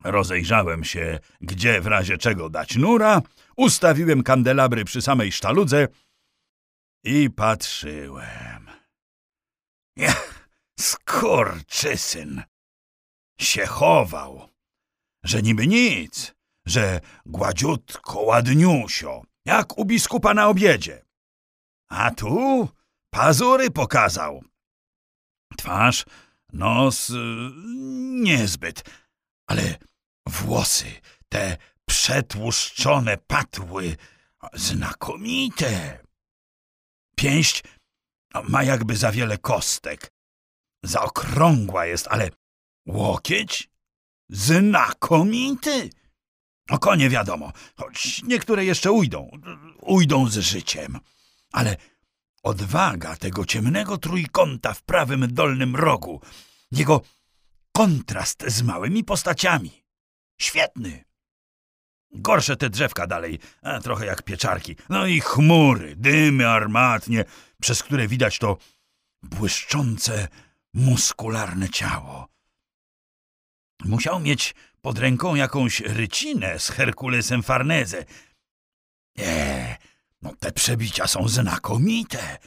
Rozejrzałem 0.05 0.85
się, 0.85 1.19
gdzie 1.41 1.81
w 1.81 1.87
razie 1.87 2.19
czego 2.19 2.51
dać 2.51 2.77
nura, 2.77 3.23
ustawiłem 3.57 4.23
kandelabry 4.23 4.85
przy 4.85 5.03
samej 5.03 5.33
sztaludze 5.33 5.89
i 7.05 7.31
patrzyłem. 7.31 8.71
Ech, 9.99 10.49
skurczysyn! 10.81 12.43
Się 13.41 13.67
chował, 13.67 14.49
że 15.25 15.43
niby 15.43 15.67
nic, 15.67 16.35
że 16.67 17.01
gładziutko, 17.27 18.21
ładniusio, 18.21 19.23
jak 19.45 19.79
u 19.79 19.85
biskupa 19.85 20.35
na 20.35 20.49
obiedzie. 20.49 21.05
A 21.89 22.11
tu 22.11 22.69
pazury 23.11 23.71
pokazał. 23.71 24.45
Twarz, 25.57 26.05
nos 26.53 27.11
y, 27.11 27.15
niezbyt, 28.23 28.85
ale 29.47 29.79
włosy, 30.27 31.01
te 31.29 31.57
przetłuszczone 31.87 33.17
patły, 33.17 33.97
znakomite. 34.53 35.99
Pięść 37.23 37.63
ma 38.49 38.63
jakby 38.63 38.97
za 38.97 39.13
wiele 39.13 39.39
kostek. 39.39 40.13
Zaokrągła 40.83 41.87
jest, 41.87 42.09
ale 42.09 42.31
łokieć 42.87 43.71
znakomity. 44.29 45.91
O 46.71 46.79
konie 46.79 47.11
wiadomo, 47.11 47.53
choć 47.77 48.23
niektóre 48.23 48.65
jeszcze 48.65 48.93
ujdą, 48.93 49.31
ujdą 49.81 50.29
z 50.29 50.39
życiem. 50.39 50.99
Ale 51.53 51.77
odwaga 52.43 53.17
tego 53.17 53.45
ciemnego 53.45 53.99
trójkąta 53.99 54.75
w 54.75 54.83
prawym 54.83 55.35
dolnym 55.35 55.77
rogu, 55.77 56.21
jego 56.73 57.01
kontrast 57.73 58.45
z 58.47 58.63
małymi 58.63 59.05
postaciami. 59.05 59.85
Świetny. 60.41 61.05
Gorsze 62.13 62.57
te 62.57 62.71
drzewka 62.71 63.07
dalej, 63.07 63.39
a 63.63 63.81
trochę 63.81 64.07
jak 64.07 64.23
pieczarki. 64.23 64.77
No 64.89 65.07
i 65.07 65.21
chmury, 65.21 65.97
dymy 65.97 66.49
armatnie, 66.49 67.25
przez 67.61 67.83
które 67.83 68.09
widać 68.09 68.39
to 68.39 68.57
błyszczące, 69.23 70.29
muskularne 70.75 71.69
ciało. 71.69 72.29
Musiał 73.85 74.21
mieć 74.21 74.55
pod 74.81 74.99
ręką 74.99 75.35
jakąś 75.35 75.81
rycinę 75.81 76.59
z 76.59 76.69
Herkulesem 76.69 77.43
Farneze. 77.43 78.05
Nie, 79.17 79.77
no 80.23 80.35
te 80.41 80.53
przebicia 80.53 81.07
są 81.07 81.29
znakomite. 81.29 82.39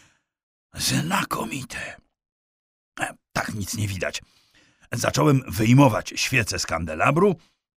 Znakomite. 0.74 1.96
E, 3.00 3.16
tak 3.34 3.54
nic 3.54 3.78
nie 3.78 3.88
widać. 3.88 4.22
Zacząłem 4.92 5.44
wyjmować 5.48 6.14
świecę 6.16 6.60
z 6.60 6.66
kandelabru 6.66 7.36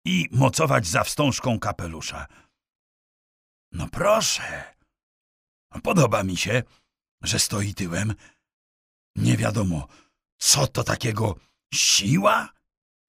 i 0.07 0.29
mocować 0.31 0.87
za 0.87 1.05
wstążką 1.05 1.59
kapelusza. 1.59 2.27
No 3.73 3.89
proszę. 3.89 4.75
Podoba 5.83 6.23
mi 6.23 6.37
się, 6.37 6.63
że 7.23 7.39
stoi 7.39 7.75
tyłem. 7.75 8.15
Nie 9.17 9.37
wiadomo, 9.37 9.89
co 10.39 10.67
to 10.67 10.85
takiego 10.85 11.37
siła, 11.75 12.53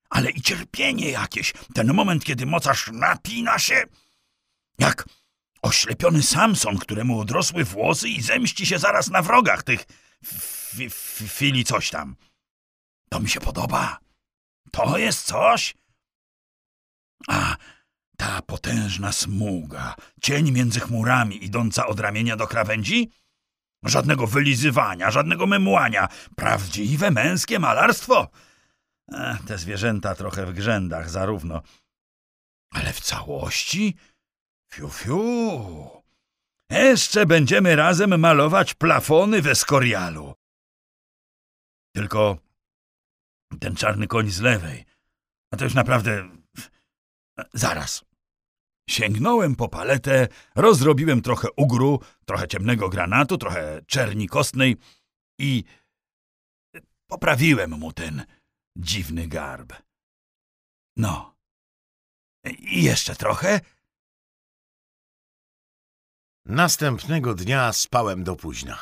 ale 0.09 0.31
i 0.31 0.41
cierpienie 0.41 1.09
jakieś. 1.11 1.53
Ten 1.73 1.93
moment, 1.93 2.23
kiedy 2.25 2.45
mocarz 2.45 2.89
napina 2.93 3.59
się, 3.59 3.83
jak 4.79 5.09
oślepiony 5.61 6.23
Samson, 6.23 6.77
któremu 6.77 7.19
odrosły 7.19 7.63
włosy 7.63 8.09
i 8.09 8.21
zemści 8.21 8.65
się 8.65 8.79
zaraz 8.79 9.09
na 9.09 9.21
wrogach 9.21 9.63
tych 9.63 9.85
fili 11.29 11.63
coś 11.63 11.89
tam. 11.89 12.15
To 13.09 13.19
mi 13.19 13.29
się 13.29 13.39
podoba. 13.39 13.99
To 14.71 14.97
jest 14.97 15.25
coś. 15.25 15.75
A 17.27 17.55
ta 18.17 18.41
potężna 18.41 19.11
smuga, 19.11 19.95
cień 20.21 20.51
między 20.51 20.79
chmurami 20.79 21.45
idąca 21.45 21.87
od 21.87 21.99
ramienia 21.99 22.35
do 22.35 22.47
krawędzi? 22.47 23.11
Żadnego 23.83 24.27
wylizywania, 24.27 25.11
żadnego 25.11 25.47
memłania. 25.47 26.07
Prawdziwe 26.35 27.11
męskie 27.11 27.59
malarstwo. 27.59 28.27
Te 29.47 29.57
zwierzęta 29.57 30.15
trochę 30.15 30.45
w 30.45 30.53
grzędach 30.53 31.09
zarówno. 31.09 31.61
Ale 32.71 32.93
w 32.93 32.99
całości? 32.99 33.95
Fiu, 34.73 34.89
fiu. 34.89 35.89
Jeszcze 36.69 37.25
będziemy 37.25 37.75
razem 37.75 38.19
malować 38.19 38.73
plafony 38.73 39.41
w 39.41 39.47
Eskorialu. 39.47 40.33
Tylko 41.95 42.37
ten 43.59 43.75
czarny 43.75 44.07
koń 44.07 44.29
z 44.29 44.39
lewej. 44.39 44.85
A 45.51 45.57
to 45.57 45.63
już 45.63 45.73
naprawdę... 45.73 46.36
Zaraz. 47.53 48.05
Sięgnąłem 48.89 49.55
po 49.55 49.69
paletę, 49.69 50.27
rozrobiłem 50.55 51.21
trochę 51.21 51.47
ugru, 51.55 51.99
trochę 52.25 52.47
ciemnego 52.47 52.89
granatu, 52.89 53.37
trochę 53.37 53.81
czerni 53.87 54.27
kostnej 54.27 54.77
i 55.39 55.63
poprawiłem 57.07 57.71
mu 57.71 57.93
ten 57.93 58.25
dziwny 58.77 59.27
garb. 59.27 59.73
No. 60.97 61.37
I 62.59 62.83
jeszcze 62.83 63.15
trochę. 63.15 63.61
Następnego 66.45 67.33
dnia 67.33 67.73
spałem 67.73 68.23
do 68.23 68.35
późna. 68.35 68.79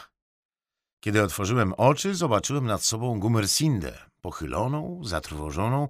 Kiedy 1.00 1.24
otworzyłem 1.24 1.74
oczy, 1.74 2.16
zobaczyłem 2.16 2.66
nad 2.66 2.84
sobą 2.84 3.20
Gumersindę, 3.20 3.98
pochyloną, 4.22 5.02
zatrwożoną, 5.04 5.90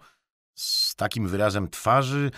z 0.55 0.95
takim 0.95 1.27
wyrazem 1.27 1.69
twarzy, 1.69 2.31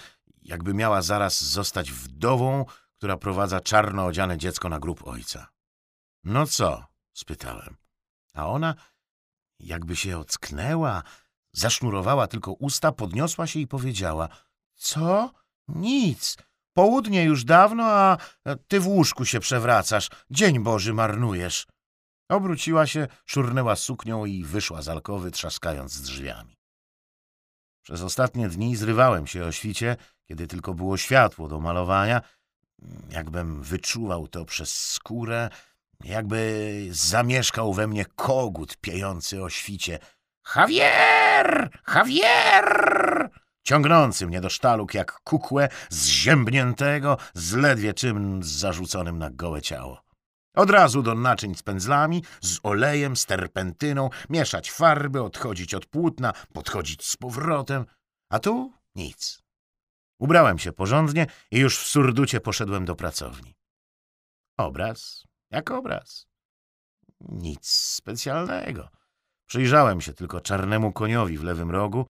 jakby 0.47 0.73
miała 0.73 1.01
zaraz 1.01 1.43
zostać 1.43 1.91
wdową, 1.91 2.65
która 2.97 3.17
prowadza 3.17 3.59
czarno 3.59 4.05
odziane 4.05 4.37
dziecko 4.37 4.69
na 4.69 4.79
grób 4.79 5.07
ojca. 5.07 5.47
No 6.23 6.47
co? 6.47 6.85
spytałem. 7.13 7.77
A 8.33 8.47
ona 8.47 8.75
jakby 9.59 9.95
się 9.95 10.17
ocknęła, 10.17 11.03
zasznurowała 11.53 12.27
tylko 12.27 12.53
usta, 12.53 12.91
podniosła 12.91 13.47
się 13.47 13.59
i 13.59 13.67
powiedziała— 13.67 14.29
Co? 14.75 15.31
Nic. 15.67 16.37
Południe 16.73 17.23
już 17.23 17.43
dawno, 17.43 17.85
a 17.85 18.17
ty 18.67 18.79
w 18.79 18.87
łóżku 18.87 19.25
się 19.25 19.39
przewracasz. 19.39 20.09
Dzień 20.31 20.59
Boży 20.59 20.93
marnujesz. 20.93 21.67
Obróciła 22.29 22.87
się, 22.87 23.07
szurnęła 23.25 23.75
suknią 23.75 24.25
i 24.25 24.43
wyszła 24.43 24.81
z 24.81 24.89
alkowy, 24.89 25.31
trzaskając 25.31 26.01
drzwiami. 26.01 26.57
Przez 27.83 28.01
ostatnie 28.01 28.49
dni 28.49 28.75
zrywałem 28.75 29.27
się 29.27 29.45
o 29.45 29.51
świcie, 29.51 29.95
kiedy 30.27 30.47
tylko 30.47 30.73
było 30.73 30.97
światło 30.97 31.47
do 31.47 31.59
malowania, 31.59 32.21
jakbym 33.09 33.63
wyczuwał 33.63 34.27
to 34.27 34.45
przez 34.45 34.91
skórę, 34.91 35.49
jakby 36.03 36.73
zamieszkał 36.91 37.73
we 37.73 37.87
mnie 37.87 38.05
kogut 38.05 38.77
piejący 38.77 39.43
o 39.43 39.49
świcie. 39.49 39.99
Javier! 40.55 41.69
Javier! 41.95 43.29
Ciągnący 43.63 44.27
mnie 44.27 44.41
do 44.41 44.49
sztaluk 44.49 44.93
jak 44.93 45.11
kukłę 45.11 45.69
zziębniętego 45.89 47.17
z 47.33 47.53
ledwie 47.53 47.93
czym 47.93 48.43
zarzuconym 48.43 49.17
na 49.17 49.29
gołe 49.29 49.61
ciało. 49.61 50.03
Od 50.55 50.69
razu 50.69 51.03
do 51.03 51.15
naczyń 51.15 51.55
z 51.55 51.63
pędzlami, 51.63 52.23
z 52.41 52.59
olejem, 52.63 53.15
z 53.15 53.25
terpentyną, 53.25 54.09
mieszać 54.29 54.71
farby, 54.71 55.23
odchodzić 55.23 55.73
od 55.73 55.85
płótna, 55.85 56.33
podchodzić 56.53 57.05
z 57.05 57.17
powrotem. 57.17 57.85
A 58.29 58.39
tu 58.39 58.73
nic. 58.95 59.46
Ubrałem 60.19 60.59
się 60.59 60.73
porządnie 60.73 61.27
i 61.51 61.59
już 61.59 61.77
w 61.77 61.87
surducie 61.87 62.39
poszedłem 62.39 62.85
do 62.85 62.95
pracowni. 62.95 63.55
Obraz 64.57 65.27
jak 65.51 65.71
obraz. 65.71 66.27
Nic 67.19 67.67
specjalnego. 67.69 68.89
Przyjrzałem 69.45 70.01
się 70.01 70.13
tylko 70.13 70.41
czarnemu 70.41 70.93
koniowi 70.93 71.37
w 71.37 71.43
lewym 71.43 71.71
rogu. 71.71 72.07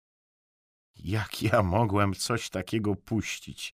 Jak 0.96 1.44
ja 1.44 1.64
mogłem 1.64 2.14
coś 2.14 2.50
takiego 2.50 2.96
puścić? 2.96 3.76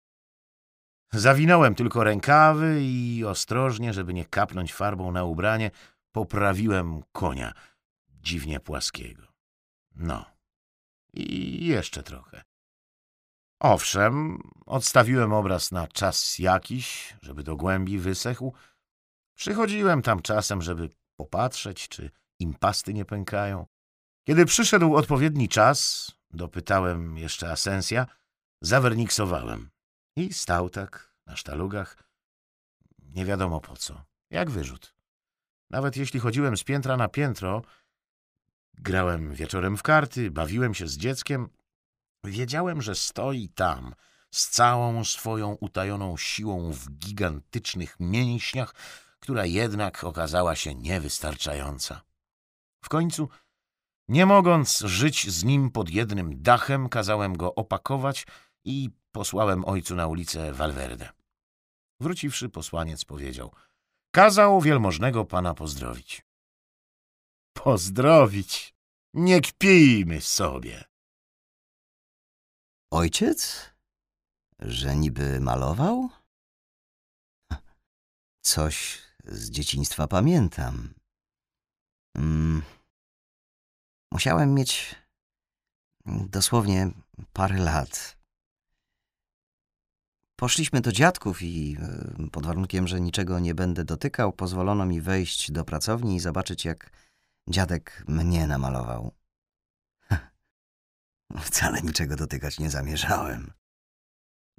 Zawinąłem 1.11 1.75
tylko 1.75 2.03
rękawy 2.03 2.79
i 2.81 3.25
ostrożnie, 3.25 3.93
żeby 3.93 4.13
nie 4.13 4.25
kapnąć 4.25 4.73
farbą 4.73 5.11
na 5.11 5.23
ubranie, 5.23 5.71
poprawiłem 6.11 7.01
konia, 7.11 7.53
dziwnie 8.09 8.59
płaskiego. 8.59 9.27
No, 9.95 10.25
i 11.13 11.65
jeszcze 11.67 12.03
trochę. 12.03 12.46
Owszem, 13.59 14.41
odstawiłem 14.65 15.33
obraz 15.33 15.71
na 15.71 15.87
czas 15.87 16.39
jakiś, 16.39 17.15
żeby 17.21 17.43
do 17.43 17.55
głębi 17.55 17.99
wysechł. 17.99 18.53
Przychodziłem 19.37 20.01
tam 20.01 20.21
czasem, 20.21 20.61
żeby 20.61 20.89
popatrzeć, 21.15 21.87
czy 21.87 22.11
im 22.39 22.53
pasty 22.53 22.93
nie 22.93 23.05
pękają. 23.05 23.65
Kiedy 24.27 24.45
przyszedł 24.45 24.95
odpowiedni 24.95 25.49
czas, 25.49 26.11
dopytałem 26.31 27.17
jeszcze 27.17 27.51
Asensja, 27.51 28.05
zawerniksowałem 28.61 29.69
i 30.15 30.33
stał 30.33 30.69
tak 30.69 31.13
na 31.25 31.35
sztalugach, 31.35 31.97
nie 32.99 33.25
wiadomo 33.25 33.61
po 33.61 33.77
co, 33.77 34.03
jak 34.29 34.49
wyrzut. 34.49 34.95
Nawet 35.69 35.97
jeśli 35.97 36.19
chodziłem 36.19 36.57
z 36.57 36.63
piętra 36.63 36.97
na 36.97 37.07
piętro, 37.07 37.61
grałem 38.73 39.33
wieczorem 39.33 39.77
w 39.77 39.83
karty, 39.83 40.31
bawiłem 40.31 40.73
się 40.73 40.87
z 40.87 40.97
dzieckiem, 40.97 41.49
wiedziałem, 42.27 42.81
że 42.81 42.95
stoi 42.95 43.49
tam 43.49 43.95
z 44.31 44.49
całą 44.49 45.03
swoją 45.03 45.51
utajoną 45.53 46.17
siłą 46.17 46.71
w 46.71 46.89
gigantycznych 46.89 47.95
mięśniach, 47.99 48.75
która 49.19 49.45
jednak 49.45 50.03
okazała 50.03 50.55
się 50.55 50.75
niewystarczająca. 50.75 52.01
W 52.83 52.89
końcu, 52.89 53.29
nie 54.07 54.25
mogąc 54.25 54.79
żyć 54.79 55.29
z 55.29 55.43
nim 55.43 55.71
pod 55.71 55.89
jednym 55.89 56.41
dachem, 56.41 56.89
kazałem 56.89 57.37
go 57.37 57.55
opakować 57.55 58.27
i 58.63 58.89
posłałem 59.11 59.65
ojcu 59.65 59.95
na 59.95 60.07
ulicę 60.07 60.53
Valverde. 60.53 61.09
Wróciwszy, 61.99 62.49
posłaniec 62.49 63.05
powiedział— 63.05 63.51
Kazał 64.17 64.61
wielmożnego 64.61 65.25
pana 65.25 65.53
pozdrowić. 65.53 66.25
Pozdrowić? 67.53 68.75
Nie 69.13 69.41
kpijmy 69.41 70.21
sobie. 70.21 70.83
Ojciec? 72.91 73.69
Że 74.59 74.95
niby 74.95 75.39
malował? 75.39 76.09
Coś 78.41 79.01
z 79.23 79.49
dzieciństwa 79.49 80.07
pamiętam. 80.07 80.93
Mm. 82.15 82.61
Musiałem 84.11 84.53
mieć 84.53 84.95
dosłownie 86.05 86.91
parę 87.33 87.57
lat. 87.57 88.17
Poszliśmy 90.39 90.81
do 90.81 90.91
dziadków 90.91 91.41
i 91.41 91.77
e, 91.79 92.29
pod 92.31 92.45
warunkiem, 92.45 92.87
że 92.87 93.01
niczego 93.01 93.39
nie 93.39 93.55
będę 93.55 93.83
dotykał, 93.83 94.33
pozwolono 94.33 94.85
mi 94.85 95.01
wejść 95.01 95.51
do 95.51 95.65
pracowni 95.65 96.15
i 96.15 96.19
zobaczyć, 96.19 96.65
jak 96.65 96.91
dziadek 97.49 98.03
mnie 98.07 98.47
namalował. 98.47 99.11
Wcale 101.35 101.81
niczego 101.81 102.15
dotykać 102.15 102.59
nie 102.59 102.69
zamierzałem. 102.69 103.53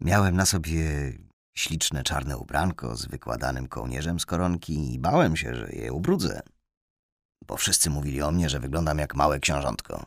Miałem 0.00 0.36
na 0.36 0.46
sobie 0.46 1.12
śliczne 1.56 2.02
czarne 2.02 2.38
ubranko 2.38 2.96
z 2.96 3.06
wykładanym 3.06 3.68
kołnierzem 3.68 4.20
z 4.20 4.26
koronki 4.26 4.94
i 4.94 4.98
bałem 4.98 5.36
się, 5.36 5.54
że 5.54 5.68
je 5.72 5.92
ubrudzę. 5.92 6.40
Bo 7.46 7.56
wszyscy 7.56 7.90
mówili 7.90 8.22
o 8.22 8.30
mnie, 8.30 8.48
że 8.48 8.60
wyglądam 8.60 8.98
jak 8.98 9.14
małe 9.14 9.40
książątko. 9.40 10.06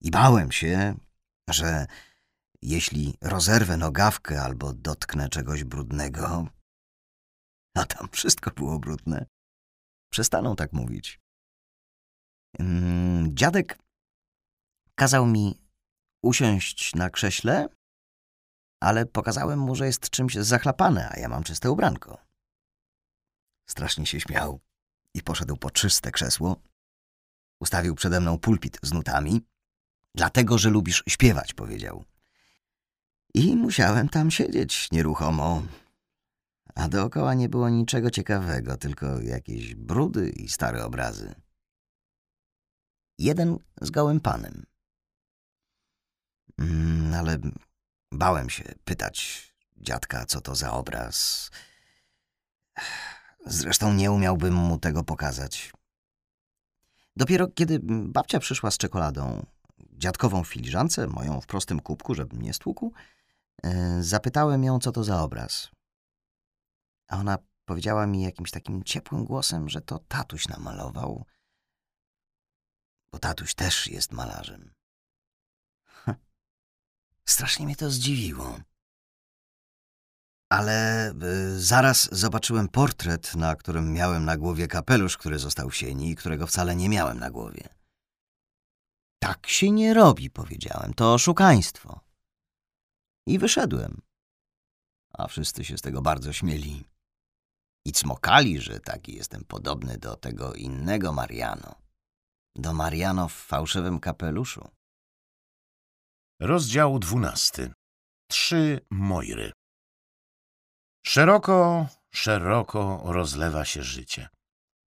I 0.00 0.10
bałem 0.10 0.52
się, 0.52 0.94
że 1.48 1.86
jeśli 2.62 3.14
rozerwę 3.20 3.76
nogawkę 3.76 4.42
albo 4.42 4.72
dotknę 4.72 5.28
czegoś 5.28 5.64
brudnego, 5.64 6.46
a 7.76 7.84
tam 7.84 8.08
wszystko 8.12 8.50
było 8.50 8.78
brudne, 8.78 9.26
przestaną 10.12 10.56
tak 10.56 10.72
mówić. 10.72 11.20
Mm, 12.58 13.36
dziadek 13.36 13.78
kazał 14.94 15.26
mi 15.26 15.63
usiąść 16.24 16.94
na 16.94 17.10
krześle, 17.10 17.68
ale 18.80 19.06
pokazałem 19.06 19.58
mu, 19.58 19.74
że 19.74 19.86
jest 19.86 20.10
czymś 20.10 20.34
zachlapane, 20.34 21.08
a 21.12 21.18
ja 21.18 21.28
mam 21.28 21.42
czyste 21.42 21.70
ubranko. 21.70 22.18
Strasznie 23.66 24.06
się 24.06 24.20
śmiał 24.20 24.60
i 25.14 25.22
poszedł 25.22 25.56
po 25.56 25.70
czyste 25.70 26.10
krzesło. 26.10 26.56
Ustawił 27.60 27.94
przede 27.94 28.20
mną 28.20 28.38
pulpit 28.38 28.78
z 28.82 28.92
nutami. 28.92 29.40
Dlatego, 30.14 30.58
że 30.58 30.70
lubisz 30.70 31.02
śpiewać, 31.08 31.54
powiedział. 31.54 32.04
I 33.34 33.56
musiałem 33.56 34.08
tam 34.08 34.30
siedzieć 34.30 34.90
nieruchomo. 34.90 35.62
A 36.74 36.88
dookoła 36.88 37.34
nie 37.34 37.48
było 37.48 37.68
niczego 37.68 38.10
ciekawego, 38.10 38.76
tylko 38.76 39.20
jakieś 39.20 39.74
brudy 39.74 40.30
i 40.30 40.48
stare 40.48 40.84
obrazy. 40.84 41.34
Jeden 43.18 43.58
z 43.80 43.90
gołym 43.90 44.20
panem. 44.20 44.66
Mm, 46.58 47.14
ale 47.14 47.38
bałem 48.12 48.50
się 48.50 48.64
pytać 48.84 49.48
dziadka, 49.76 50.26
co 50.26 50.40
to 50.40 50.54
za 50.54 50.72
obraz. 50.72 51.50
Zresztą 53.46 53.94
nie 53.94 54.12
umiałbym 54.12 54.54
mu 54.54 54.78
tego 54.78 55.04
pokazać. 55.04 55.72
Dopiero 57.16 57.48
kiedy 57.48 57.80
babcia 57.84 58.40
przyszła 58.40 58.70
z 58.70 58.78
czekoladą, 58.78 59.46
dziadkową 59.92 60.44
filiżance, 60.44 61.06
moją 61.06 61.40
w 61.40 61.46
prostym 61.46 61.80
kubku, 61.80 62.14
żebym 62.14 62.42
nie 62.42 62.54
stłukł, 62.54 62.92
E, 63.64 64.02
zapytałem 64.02 64.64
ją, 64.64 64.78
co 64.78 64.92
to 64.92 65.04
za 65.04 65.22
obraz. 65.22 65.70
A 67.08 67.18
ona 67.18 67.38
powiedziała 67.64 68.06
mi 68.06 68.22
jakimś 68.22 68.50
takim 68.50 68.84
ciepłym 68.84 69.24
głosem, 69.24 69.68
że 69.68 69.80
to 69.80 69.98
tatuś 69.98 70.48
namalował, 70.48 71.24
bo 73.12 73.18
tatuś 73.18 73.54
też 73.54 73.86
jest 73.86 74.12
malarzem. 74.12 74.74
Strasznie 77.28 77.66
mnie 77.66 77.76
to 77.76 77.90
zdziwiło. 77.90 78.60
Ale 80.50 81.10
y, 81.10 81.60
zaraz 81.60 82.08
zobaczyłem 82.12 82.68
portret, 82.68 83.34
na 83.34 83.56
którym 83.56 83.92
miałem 83.92 84.24
na 84.24 84.36
głowie 84.36 84.68
kapelusz, 84.68 85.16
który 85.16 85.38
został 85.38 85.70
w 85.70 85.76
sieni 85.76 86.10
i 86.10 86.16
którego 86.16 86.46
wcale 86.46 86.76
nie 86.76 86.88
miałem 86.88 87.18
na 87.18 87.30
głowie. 87.30 87.68
Tak 89.22 89.46
się 89.46 89.70
nie 89.70 89.94
robi, 89.94 90.30
powiedziałem. 90.30 90.94
To 90.94 91.14
oszukaństwo. 91.14 92.00
I 93.26 93.38
wyszedłem. 93.38 94.00
A 95.12 95.26
wszyscy 95.26 95.64
się 95.64 95.78
z 95.78 95.82
tego 95.82 96.02
bardzo 96.02 96.32
śmieli. 96.32 96.84
I 97.86 97.92
cmokali, 97.92 98.60
że 98.60 98.80
taki 98.80 99.14
jestem 99.16 99.44
podobny 99.44 99.98
do 99.98 100.16
tego 100.16 100.54
innego 100.54 101.12
Mariano. 101.12 101.74
Do 102.56 102.72
Mariano 102.72 103.28
w 103.28 103.32
fałszywym 103.32 104.00
kapeluszu. 104.00 104.68
Rozdział 106.40 106.98
dwunasty. 106.98 107.72
Trzy 108.30 108.80
Mojry. 108.90 109.52
Szeroko, 111.06 111.86
szeroko 112.14 113.02
rozlewa 113.04 113.64
się 113.64 113.82
życie. 113.82 114.28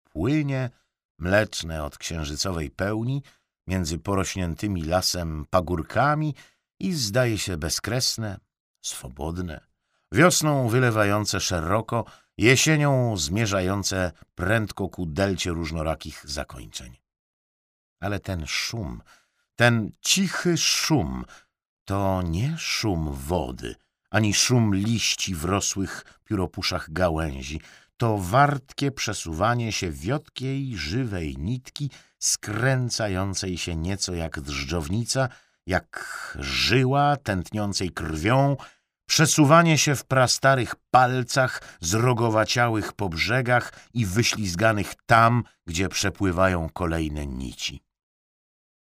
Płynie, 0.04 0.70
mleczne 1.18 1.84
od 1.84 1.98
księżycowej 1.98 2.70
pełni, 2.70 3.22
między 3.66 3.98
porośniętymi 3.98 4.82
lasem 4.82 5.46
pagórkami 5.50 6.34
i 6.80 6.92
zdaje 6.92 7.38
się 7.38 7.56
bezkresne, 7.56 8.38
swobodne, 8.84 9.66
wiosną 10.12 10.68
wylewające 10.68 11.40
szeroko, 11.40 12.04
jesienią 12.38 13.16
zmierzające 13.16 14.12
prędko 14.34 14.88
ku 14.88 15.06
delcie 15.06 15.50
różnorakich 15.50 16.22
zakończeń. 16.24 16.96
Ale 18.00 18.20
ten 18.20 18.46
szum, 18.46 19.02
ten 19.56 19.90
cichy 20.00 20.56
szum, 20.56 21.24
to 21.84 22.22
nie 22.22 22.54
szum 22.58 23.12
wody, 23.12 23.74
ani 24.10 24.34
szum 24.34 24.74
liści 24.74 25.34
w 25.34 25.44
rosłych 25.44 26.04
pióropuszach 26.24 26.92
gałęzi, 26.92 27.60
to 27.96 28.18
wartkie 28.18 28.92
przesuwanie 28.92 29.72
się 29.72 29.90
wiotkiej, 29.90 30.76
żywej 30.76 31.36
nitki, 31.38 31.90
skręcającej 32.18 33.58
się 33.58 33.76
nieco 33.76 34.14
jak 34.14 34.40
drżdżownica 34.40 35.28
jak 35.66 36.36
żyła 36.40 37.16
tętniącej 37.16 37.90
krwią, 37.90 38.56
przesuwanie 39.08 39.78
się 39.78 39.96
w 39.96 40.04
prastarych 40.04 40.74
palcach, 40.90 41.62
zrogowaciałych 41.80 42.92
po 42.92 43.08
brzegach 43.08 43.72
i 43.94 44.06
wyślizganych 44.06 44.94
tam, 45.06 45.44
gdzie 45.66 45.88
przepływają 45.88 46.68
kolejne 46.70 47.26
nici. 47.26 47.85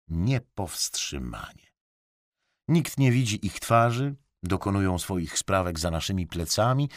Niepowstrzymanie. 0.08 1.68
Nikt 2.68 2.98
nie 2.98 3.12
widzi 3.12 3.46
ich 3.46 3.60
twarzy, 3.60 4.16
dokonują 4.42 4.98
swoich 4.98 5.38
sprawek 5.38 5.78
za 5.78 5.90
naszymi 5.90 6.26
plecami, 6.26 6.90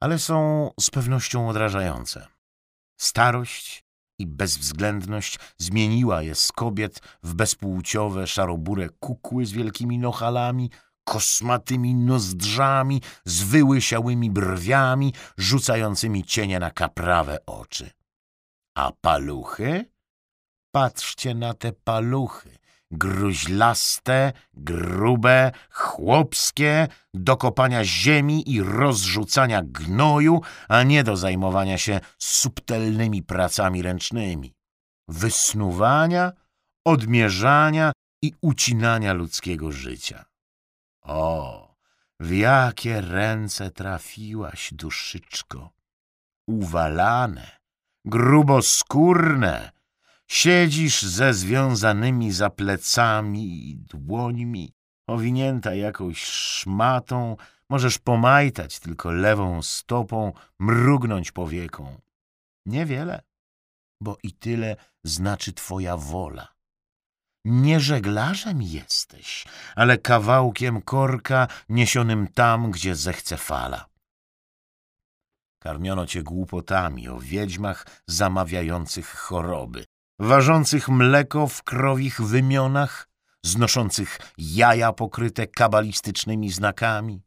ale 0.00 0.18
są 0.18 0.70
z 0.80 0.90
pewnością 0.90 1.48
odrażające. 1.48 2.26
Starość 3.00 3.84
i 4.18 4.26
bezwzględność 4.26 5.38
zmieniła 5.58 6.22
je 6.22 6.34
z 6.34 6.52
kobiet 6.52 7.00
w 7.22 7.34
bezpłciowe, 7.34 8.26
szarobure 8.26 8.88
kukły 8.88 9.46
z 9.46 9.52
wielkimi 9.52 9.98
nochalami, 9.98 10.70
kosmatymi 11.04 11.94
nozdrzami, 11.94 13.02
z 13.24 13.42
wyłysiałymi 13.42 14.30
brwiami, 14.30 15.14
rzucającymi 15.38 16.24
cienie 16.24 16.58
na 16.58 16.70
kaprawe 16.70 17.46
oczy. 17.46 17.90
A 18.74 18.92
paluchy? 19.00 19.93
Patrzcie 20.74 21.34
na 21.34 21.54
te 21.54 21.72
paluchy, 21.72 22.58
gruźlaste, 22.90 24.32
grube, 24.54 25.52
chłopskie, 25.70 26.88
do 27.14 27.36
kopania 27.36 27.84
ziemi 27.84 28.50
i 28.50 28.62
rozrzucania 28.62 29.62
gnoju, 29.62 30.40
a 30.68 30.82
nie 30.82 31.04
do 31.04 31.16
zajmowania 31.16 31.78
się 31.78 32.00
subtelnymi 32.18 33.22
pracami 33.22 33.82
ręcznymi, 33.82 34.54
wysnuwania, 35.08 36.32
odmierzania 36.84 37.92
i 38.22 38.32
ucinania 38.40 39.12
ludzkiego 39.12 39.72
życia. 39.72 40.24
O, 41.02 41.74
w 42.20 42.30
jakie 42.30 43.00
ręce 43.00 43.70
trafiłaś, 43.70 44.74
duszyczko! 44.74 45.70
Uwalane, 46.46 47.58
gruboskórne, 48.04 49.74
Siedzisz 50.30 51.02
ze 51.02 51.34
związanymi 51.34 52.32
za 52.32 52.50
plecami 52.50 53.70
i 53.70 53.76
dłońmi, 53.76 54.74
owinięta 55.08 55.74
jakąś 55.74 56.24
szmatą, 56.24 57.36
możesz 57.70 57.98
pomajtać 57.98 58.80
tylko 58.80 59.10
lewą 59.10 59.62
stopą, 59.62 60.32
mrugnąć 60.58 61.32
powieką. 61.32 62.00
Niewiele, 62.66 63.22
bo 64.00 64.18
i 64.22 64.32
tyle 64.32 64.76
znaczy 65.04 65.52
twoja 65.52 65.96
wola. 65.96 66.54
Nie 67.44 67.80
żeglarzem 67.80 68.62
jesteś, 68.62 69.44
ale 69.76 69.98
kawałkiem 69.98 70.82
korka 70.82 71.48
niesionym 71.68 72.28
tam, 72.28 72.70
gdzie 72.70 72.94
zechce 72.96 73.36
fala. 73.36 73.88
Karmiono 75.62 76.06
cię 76.06 76.22
głupotami 76.22 77.08
o 77.08 77.20
wiedźmach 77.20 77.86
zamawiających 78.06 79.08
choroby, 79.08 79.84
ważących 80.18 80.88
mleko 80.88 81.46
w 81.46 81.62
krowich 81.62 82.20
wymionach, 82.20 83.08
znoszących 83.44 84.18
jaja 84.38 84.92
pokryte 84.92 85.46
kabalistycznymi 85.46 86.50
znakami. 86.50 87.22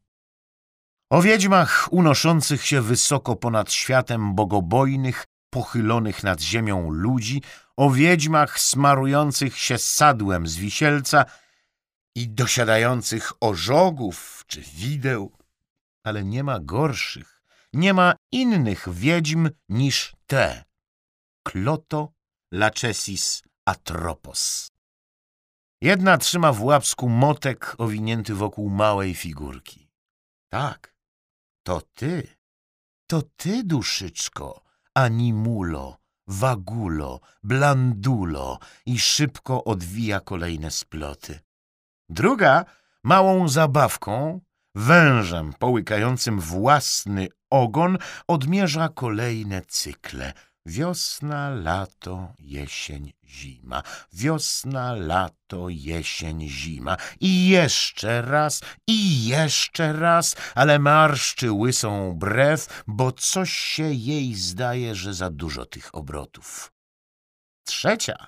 O 1.09 1.21
wiedźmach 1.21 1.87
unoszących 1.91 2.65
się 2.65 2.81
wysoko 2.81 3.35
ponad 3.35 3.71
światem 3.71 4.35
bogobojnych, 4.35 5.25
pochylonych 5.49 6.23
nad 6.23 6.41
ziemią 6.41 6.91
ludzi, 6.91 7.41
o 7.77 7.89
wiedźmach 7.89 8.59
smarujących 8.59 9.57
się 9.57 9.77
sadłem 9.77 10.47
z 10.47 10.55
wisielca 10.55 11.25
i 12.15 12.29
dosiadających 12.29 13.31
ożogów 13.39 14.43
czy 14.47 14.61
wideł, 14.61 15.31
ale 16.03 16.23
nie 16.23 16.43
ma 16.43 16.59
gorszych, 16.59 17.41
nie 17.73 17.93
ma 17.93 18.15
innych 18.31 18.93
wiedźm 18.93 19.49
niż 19.69 20.15
te. 20.27 20.63
Kloto 21.43 22.16
Lachesis 22.51 23.43
atropos. 23.65 24.71
Jedna 25.81 26.17
trzyma 26.17 26.53
w 26.53 26.63
łapsku 26.63 27.09
motek 27.09 27.75
owinięty 27.77 28.33
wokół 28.35 28.69
małej 28.69 29.15
figurki. 29.15 29.89
Tak, 30.49 30.95
to 31.63 31.81
ty, 31.81 32.27
to 33.07 33.21
ty, 33.21 33.63
duszyczko, 33.63 34.63
animulo, 34.93 35.97
wagulo, 36.27 37.19
blandulo 37.43 38.59
i 38.85 38.99
szybko 38.99 39.63
odwija 39.63 40.19
kolejne 40.19 40.71
sploty. 40.71 41.39
Druga 42.09 42.65
małą 43.03 43.49
zabawką, 43.49 44.41
wężem 44.75 45.53
połykającym 45.53 46.39
własny 46.39 47.27
ogon, 47.49 47.97
odmierza 48.27 48.89
kolejne 48.89 49.61
cykle– 49.61 50.33
Wiosna, 50.67 51.49
lato, 51.49 52.33
jesień, 52.39 53.13
zima. 53.25 53.83
Wiosna, 54.13 54.93
lato, 54.93 55.69
jesień, 55.69 56.49
zima. 56.49 56.97
I 57.19 57.47
jeszcze 57.47 58.21
raz, 58.21 58.61
i 58.87 59.27
jeszcze 59.27 59.93
raz, 59.93 60.35
ale 60.55 60.79
marszczy 60.79 61.51
łysą 61.51 62.13
brew, 62.13 62.83
bo 62.87 63.11
coś 63.11 63.53
się 63.53 63.83
jej 63.83 64.35
zdaje, 64.35 64.95
że 64.95 65.13
za 65.13 65.29
dużo 65.29 65.65
tych 65.65 65.95
obrotów. 65.95 66.71
Trzecia 67.63 68.27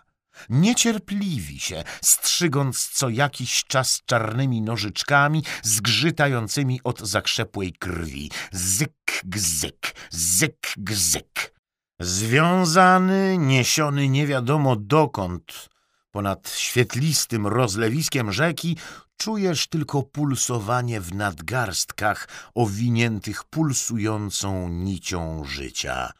niecierpliwi 0.49 1.59
się, 1.59 1.83
strzygąc 2.01 2.89
co 2.89 3.09
jakiś 3.09 3.63
czas 3.63 4.01
czarnymi 4.05 4.61
nożyczkami 4.61 5.43
zgrzytającymi 5.63 6.79
od 6.83 6.99
zakrzepłej 6.99 7.73
krwi. 7.73 8.31
Zyk, 8.51 9.21
gzyk, 9.23 9.95
zyk, 10.11 10.73
gzyk. 10.77 11.58
Związany, 11.99 13.37
niesiony 13.37 14.09
nie 14.09 14.27
wiadomo 14.27 14.75
dokąd, 14.75 15.69
ponad 16.11 16.49
świetlistym 16.49 17.47
rozlewiskiem 17.47 18.31
rzeki, 18.31 18.77
czujesz 19.17 19.67
tylko 19.67 20.03
pulsowanie 20.03 21.01
w 21.01 21.13
nadgarstkach 21.13 22.27
owiniętych 22.55 23.43
pulsującą 23.43 24.69
nicią 24.69 25.43
życia. 25.43 26.11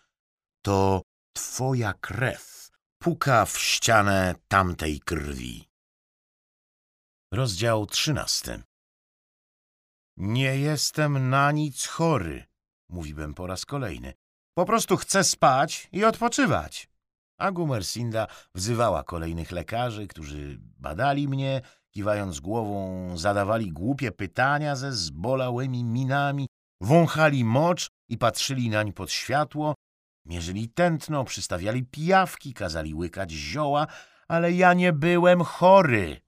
To 0.62 1.02
twoja 1.34 1.94
krew 1.94 2.70
puka 2.98 3.46
w 3.46 3.58
ścianę 3.60 4.36
tamtej 4.48 5.00
krwi. 5.00 5.70
Rozdział 7.32 7.86
trzynasty 7.86 8.64
Nie 10.18 10.58
jestem 10.58 11.30
na 11.30 11.52
nic 11.52 11.86
chory, 11.86 12.46
mówiłem 12.90 13.34
po 13.34 13.48
raz 13.48 13.66
kolejny. 13.66 14.14
Po 14.60 14.66
prostu 14.66 14.97
chcę 14.97 15.24
spać 15.24 15.89
i 15.91 16.03
odpoczywać. 16.03 16.89
A 17.38 17.51
Gumersinda 17.51 18.28
wzywała 18.55 19.03
kolejnych 19.03 19.51
lekarzy, 19.51 20.07
którzy 20.07 20.60
badali 20.62 21.28
mnie, 21.28 21.62
kiwając 21.91 22.39
głową, 22.39 23.18
zadawali 23.18 23.72
głupie 23.72 24.12
pytania 24.12 24.76
ze 24.76 24.93
zbolałymi 24.93 25.84
minami, 25.84 26.47
wąchali 26.82 27.43
mocz 27.43 27.89
i 28.10 28.18
patrzyli 28.18 28.70
nań 28.70 28.93
pod 28.93 29.12
światło, 29.12 29.76
mierzyli 30.26 30.70
tętno, 30.70 31.24
przystawiali 31.24 31.84
pijawki, 31.84 32.53
kazali 32.53 32.93
łykać 32.93 33.32
zioła, 33.32 33.88
ale 34.28 34.51
ja 34.51 34.74
nie 34.74 34.93
byłem 34.93 35.43
chory. 35.43 36.22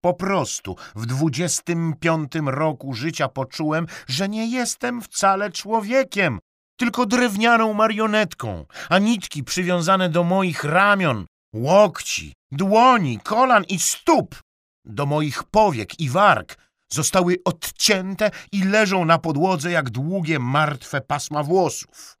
Po 0.00 0.14
prostu 0.14 0.76
w 0.94 1.06
dwudziestym 1.06 1.94
piątym 2.00 2.48
roku 2.48 2.94
życia 2.94 3.28
poczułem, 3.28 3.86
że 4.06 4.28
nie 4.28 4.46
jestem 4.46 5.02
wcale 5.02 5.50
człowiekiem, 5.50 6.38
tylko 6.76 7.06
drewnianą 7.06 7.74
marionetką, 7.74 8.66
a 8.88 8.98
nitki 8.98 9.44
przywiązane 9.44 10.08
do 10.08 10.24
moich 10.24 10.64
ramion, 10.64 11.26
łokci, 11.54 12.32
dłoni, 12.50 13.20
kolan 13.20 13.64
i 13.64 13.78
stóp, 13.78 14.40
do 14.84 15.06
moich 15.06 15.44
powiek 15.44 16.00
i 16.00 16.08
warg 16.08 16.56
zostały 16.92 17.36
odcięte 17.44 18.30
i 18.52 18.64
leżą 18.64 19.04
na 19.04 19.18
podłodze 19.18 19.70
jak 19.70 19.90
długie, 19.90 20.38
martwe 20.38 21.00
pasma 21.00 21.42
włosów. 21.42 22.16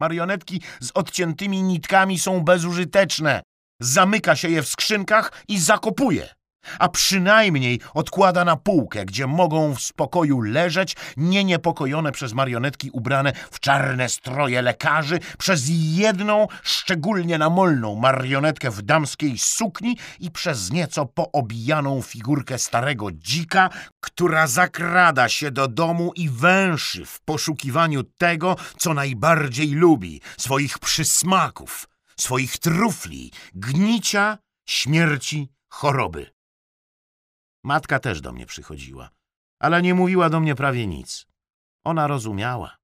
Marionetki 0.00 0.60
z 0.80 0.90
odciętymi 0.94 1.62
nitkami 1.62 2.18
są 2.18 2.40
bezużyteczne. 2.40 3.42
Zamyka 3.80 4.36
się 4.36 4.48
je 4.48 4.62
w 4.62 4.68
skrzynkach 4.68 5.44
i 5.48 5.58
zakopuje 5.58 6.34
a 6.78 6.88
przynajmniej 6.88 7.80
odkłada 7.94 8.44
na 8.44 8.56
półkę, 8.56 9.04
gdzie 9.04 9.26
mogą 9.26 9.74
w 9.74 9.80
spokoju 9.80 10.40
leżeć, 10.40 10.96
nie 11.16 11.44
niepokojone 11.44 12.12
przez 12.12 12.32
marionetki 12.32 12.90
ubrane 12.90 13.32
w 13.50 13.60
czarne 13.60 14.08
stroje 14.08 14.62
lekarzy, 14.62 15.18
przez 15.38 15.64
jedną, 15.68 16.46
szczególnie 16.62 17.38
namolną 17.38 17.94
marionetkę 17.94 18.70
w 18.70 18.82
damskiej 18.82 19.38
sukni 19.38 19.96
i 20.20 20.30
przez 20.30 20.70
nieco 20.70 21.06
poobijaną 21.06 22.02
figurkę 22.02 22.58
starego 22.58 23.12
dzika, 23.12 23.70
która 24.00 24.46
zakrada 24.46 25.28
się 25.28 25.50
do 25.50 25.68
domu 25.68 26.12
i 26.16 26.28
węszy 26.28 27.04
w 27.04 27.20
poszukiwaniu 27.20 28.02
tego, 28.02 28.56
co 28.76 28.94
najbardziej 28.94 29.70
lubi, 29.70 30.20
swoich 30.38 30.78
przysmaków, 30.78 31.88
swoich 32.16 32.58
trufli, 32.58 33.32
gnicia, 33.54 34.38
śmierci, 34.68 35.48
choroby. 35.68 36.35
Matka 37.66 37.98
też 37.98 38.20
do 38.20 38.32
mnie 38.32 38.46
przychodziła, 38.46 39.10
ale 39.58 39.82
nie 39.82 39.94
mówiła 39.94 40.30
do 40.30 40.40
mnie 40.40 40.54
prawie 40.54 40.86
nic. 40.86 41.26
Ona 41.84 42.06
rozumiała. 42.06 42.76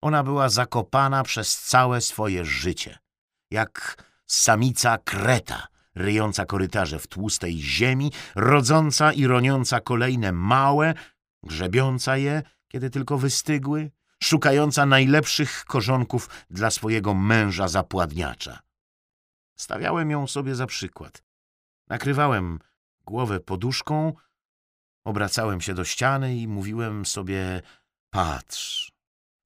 Ona 0.00 0.22
była 0.22 0.48
zakopana 0.48 1.22
przez 1.22 1.58
całe 1.58 2.00
swoje 2.00 2.44
życie, 2.44 2.98
jak 3.50 4.04
samica 4.26 4.98
kreta, 4.98 5.66
ryjąca 5.94 6.44
korytarze 6.46 6.98
w 6.98 7.06
tłustej 7.06 7.58
ziemi, 7.58 8.12
rodząca 8.34 9.12
i 9.12 9.26
roniąca 9.26 9.80
kolejne 9.80 10.32
małe, 10.32 10.94
grzebiąca 11.42 12.16
je, 12.16 12.42
kiedy 12.68 12.90
tylko 12.90 13.18
wystygły, 13.18 13.90
szukająca 14.22 14.86
najlepszych 14.86 15.64
korzonków 15.64 16.30
dla 16.50 16.70
swojego 16.70 17.14
męża 17.14 17.68
zapładniacza. 17.68 18.58
Stawiałem 19.56 20.10
ją 20.10 20.26
sobie 20.26 20.54
za 20.54 20.66
przykład. 20.66 21.22
Nakrywałem 21.88 22.58
głowę 23.06 23.40
poduszką, 23.40 24.12
obracałem 25.06 25.60
się 25.60 25.74
do 25.74 25.84
ściany 25.84 26.36
i 26.36 26.48
mówiłem 26.48 27.06
sobie 27.06 27.62
patrz, 28.10 28.92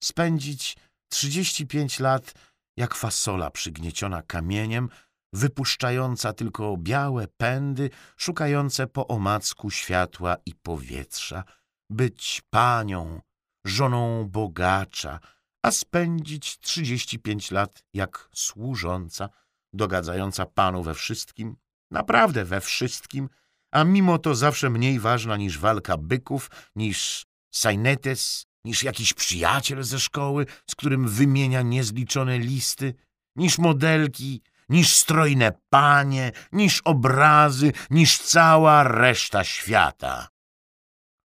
spędzić 0.05 0.77
trzydzieści 1.13 1.67
pięć 1.67 2.01
lat 2.01 2.35
jak 2.77 2.95
fasola 2.95 3.51
przygnieciona 3.51 4.23
kamieniem, 4.23 4.89
wypuszczająca 5.33 6.33
tylko 6.33 6.77
białe 6.77 7.29
pędy, 7.29 7.91
szukające 8.17 8.87
po 8.87 9.09
omacku 9.09 9.71
światła 9.71 10.37
i 10.47 10.55
powietrza, 10.55 11.45
być 11.91 12.43
panią, 12.51 13.21
żoną 13.67 14.29
bogacza, 14.29 15.21
a 15.63 15.71
spędzić 15.71 16.59
trzydzieści 16.59 17.19
pięć 17.19 17.51
lat 17.51 17.83
jak 17.95 18.29
służąca, 18.35 19.29
dogadzająca 19.73 20.47
panu 20.47 20.83
we 20.83 20.95
wszystkim, 20.95 21.57
naprawdę 21.91 22.45
we 22.45 22.61
wszystkim, 22.61 23.29
a 23.73 23.85
mimo 23.85 24.19
to 24.19 24.35
zawsze 24.35 24.71
mniej 24.71 25.01
ważna 25.01 25.37
niż 25.37 25.59
walka 25.59 25.97
byków, 25.97 26.51
niż 26.77 27.27
sajnetes, 27.55 28.47
niż 28.65 28.83
jakiś 28.83 29.15
przyjaciel 29.15 29.83
ze 29.83 30.01
szkoły, 30.01 30.47
z 30.71 30.75
którym 30.75 31.09
wymienia 31.09 31.63
niezliczone 31.63 32.39
listy, 32.39 32.95
niż 33.37 33.59
modelki, 33.59 34.43
niż 34.69 34.97
strojne 34.97 35.53
panie, 35.71 36.33
niż 36.53 36.81
obrazy, 36.85 37.73
niż 37.91 38.19
cała 38.19 38.85
reszta 38.85 39.45
świata. 39.45 40.29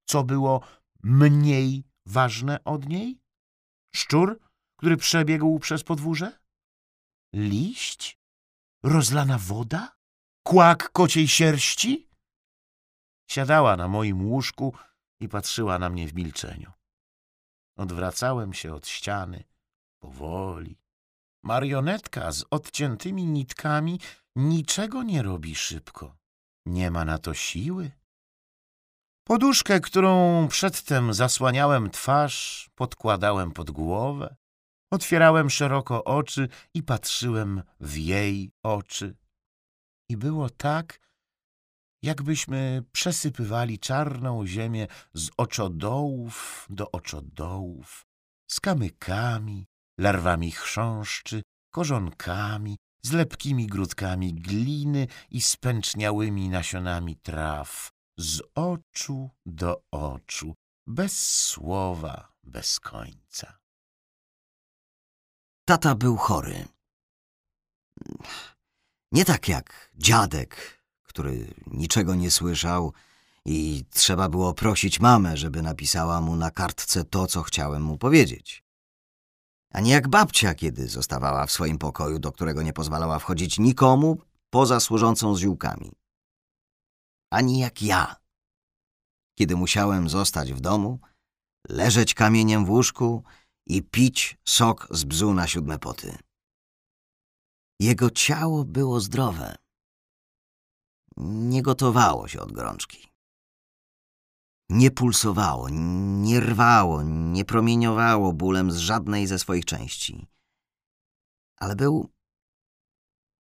Co 0.04 0.24
było 0.24 0.60
mniej 1.02 1.84
ważne 2.06 2.64
od 2.64 2.88
niej? 2.88 3.20
Szczur, 3.94 4.38
który 4.76 4.96
przebiegł 4.96 5.58
przez 5.58 5.82
podwórze? 5.82 6.38
Liść? 7.34 8.18
Rozlana 8.82 9.38
woda? 9.38 9.96
Kłak 10.46 10.92
kociej 10.92 11.28
sierści? 11.28 12.11
Siadała 13.32 13.76
na 13.76 13.88
moim 13.88 14.26
łóżku 14.26 14.74
i 15.20 15.28
patrzyła 15.28 15.78
na 15.78 15.88
mnie 15.88 16.08
w 16.08 16.14
milczeniu. 16.14 16.72
Odwracałem 17.76 18.52
się 18.52 18.74
od 18.74 18.88
ściany, 18.88 19.44
powoli. 19.98 20.78
Marionetka 21.42 22.32
z 22.32 22.44
odciętymi 22.50 23.26
nitkami 23.26 24.00
niczego 24.36 25.02
nie 25.02 25.22
robi 25.22 25.54
szybko. 25.54 26.16
Nie 26.66 26.90
ma 26.90 27.04
na 27.04 27.18
to 27.18 27.34
siły. 27.34 27.90
Poduszkę, 29.24 29.80
którą 29.80 30.48
przedtem 30.48 31.14
zasłaniałem 31.14 31.90
twarz, 31.90 32.70
podkładałem 32.74 33.52
pod 33.52 33.70
głowę. 33.70 34.36
Otwierałem 34.90 35.50
szeroko 35.50 36.04
oczy 36.04 36.48
i 36.74 36.82
patrzyłem 36.82 37.62
w 37.80 37.96
jej 37.96 38.50
oczy. 38.62 39.16
I 40.08 40.16
było 40.16 40.50
tak, 40.50 41.00
jakbyśmy 42.02 42.84
przesypywali 42.92 43.78
czarną 43.78 44.46
ziemię 44.46 44.86
z 45.14 45.30
oczodołów 45.36 46.66
do 46.70 46.90
oczodołów, 46.90 48.06
z 48.50 48.60
kamykami, 48.60 49.66
larwami 49.98 50.50
chrząszczy, 50.50 51.42
korzonkami, 51.72 52.76
z 53.04 53.12
lepkimi 53.12 53.66
grudkami 53.66 54.34
gliny 54.34 55.06
i 55.30 55.40
spęczniałymi 55.40 56.48
nasionami 56.48 57.16
traw, 57.16 57.90
z 58.18 58.42
oczu 58.54 59.30
do 59.46 59.82
oczu, 59.90 60.54
bez 60.86 61.28
słowa, 61.28 62.32
bez 62.44 62.80
końca. 62.80 63.58
Tata 65.64 65.94
był 65.94 66.16
chory. 66.16 66.68
Nie 69.12 69.24
tak 69.24 69.48
jak 69.48 69.90
dziadek, 69.94 70.81
który 71.12 71.54
niczego 71.66 72.14
nie 72.14 72.30
słyszał 72.30 72.92
i 73.44 73.84
trzeba 73.90 74.28
było 74.28 74.54
prosić 74.54 75.00
mamę, 75.00 75.36
żeby 75.36 75.62
napisała 75.62 76.20
mu 76.20 76.36
na 76.36 76.50
kartce 76.50 77.04
to, 77.04 77.26
co 77.26 77.42
chciałem 77.42 77.82
mu 77.82 77.98
powiedzieć. 77.98 78.64
Ani 79.72 79.90
jak 79.90 80.08
babcia, 80.08 80.54
kiedy 80.54 80.88
zostawała 80.88 81.46
w 81.46 81.52
swoim 81.52 81.78
pokoju, 81.78 82.18
do 82.18 82.32
którego 82.32 82.62
nie 82.62 82.72
pozwalała 82.72 83.18
wchodzić 83.18 83.58
nikomu 83.58 84.18
poza 84.50 84.80
służącą 84.80 85.34
z 85.34 85.38
ziółkami. 85.38 85.92
Ani 87.30 87.58
jak 87.58 87.82
ja, 87.82 88.16
kiedy 89.38 89.56
musiałem 89.56 90.08
zostać 90.08 90.52
w 90.52 90.60
domu, 90.60 91.00
leżeć 91.68 92.14
kamieniem 92.14 92.64
w 92.64 92.70
łóżku 92.70 93.24
i 93.66 93.82
pić 93.82 94.38
sok 94.44 94.88
z 94.90 95.04
bzu 95.04 95.34
na 95.34 95.46
siódme 95.46 95.78
poty. 95.78 96.18
Jego 97.80 98.10
ciało 98.10 98.64
było 98.64 99.00
zdrowe. 99.00 99.61
Nie 101.16 101.62
gotowało 101.62 102.28
się 102.28 102.40
od 102.40 102.52
gorączki. 102.52 103.08
Nie 104.68 104.90
pulsowało, 104.90 105.68
nie 105.68 106.40
rwało, 106.40 107.02
nie 107.02 107.44
promieniowało 107.44 108.32
bólem 108.32 108.72
z 108.72 108.76
żadnej 108.76 109.26
ze 109.26 109.38
swoich 109.38 109.64
części. 109.64 110.26
Ale 111.56 111.76
był, 111.76 112.10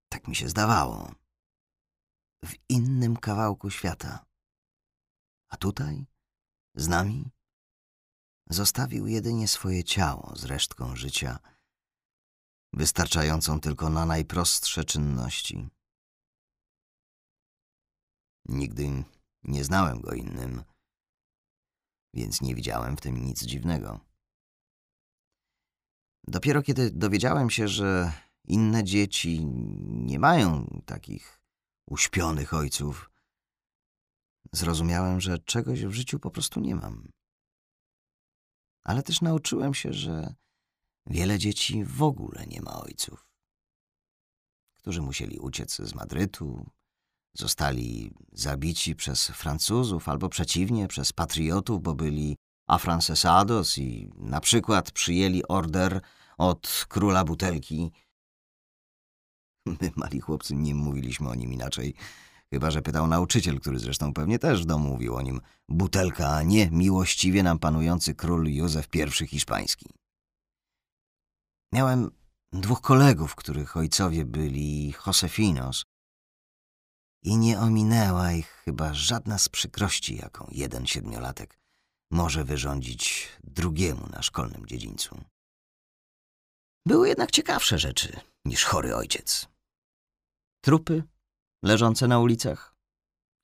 tak 0.08 0.28
mi 0.28 0.36
się 0.36 0.48
zdawało, 0.48 1.12
w 2.44 2.54
innym 2.68 3.16
kawałku 3.16 3.70
świata. 3.70 4.24
A 5.48 5.56
tutaj, 5.56 6.06
z 6.74 6.88
nami, 6.88 7.30
zostawił 8.50 9.06
jedynie 9.06 9.48
swoje 9.48 9.84
ciało 9.84 10.36
z 10.36 10.44
resztką 10.44 10.96
życia, 10.96 11.38
wystarczającą 12.72 13.60
tylko 13.60 13.90
na 13.90 14.06
najprostsze 14.06 14.84
czynności. 14.84 15.68
Nigdy 18.48 19.04
nie 19.42 19.64
znałem 19.64 20.00
go 20.00 20.12
innym, 20.12 20.62
więc 22.14 22.40
nie 22.40 22.54
widziałem 22.54 22.96
w 22.96 23.00
tym 23.00 23.24
nic 23.24 23.44
dziwnego. 23.44 24.00
Dopiero 26.26 26.62
kiedy 26.62 26.90
dowiedziałem 26.90 27.50
się, 27.50 27.68
że 27.68 28.12
inne 28.44 28.84
dzieci 28.84 29.44
nie 29.84 30.18
mają 30.18 30.66
takich 30.86 31.42
uśpionych 31.86 32.54
ojców, 32.54 33.10
zrozumiałem, 34.52 35.20
że 35.20 35.38
czegoś 35.38 35.84
w 35.84 35.92
życiu 35.92 36.18
po 36.18 36.30
prostu 36.30 36.60
nie 36.60 36.74
mam. 36.74 37.08
Ale 38.84 39.02
też 39.02 39.20
nauczyłem 39.20 39.74
się, 39.74 39.92
że 39.92 40.34
wiele 41.06 41.38
dzieci 41.38 41.84
w 41.84 42.02
ogóle 42.02 42.46
nie 42.46 42.62
ma 42.62 42.80
ojców, 42.82 43.26
którzy 44.74 45.02
musieli 45.02 45.38
uciec 45.38 45.76
z 45.76 45.94
Madrytu, 45.94 46.70
zostali 47.34 48.10
zabici 48.32 48.94
przez 48.94 49.26
Francuzów 49.26 50.08
albo 50.08 50.28
przeciwnie 50.28 50.88
przez 50.88 51.12
patriotów, 51.12 51.82
bo 51.82 51.94
byli 51.94 52.36
afrancesados 52.66 53.78
i 53.78 54.10
na 54.16 54.40
przykład 54.40 54.90
przyjęli 54.90 55.42
order 55.48 56.00
od 56.38 56.86
króla 56.88 57.24
butelki. 57.24 57.92
My, 59.66 59.92
mali 59.96 60.20
chłopcy, 60.20 60.54
nie 60.54 60.74
mówiliśmy 60.74 61.28
o 61.28 61.34
nim 61.34 61.52
inaczej, 61.52 61.94
chyba 62.50 62.70
że 62.70 62.82
pytał 62.82 63.06
nauczyciel, 63.06 63.60
który 63.60 63.78
zresztą 63.78 64.14
pewnie 64.14 64.38
też 64.38 64.62
w 64.62 64.66
domu 64.66 64.88
mówił 64.88 65.16
o 65.16 65.22
nim 65.22 65.40
butelka, 65.68 66.28
a 66.28 66.42
nie 66.42 66.70
miłościwie 66.70 67.42
nam 67.42 67.58
panujący 67.58 68.14
król 68.14 68.48
Józef 68.48 68.88
I 68.94 69.26
hiszpański. 69.26 69.90
Miałem 71.72 72.10
dwóch 72.52 72.80
kolegów, 72.80 73.34
których 73.34 73.76
ojcowie 73.76 74.24
byli 74.24 74.94
Josefinos, 75.06 75.84
i 77.22 77.36
nie 77.36 77.60
ominęła 77.60 78.32
ich 78.32 78.62
chyba 78.64 78.94
żadna 78.94 79.38
z 79.38 79.48
przykrości, 79.48 80.16
jaką 80.16 80.48
jeden 80.50 80.86
siedmiolatek 80.86 81.58
może 82.10 82.44
wyrządzić 82.44 83.28
drugiemu 83.44 84.06
na 84.06 84.22
szkolnym 84.22 84.66
dziedzińcu. 84.66 85.24
Były 86.86 87.08
jednak 87.08 87.30
ciekawsze 87.30 87.78
rzeczy 87.78 88.20
niż 88.44 88.64
chory 88.64 88.96
ojciec. 88.96 89.48
Trupy 90.60 91.02
leżące 91.62 92.08
na 92.08 92.18
ulicach 92.18 92.76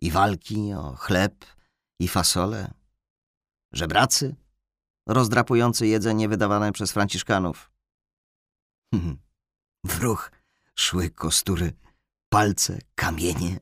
i 0.00 0.10
walki 0.10 0.72
o 0.72 0.96
chleb 0.96 1.44
i 2.00 2.08
fasole, 2.08 2.74
żebracy 3.72 4.36
rozdrapujący 5.08 5.86
jedzenie 5.86 6.28
wydawane 6.28 6.72
przez 6.72 6.92
franciszkanów. 6.92 7.70
W 9.84 10.00
ruch 10.00 10.32
szły 10.74 11.10
kostury, 11.10 11.72
palce, 12.28 12.78
kamienie, 12.94 13.60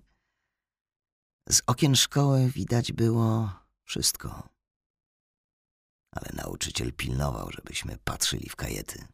z 1.48 1.62
okien 1.66 1.96
szkoły 1.96 2.50
widać 2.50 2.92
było 2.92 3.50
wszystko. 3.84 4.48
Ale 6.12 6.30
nauczyciel 6.34 6.92
pilnował, 6.92 7.50
żebyśmy 7.50 7.98
patrzyli 8.04 8.48
w 8.48 8.56
kajety. 8.56 9.04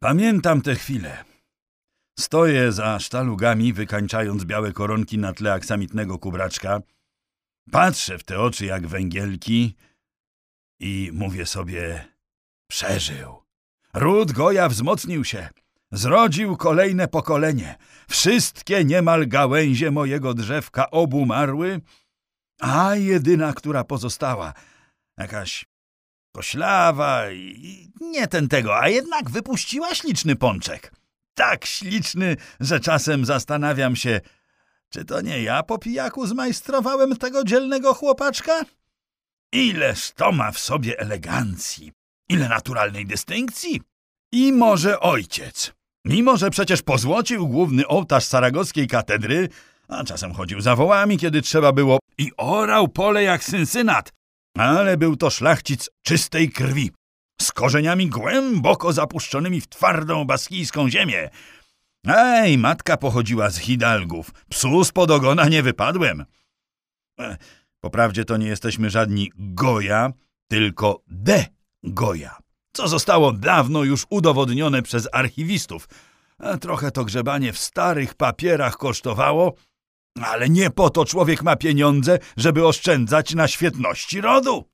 Pamiętam 0.00 0.62
te 0.62 0.74
chwile. 0.74 1.24
Stoję 2.18 2.72
za 2.72 2.98
sztalugami, 2.98 3.72
wykańczając 3.72 4.44
białe 4.44 4.72
koronki 4.72 5.18
na 5.18 5.32
tle 5.32 5.52
aksamitnego 5.52 6.18
kubraczka. 6.18 6.80
Patrzę 7.70 8.18
w 8.18 8.24
te 8.24 8.40
oczy 8.40 8.66
jak 8.66 8.86
węgielki 8.86 9.76
i 10.80 11.10
mówię 11.12 11.46
sobie, 11.46 12.08
przeżył. 12.70 13.42
Ród 13.94 14.32
Goja 14.32 14.68
wzmocnił 14.68 15.24
się. 15.24 15.48
Zrodził 15.94 16.56
kolejne 16.56 17.08
pokolenie. 17.08 17.76
Wszystkie 18.08 18.84
niemal 18.84 19.28
gałęzie 19.28 19.90
mojego 19.90 20.34
drzewka 20.34 20.90
obumarły, 20.90 21.80
a 22.60 22.94
jedyna, 22.94 23.52
która 23.52 23.84
pozostała, 23.84 24.52
jakaś 25.18 25.64
koślawa 26.32 27.30
i 27.30 27.90
nie 28.00 28.28
ten 28.28 28.48
tego, 28.48 28.80
a 28.80 28.88
jednak 28.88 29.30
wypuściła 29.30 29.94
śliczny 29.94 30.36
pączek. 30.36 30.92
tak 31.34 31.66
śliczny, 31.66 32.36
że 32.60 32.80
czasem 32.80 33.24
zastanawiam 33.24 33.96
się, 33.96 34.20
czy 34.88 35.04
to 35.04 35.20
nie 35.20 35.42
ja 35.42 35.62
po 35.62 35.78
pijaku 35.78 36.26
zmajstrowałem 36.26 37.16
tego 37.16 37.44
dzielnego 37.44 37.94
chłopaczka? 37.94 38.62
Ileż 39.52 40.12
to 40.12 40.32
ma 40.32 40.52
w 40.52 40.58
sobie 40.58 40.98
elegancji, 40.98 41.92
ile 42.28 42.48
naturalnej 42.48 43.06
dystynkcji. 43.06 43.82
I 44.32 44.52
może 44.52 45.00
ojciec, 45.00 45.72
mimo 46.04 46.36
że 46.36 46.50
przecież 46.50 46.82
pozłocił 46.82 47.48
główny 47.48 47.86
ołtarz 47.86 48.24
saragockiej 48.24 48.86
katedry, 48.86 49.48
a 49.88 50.04
czasem 50.04 50.32
chodził 50.32 50.60
za 50.60 50.76
wołami, 50.76 51.18
kiedy 51.18 51.42
trzeba 51.42 51.72
było, 51.72 51.98
i 52.18 52.30
orał 52.36 52.88
pole 52.88 53.22
jak 53.22 53.44
synsynat, 53.44 54.10
ale 54.58 54.96
był 54.96 55.16
to 55.16 55.30
szlachcic 55.30 55.90
czystej 56.02 56.50
krwi, 56.50 56.90
z 57.40 57.52
korzeniami 57.52 58.08
głęboko 58.08 58.92
zapuszczonymi 58.92 59.60
w 59.60 59.68
twardą 59.68 60.24
baskijską 60.24 60.90
ziemię. 60.90 61.30
Ej, 62.06 62.58
matka 62.58 62.96
pochodziła 62.96 63.50
z 63.50 63.58
Hidalgów, 63.58 64.30
psu 64.48 64.84
spod 64.84 65.10
ogona 65.10 65.48
nie 65.48 65.62
wypadłem. 65.62 66.24
E, 67.20 67.36
poprawdzie 67.80 68.24
to 68.24 68.36
nie 68.36 68.46
jesteśmy 68.46 68.90
żadni 68.90 69.32
Goja, 69.36 70.12
tylko 70.48 71.02
de 71.06 71.46
Goja, 71.82 72.38
co 72.74 72.88
zostało 72.88 73.32
dawno 73.32 73.84
już 73.84 74.06
udowodnione 74.10 74.82
przez 74.82 75.08
archiwistów. 75.12 75.88
Trochę 76.60 76.90
to 76.90 77.04
grzebanie 77.04 77.52
w 77.52 77.58
starych 77.58 78.14
papierach 78.14 78.76
kosztowało, 78.76 79.54
ale 80.22 80.48
nie 80.48 80.70
po 80.70 80.90
to 80.90 81.04
człowiek 81.04 81.42
ma 81.42 81.56
pieniądze, 81.56 82.18
żeby 82.36 82.66
oszczędzać 82.66 83.34
na 83.34 83.48
świetności 83.48 84.20
rodu. 84.20 84.64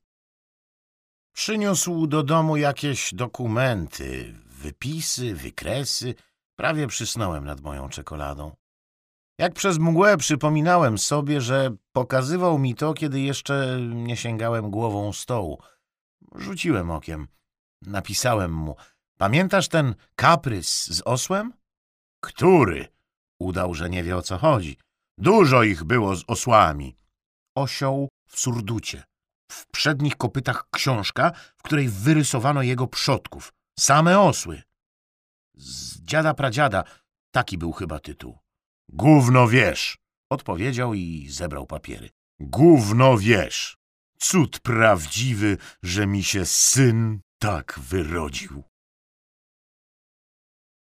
Przyniósł 1.33 2.07
do 2.07 2.23
domu 2.23 2.57
jakieś 2.57 3.13
dokumenty, 3.13 4.35
wypisy, 4.45 5.35
wykresy. 5.35 6.15
Prawie 6.55 6.87
przysnąłem 6.87 7.45
nad 7.45 7.61
moją 7.61 7.89
czekoladą. 7.89 8.55
Jak 9.37 9.53
przez 9.53 9.79
mgłę 9.79 10.17
przypominałem 10.17 10.97
sobie, 10.97 11.41
że 11.41 11.75
pokazywał 11.91 12.59
mi 12.59 12.75
to, 12.75 12.93
kiedy 12.93 13.19
jeszcze 13.19 13.77
nie 13.81 14.17
sięgałem 14.17 14.71
głową 14.71 15.13
stołu. 15.13 15.61
Rzuciłem 16.35 16.91
okiem. 16.91 17.27
Napisałem 17.81 18.53
mu. 18.53 18.75
Pamiętasz 19.17 19.67
ten 19.67 19.95
kaprys 20.15 20.87
z 20.87 21.01
osłem? 21.05 21.53
Który? 22.19 22.87
Udał, 23.39 23.73
że 23.73 23.89
nie 23.89 24.03
wie 24.03 24.17
o 24.17 24.21
co 24.21 24.37
chodzi. 24.37 24.77
Dużo 25.17 25.63
ich 25.63 25.83
było 25.83 26.15
z 26.15 26.23
osłami. 26.27 26.95
Osioł 27.55 28.09
w 28.27 28.39
surducie. 28.39 29.03
W 29.51 29.67
przednich 29.67 30.17
kopytach 30.17 30.69
książka, 30.71 31.31
w 31.57 31.63
której 31.63 31.89
wyrysowano 31.89 32.61
jego 32.61 32.87
przodków. 32.87 33.53
Same 33.79 34.19
osły. 34.19 34.61
Z 35.55 36.01
dziada 36.01 36.33
pradziada, 36.33 36.83
taki 37.31 37.57
był 37.57 37.71
chyba 37.71 37.99
tytuł. 37.99 38.37
Gówno 38.89 39.47
wiesz, 39.47 39.97
odpowiedział 40.29 40.93
i 40.93 41.27
zebrał 41.29 41.67
papiery. 41.67 42.09
Gówno 42.39 43.17
wiesz. 43.17 43.77
Cud 44.19 44.59
prawdziwy, 44.59 45.57
że 45.83 46.07
mi 46.07 46.23
się 46.23 46.45
syn 46.45 47.21
tak 47.41 47.79
wyrodził. 47.79 48.63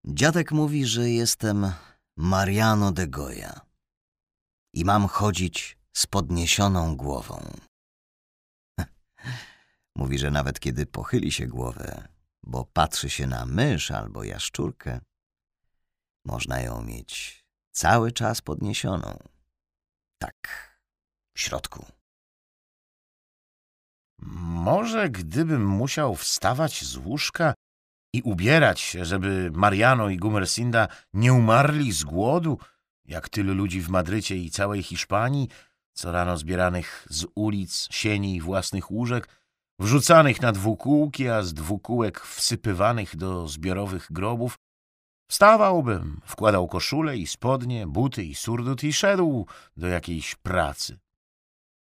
Dziadek 0.06 0.52
mówi, 0.52 0.86
że 0.86 1.10
jestem 1.10 1.72
Mariano 2.16 2.92
de 2.92 3.06
Goya 3.08 3.60
i 4.74 4.84
mam 4.84 5.08
chodzić 5.08 5.78
z 5.92 6.06
podniesioną 6.06 6.96
głową. 6.96 7.50
Mówi, 9.96 10.18
że 10.18 10.30
nawet 10.30 10.60
kiedy 10.60 10.86
pochyli 10.86 11.32
się 11.32 11.46
głowę, 11.46 12.08
bo 12.42 12.64
patrzy 12.64 13.10
się 13.10 13.26
na 13.26 13.46
mysz 13.46 13.90
albo 13.90 14.24
jaszczurkę, 14.24 15.00
można 16.24 16.60
ją 16.60 16.82
mieć 16.82 17.44
cały 17.70 18.12
czas 18.12 18.40
podniesioną. 18.40 19.18
Tak, 20.18 20.70
w 21.36 21.40
środku. 21.40 21.99
Może 24.22 25.08
gdybym 25.08 25.66
musiał 25.66 26.14
wstawać 26.14 26.84
z 26.84 26.96
łóżka 26.96 27.54
i 28.12 28.22
ubierać 28.22 28.80
się, 28.80 29.04
żeby 29.04 29.50
Mariano 29.54 30.08
i 30.08 30.16
Gumersinda 30.16 30.88
nie 31.14 31.32
umarli 31.32 31.92
z 31.92 32.04
głodu, 32.04 32.58
jak 33.04 33.28
tylu 33.28 33.54
ludzi 33.54 33.80
w 33.80 33.88
Madrycie 33.88 34.36
i 34.36 34.50
całej 34.50 34.82
Hiszpanii, 34.82 35.48
co 35.92 36.12
rano 36.12 36.36
zbieranych 36.36 37.06
z 37.10 37.26
ulic, 37.34 37.88
sieni 37.90 38.36
i 38.36 38.40
własnych 38.40 38.90
łóżek, 38.90 39.28
wrzucanych 39.78 40.42
na 40.42 40.52
dwukółki, 40.52 41.28
a 41.28 41.42
z 41.42 41.54
dwukółek 41.54 42.20
wsypywanych 42.20 43.16
do 43.16 43.48
zbiorowych 43.48 44.06
grobów, 44.10 44.58
wstawałbym, 45.30 46.20
wkładał 46.24 46.68
koszulę 46.68 47.16
i 47.16 47.26
spodnie, 47.26 47.86
buty 47.86 48.24
i 48.24 48.34
surdut 48.34 48.84
i 48.84 48.92
szedł 48.92 49.46
do 49.76 49.86
jakiejś 49.86 50.34
pracy. 50.34 50.98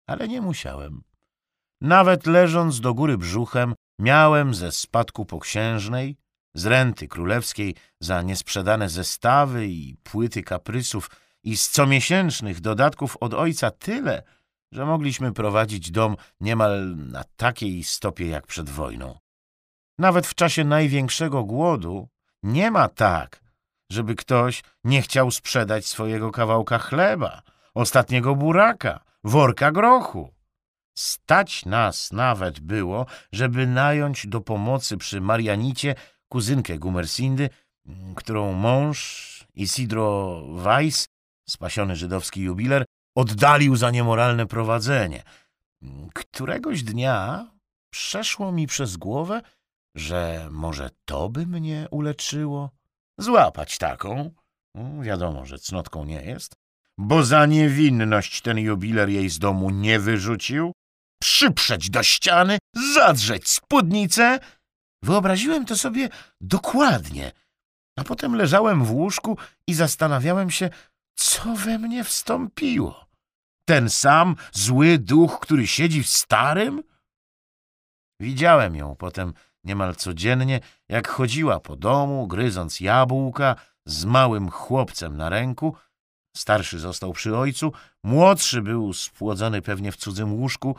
Ale 0.06 0.28
nie 0.28 0.40
musiałem. 0.40 1.02
Nawet 1.80 2.26
leżąc 2.26 2.80
do 2.80 2.94
góry 2.94 3.18
brzuchem, 3.18 3.74
miałem 3.98 4.54
ze 4.54 4.72
spadku 4.72 5.24
poksiężnej, 5.24 6.16
z 6.54 6.66
renty 6.66 7.08
królewskiej 7.08 7.74
za 8.00 8.22
niesprzedane 8.22 8.88
zestawy 8.88 9.66
i 9.66 9.96
płyty 10.02 10.42
kaprysów 10.42 11.10
i 11.42 11.56
z 11.56 11.70
comiesięcznych 11.70 12.60
dodatków 12.60 13.16
od 13.20 13.34
ojca 13.34 13.70
tyle, 13.70 14.22
że 14.72 14.86
mogliśmy 14.86 15.32
prowadzić 15.32 15.90
dom 15.90 16.16
niemal 16.40 16.96
na 16.96 17.24
takiej 17.36 17.84
stopie 17.84 18.26
jak 18.26 18.46
przed 18.46 18.70
wojną. 18.70 19.18
Nawet 19.98 20.26
w 20.26 20.34
czasie 20.34 20.64
największego 20.64 21.44
głodu 21.44 22.08
nie 22.42 22.70
ma 22.70 22.88
tak, 22.88 23.40
żeby 23.92 24.14
ktoś 24.14 24.62
nie 24.84 25.02
chciał 25.02 25.30
sprzedać 25.30 25.86
swojego 25.86 26.30
kawałka 26.30 26.78
chleba, 26.78 27.42
ostatniego 27.74 28.34
buraka, 28.34 29.00
worka 29.24 29.72
grochu. 29.72 30.35
Stać 30.98 31.64
nas 31.64 32.12
nawet 32.12 32.60
było, 32.60 33.06
żeby 33.32 33.66
nająć 33.66 34.26
do 34.26 34.40
pomocy 34.40 34.96
przy 34.96 35.20
Marianicie 35.20 35.94
kuzynkę 36.28 36.78
Gumersindy, 36.78 37.50
którą 38.16 38.52
mąż 38.52 39.46
Isidro 39.54 40.42
Weiss, 40.54 41.08
spasiony 41.48 41.96
żydowski 41.96 42.40
jubiler, 42.40 42.84
oddalił 43.16 43.76
za 43.76 43.90
niemoralne 43.90 44.46
prowadzenie. 44.46 45.22
Któregoś 46.14 46.82
dnia 46.82 47.46
przeszło 47.90 48.52
mi 48.52 48.66
przez 48.66 48.96
głowę, 48.96 49.42
że 49.96 50.48
może 50.50 50.90
to 51.04 51.28
by 51.28 51.46
mnie 51.46 51.88
uleczyło. 51.90 52.70
Złapać 53.18 53.78
taką, 53.78 54.30
no, 54.74 55.02
wiadomo, 55.02 55.46
że 55.46 55.58
cnotką 55.58 56.04
nie 56.04 56.22
jest, 56.22 56.54
bo 56.98 57.24
za 57.24 57.46
niewinność 57.46 58.42
ten 58.42 58.58
jubiler 58.58 59.08
jej 59.08 59.28
z 59.28 59.38
domu 59.38 59.70
nie 59.70 60.00
wyrzucił, 60.00 60.72
przyprzeć 61.26 61.90
do 61.90 62.02
ściany, 62.02 62.58
zadrzeć 62.94 63.48
spódnicę. 63.48 64.38
Wyobraziłem 65.02 65.64
to 65.64 65.76
sobie 65.76 66.08
dokładnie, 66.40 67.32
a 67.98 68.04
potem 68.04 68.34
leżałem 68.34 68.84
w 68.84 68.92
łóżku 68.92 69.38
i 69.66 69.74
zastanawiałem 69.74 70.50
się, 70.50 70.70
co 71.16 71.54
we 71.54 71.78
mnie 71.78 72.04
wstąpiło. 72.04 73.06
Ten 73.68 73.90
sam 73.90 74.36
zły 74.52 74.98
duch, 74.98 75.40
który 75.40 75.66
siedzi 75.66 76.02
w 76.02 76.08
starym? 76.08 76.82
Widziałem 78.20 78.76
ją 78.76 78.96
potem 78.96 79.32
niemal 79.64 79.96
codziennie, 79.96 80.60
jak 80.88 81.08
chodziła 81.08 81.60
po 81.60 81.76
domu, 81.76 82.26
gryząc 82.26 82.80
jabłka 82.80 83.56
z 83.86 84.04
małym 84.04 84.50
chłopcem 84.50 85.16
na 85.16 85.28
ręku. 85.28 85.76
Starszy 86.36 86.78
został 86.78 87.12
przy 87.12 87.36
ojcu, 87.36 87.72
młodszy 88.04 88.62
był 88.62 88.92
spłodzony 88.92 89.62
pewnie 89.62 89.92
w 89.92 89.96
cudzym 89.96 90.34
łóżku. 90.34 90.76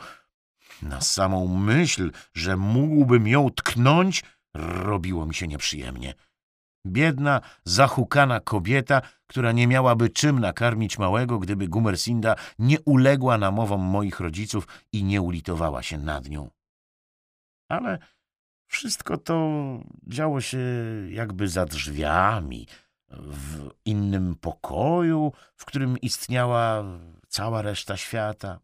Na 0.82 1.00
samą 1.00 1.46
myśl, 1.46 2.10
że 2.34 2.56
mógłbym 2.56 3.28
ją 3.28 3.50
tknąć, 3.50 4.22
robiło 4.54 5.26
mi 5.26 5.34
się 5.34 5.46
nieprzyjemnie. 5.46 6.14
Biedna, 6.86 7.40
zahukana 7.64 8.40
kobieta, 8.40 9.02
która 9.26 9.52
nie 9.52 9.66
miałaby 9.66 10.10
czym 10.10 10.40
nakarmić 10.40 10.98
małego, 10.98 11.38
gdyby 11.38 11.68
Gumersinda 11.68 12.34
nie 12.58 12.80
uległa 12.80 13.38
namowom 13.38 13.80
moich 13.80 14.20
rodziców 14.20 14.68
i 14.92 15.04
nie 15.04 15.22
ulitowała 15.22 15.82
się 15.82 15.98
nad 15.98 16.28
nią. 16.28 16.50
Ale 17.68 17.98
wszystko 18.66 19.18
to 19.18 19.48
działo 20.06 20.40
się 20.40 20.58
jakby 21.10 21.48
za 21.48 21.66
drzwiami, 21.66 22.66
w 23.10 23.70
innym 23.84 24.34
pokoju, 24.34 25.32
w 25.54 25.64
którym 25.64 25.98
istniała 25.98 26.84
cała 27.28 27.62
reszta 27.62 27.96
świata. 27.96 28.60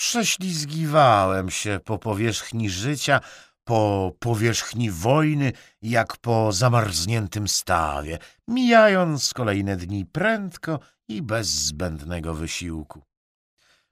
Prześlizgiwałem 0.00 1.50
się 1.50 1.80
po 1.84 1.98
powierzchni 1.98 2.70
życia, 2.70 3.20
po 3.64 4.12
powierzchni 4.18 4.90
wojny, 4.90 5.52
jak 5.82 6.16
po 6.16 6.52
zamarzniętym 6.52 7.48
stawie, 7.48 8.18
mijając 8.48 9.34
kolejne 9.34 9.76
dni 9.76 10.06
prędko 10.06 10.80
i 11.08 11.22
bez 11.22 11.48
zbędnego 11.48 12.34
wysiłku. 12.34 13.02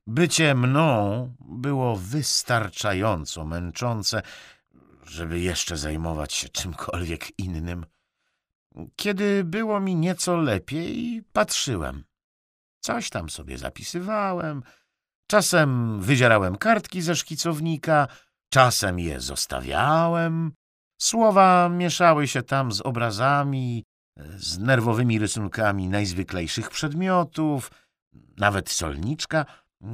Bycie 0.07 0.55
mną 0.55 1.35
było 1.41 1.97
wystarczająco 1.97 3.45
męczące, 3.45 4.23
żeby 5.07 5.41
jeszcze 5.41 5.77
zajmować 5.77 6.33
się 6.33 6.49
czymkolwiek 6.49 7.39
innym. 7.39 7.87
Kiedy 8.97 9.45
było 9.45 9.81
mi 9.81 9.97
nieco 9.97 10.37
lepiej, 10.37 11.23
patrzyłem. 11.33 12.05
Coś 12.81 13.11
tam 13.11 13.31
sobie 13.31 13.59
zapisywałem. 13.59 14.63
Czasem 15.31 16.01
wydzierałem 16.01 16.57
kartki 16.57 17.03
ze 17.03 17.17
szkicownika, 17.17 18.09
czasem 18.53 18.99
je 18.99 19.21
zostawiałem. 19.21 20.53
Słowa 21.01 21.69
mieszały 21.69 22.29
się 22.29 22.43
tam 22.43 22.73
z 22.73 22.81
obrazami, 22.81 23.85
z 24.37 24.59
nerwowymi 24.59 25.19
rysunkami 25.19 25.89
najzwyklejszych 25.89 26.71
przedmiotów. 26.71 27.71
Nawet 28.37 28.71
solniczka, 28.71 29.45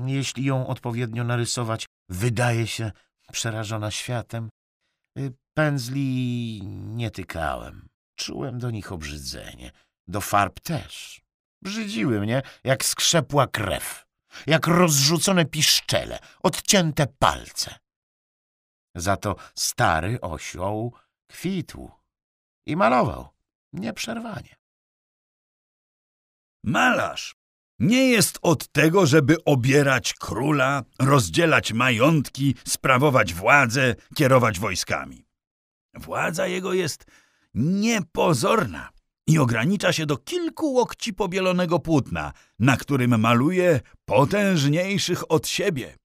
jeśli 0.07 0.45
ją 0.45 0.67
odpowiednio 0.67 1.25
narysować, 1.25 1.87
wydaje 2.09 2.67
się 2.67 2.93
przerażona 3.33 3.91
światem. 3.91 4.49
Pędzli 5.55 6.61
nie 6.67 7.11
tykałem. 7.11 7.89
Czułem 8.17 8.59
do 8.59 8.71
nich 8.71 8.93
obrzydzenie. 8.93 9.71
Do 10.09 10.21
farb 10.21 10.61
też. 10.61 11.21
Brzydziły 11.63 12.21
mnie, 12.21 12.43
jak 12.65 12.85
skrzepła 12.85 13.47
krew, 13.47 14.04
jak 14.47 14.67
rozrzucone 14.67 15.45
piszczele, 15.45 16.19
odcięte 16.43 17.07
palce. 17.19 17.75
Za 18.95 19.17
to 19.17 19.37
stary 19.55 20.21
osioł 20.21 20.95
kwitł 21.27 21.91
i 22.67 22.77
malował 22.77 23.29
nieprzerwanie. 23.73 24.57
Malarz 26.65 27.37
nie 27.79 28.11
jest 28.11 28.39
od 28.43 28.73
tego, 28.73 29.07
żeby 29.07 29.45
obierać 29.45 30.15
króla, 30.15 30.83
rozdzielać 30.99 31.73
majątki, 31.73 32.55
sprawować 32.67 33.35
władzę, 33.35 33.95
kierować 34.15 34.59
wojskami. 34.59 35.27
Władza 35.95 36.47
jego 36.47 36.73
jest 36.73 37.05
niepozorna 37.55 38.91
i 39.27 39.39
ogranicza 39.39 39.93
się 39.93 40.07
do 40.07 40.17
kilku 40.17 40.73
łokci 40.73 41.13
pobielonego 41.13 41.79
płótna, 41.79 42.33
na 42.59 42.77
którym 42.77 43.21
maluje 43.21 43.81
potężniejszych 44.05 45.33
od 45.33 45.49
siebie. 45.49 45.97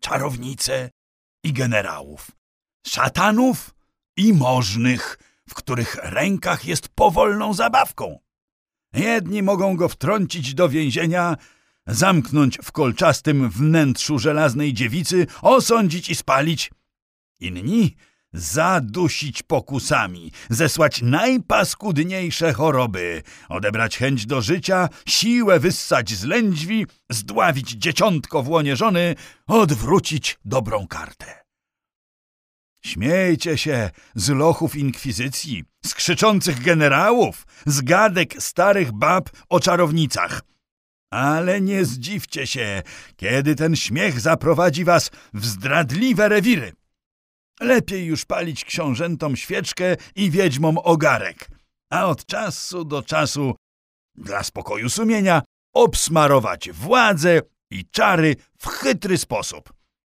Czarownice 0.00 0.90
i 1.44 1.52
generałów, 1.52 2.30
szatanów 2.86 3.74
i 4.16 4.32
możnych, 4.32 5.18
w 5.48 5.54
których 5.54 5.94
rękach 6.02 6.64
jest 6.64 6.88
powolną 6.88 7.54
zabawką. 7.54 8.18
Jedni 8.92 9.42
mogą 9.42 9.76
go 9.76 9.88
wtrącić 9.88 10.54
do 10.54 10.68
więzienia, 10.68 11.36
zamknąć 11.86 12.58
w 12.62 12.72
kolczastym 12.72 13.50
wnętrzu 13.50 14.18
żelaznej 14.18 14.74
dziewicy, 14.74 15.26
osądzić 15.42 16.10
i 16.10 16.14
spalić. 16.14 16.70
Inni 17.40 17.96
zadusić 18.32 19.42
pokusami, 19.42 20.32
zesłać 20.50 21.02
najpaskudniejsze 21.02 22.52
choroby, 22.52 23.22
odebrać 23.48 23.98
chęć 23.98 24.26
do 24.26 24.42
życia, 24.42 24.88
siłę 25.06 25.60
wyssać 25.60 26.10
z 26.10 26.24
lędźwi, 26.24 26.86
zdławić 27.10 27.70
dzieciątko 27.70 28.42
w 28.42 28.48
łonie 28.48 28.76
żony, 28.76 29.14
odwrócić 29.46 30.38
dobrą 30.44 30.86
kartę. 30.86 31.38
Śmiejcie 32.84 33.58
się 33.58 33.90
z 34.14 34.28
lochów 34.28 34.76
inkwizycji, 34.76 35.64
z 35.86 35.94
krzyczących 35.94 36.62
generałów, 36.62 37.46
z 37.66 37.80
gadek 37.80 38.42
starych 38.42 38.92
bab 38.92 39.30
o 39.48 39.60
czarownicach. 39.60 40.42
Ale 41.10 41.60
nie 41.60 41.84
zdziwcie 41.84 42.46
się, 42.46 42.82
kiedy 43.16 43.54
ten 43.54 43.76
śmiech 43.76 44.20
zaprowadzi 44.20 44.84
was 44.84 45.10
w 45.34 45.46
zdradliwe 45.46 46.28
rewiry. 46.28 46.72
Lepiej 47.60 48.06
już 48.06 48.24
palić 48.24 48.64
książętom 48.64 49.36
świeczkę 49.36 49.96
i 50.14 50.30
wiedźmom 50.30 50.78
ogarek, 50.78 51.50
a 51.90 52.06
od 52.06 52.26
czasu 52.26 52.84
do 52.84 53.02
czasu, 53.02 53.54
dla 54.14 54.42
spokoju 54.42 54.88
sumienia, 54.88 55.42
obsmarować 55.74 56.70
władzę 56.70 57.40
i 57.70 57.84
czary 57.90 58.36
w 58.58 58.66
chytry 58.66 59.18
sposób. 59.18 59.72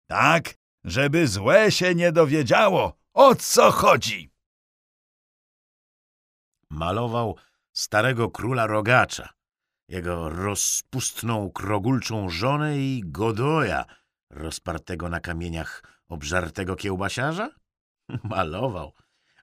Tak, 0.09 0.55
żeby 0.85 1.29
złe 1.29 1.73
się 1.73 1.95
nie 1.95 2.13
dowiedziało, 2.13 2.97
o 3.15 3.35
co 3.35 3.71
chodzi. 3.71 4.31
Malował 6.71 7.37
starego 7.73 8.31
króla 8.31 8.67
rogacza, 8.67 9.29
jego 9.89 10.31
rozpustną 10.31 11.51
krogulczą 11.51 12.31
żonę 12.31 12.79
i 12.79 13.03
Godoja, 13.05 13.85
rozpartego 14.31 15.09
na 15.09 15.21
kamieniach 15.21 15.83
obżartego 16.11 16.77
kiełbasiarza? 16.77 17.51
Malował. 18.25 18.93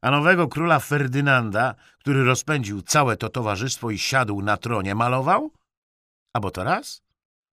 A 0.02 0.12
nowego 0.12 0.48
króla 0.48 0.80
Ferdynanda, 0.80 1.76
który 2.00 2.24
rozpędził 2.24 2.82
całe 2.82 3.18
to 3.18 3.30
towarzystwo 3.30 3.90
i 3.92 3.98
siadł 3.98 4.42
na 4.42 4.58
tronie, 4.58 4.96
malował? 4.96 5.52
A 6.34 6.40
bo 6.40 6.52
to 6.52 6.64
raz? 6.64 7.02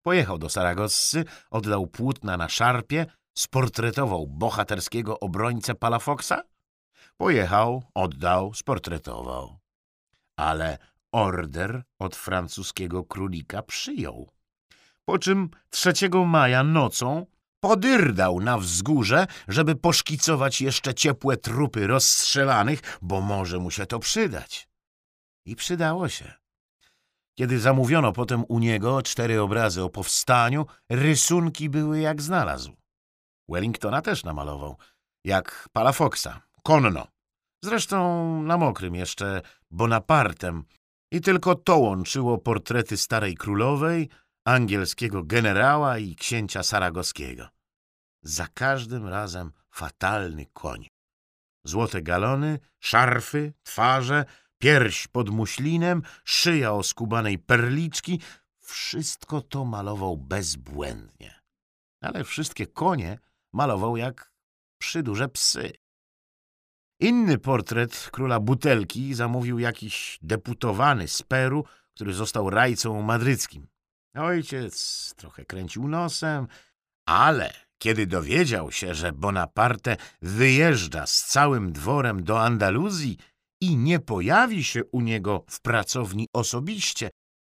Pojechał 0.01 0.37
do 0.37 0.49
Saragossy, 0.49 1.25
oddał 1.51 1.87
płótna 1.87 2.37
na 2.37 2.49
szarpie, 2.49 3.05
sportretował 3.37 4.27
bohaterskiego 4.27 5.19
obrońcę 5.19 5.75
Palafoksa? 5.75 6.41
Pojechał, 7.17 7.83
oddał, 7.93 8.53
sportretował. 8.53 9.59
Ale 10.37 10.77
order 11.11 11.83
od 11.99 12.15
francuskiego 12.15 13.03
królika 13.03 13.61
przyjął. 13.61 14.29
Po 15.05 15.19
czym 15.19 15.49
3 15.69 15.93
maja 16.25 16.63
nocą 16.63 17.25
podyrdał 17.63 18.39
na 18.39 18.57
wzgórze, 18.57 19.27
żeby 19.47 19.75
poszkicować 19.75 20.61
jeszcze 20.61 20.93
ciepłe 20.93 21.37
trupy 21.37 21.87
rozstrzelanych, 21.87 22.79
bo 23.01 23.21
może 23.21 23.59
mu 23.59 23.71
się 23.71 23.85
to 23.85 23.99
przydać. 23.99 24.67
I 25.45 25.55
przydało 25.55 26.09
się. 26.09 26.33
Kiedy 27.37 27.59
zamówiono 27.59 28.11
potem 28.11 28.43
u 28.47 28.59
niego 28.59 29.01
cztery 29.01 29.41
obrazy 29.41 29.83
o 29.83 29.89
powstaniu, 29.89 30.65
rysunki 30.89 31.69
były 31.69 31.99
jak 31.99 32.21
znalazł. 32.21 32.75
Wellingtona 33.49 34.01
też 34.01 34.23
namalował, 34.23 34.77
jak 35.23 35.69
Palafoxa, 35.73 36.41
konno. 36.63 37.07
Zresztą 37.63 37.97
na 38.43 38.57
mokrym 38.57 38.95
jeszcze 38.95 39.41
Bonapartem. 39.71 40.63
I 41.11 41.21
tylko 41.21 41.55
to 41.55 41.77
łączyło 41.77 42.37
portrety 42.37 42.97
starej 42.97 43.35
królowej, 43.35 44.09
angielskiego 44.45 45.23
generała 45.23 45.97
i 45.97 46.15
księcia 46.15 46.63
saragoskiego. 46.63 47.52
Za 48.23 48.47
każdym 48.47 49.07
razem 49.07 49.51
fatalny 49.69 50.45
koń. 50.45 50.87
Złote 51.65 52.01
galony, 52.01 52.59
szarfy, 52.79 53.53
twarze, 53.63 54.25
pierś 54.57 55.07
pod 55.07 55.29
muślinem, 55.29 56.01
szyja 56.23 56.73
o 56.73 56.83
skubanej 56.83 57.39
perliczki– 57.39 58.19
wszystko 58.63 59.41
to 59.41 59.65
malował 59.65 60.17
bezbłędnie. 60.17 61.41
Ale 62.01 62.23
wszystkie 62.23 62.67
konie 62.67 63.19
malował 63.53 63.97
jak 63.97 64.33
przyduże 64.77 65.29
psy. 65.29 65.71
Inny 66.99 67.37
portret 67.37 68.09
króla 68.11 68.39
Butelki 68.39 69.13
zamówił 69.13 69.59
jakiś 69.59 70.19
deputowany 70.21 71.07
z 71.07 71.23
Peru, 71.23 71.65
który 71.95 72.13
został 72.13 72.49
rajcą 72.49 73.01
madryckim. 73.01 73.67
Ojciec 74.15 75.13
trochę 75.17 75.45
kręcił 75.45 75.87
nosem, 75.87 76.47
ale 77.05 77.53
kiedy 77.83 78.07
dowiedział 78.07 78.71
się, 78.71 78.95
że 78.95 79.11
Bonaparte 79.11 79.97
wyjeżdża 80.21 81.07
z 81.07 81.23
całym 81.23 81.71
dworem 81.71 82.23
do 82.23 82.41
Andaluzji 82.41 83.17
i 83.61 83.77
nie 83.77 83.99
pojawi 83.99 84.63
się 84.63 84.85
u 84.85 85.01
niego 85.01 85.45
w 85.49 85.61
pracowni 85.61 86.27
osobiście, 86.33 87.09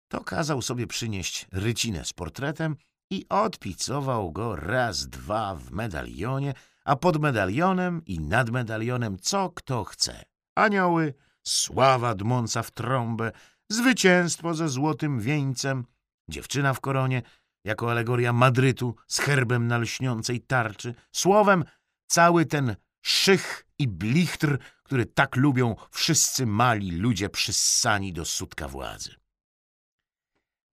to 0.08 0.24
kazał 0.24 0.62
sobie 0.62 0.88
przynieść 0.88 1.48
rycinę 1.52 2.06
z 2.06 2.14
portretem 2.14 2.76
i 3.12 3.26
odpicował 3.30 4.32
go 4.32 4.56
raz, 4.56 5.10
dwa 5.10 5.56
w 5.56 5.72
medalionie, 5.72 6.54
a 6.86 6.96
pod 6.96 7.22
medalionem 7.22 8.02
i 8.06 8.20
nad 8.20 8.50
medalionem 8.50 9.18
co 9.20 9.50
kto 9.50 9.84
chce. 9.84 10.24
Anioły, 10.56 11.14
sława 11.48 12.16
dmąca 12.16 12.64
w 12.64 12.72
trąbę, 12.72 13.32
zwycięstwo 13.70 14.54
ze 14.54 14.70
złotym 14.70 15.20
wieńcem, 15.20 15.86
dziewczyna 16.30 16.74
w 16.74 16.80
koronie, 16.80 17.22
jako 17.64 17.92
alegoria 17.92 18.34
Madrytu 18.34 18.96
z 19.08 19.20
herbem 19.20 19.68
na 19.68 19.78
lśniącej 19.78 20.42
tarczy, 20.42 20.96
słowem 21.12 21.64
cały 22.08 22.46
ten 22.46 22.76
szych 23.02 23.66
i 23.80 23.88
blichtr, 23.88 24.58
który 24.84 25.06
tak 25.06 25.36
lubią 25.36 25.76
wszyscy 25.92 26.46
mali 26.46 26.92
ludzie 26.92 27.30
przyssani 27.30 28.14
do 28.14 28.26
sutka 28.26 28.68
władzy. 28.68 29.16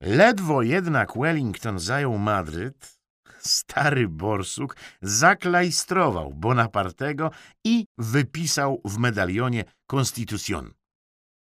Ledwo 0.03 0.63
jednak 0.63 1.19
Wellington 1.19 1.79
zajął 1.79 2.19
Madryt, 2.19 3.01
stary 3.39 4.09
borsuk 4.09 4.77
zaklajstrował 5.03 6.35
Bonapartego 6.35 7.31
i 7.65 7.87
wypisał 7.99 8.81
w 8.85 8.99
medalionie 8.99 9.65
Constitution. 9.87 10.75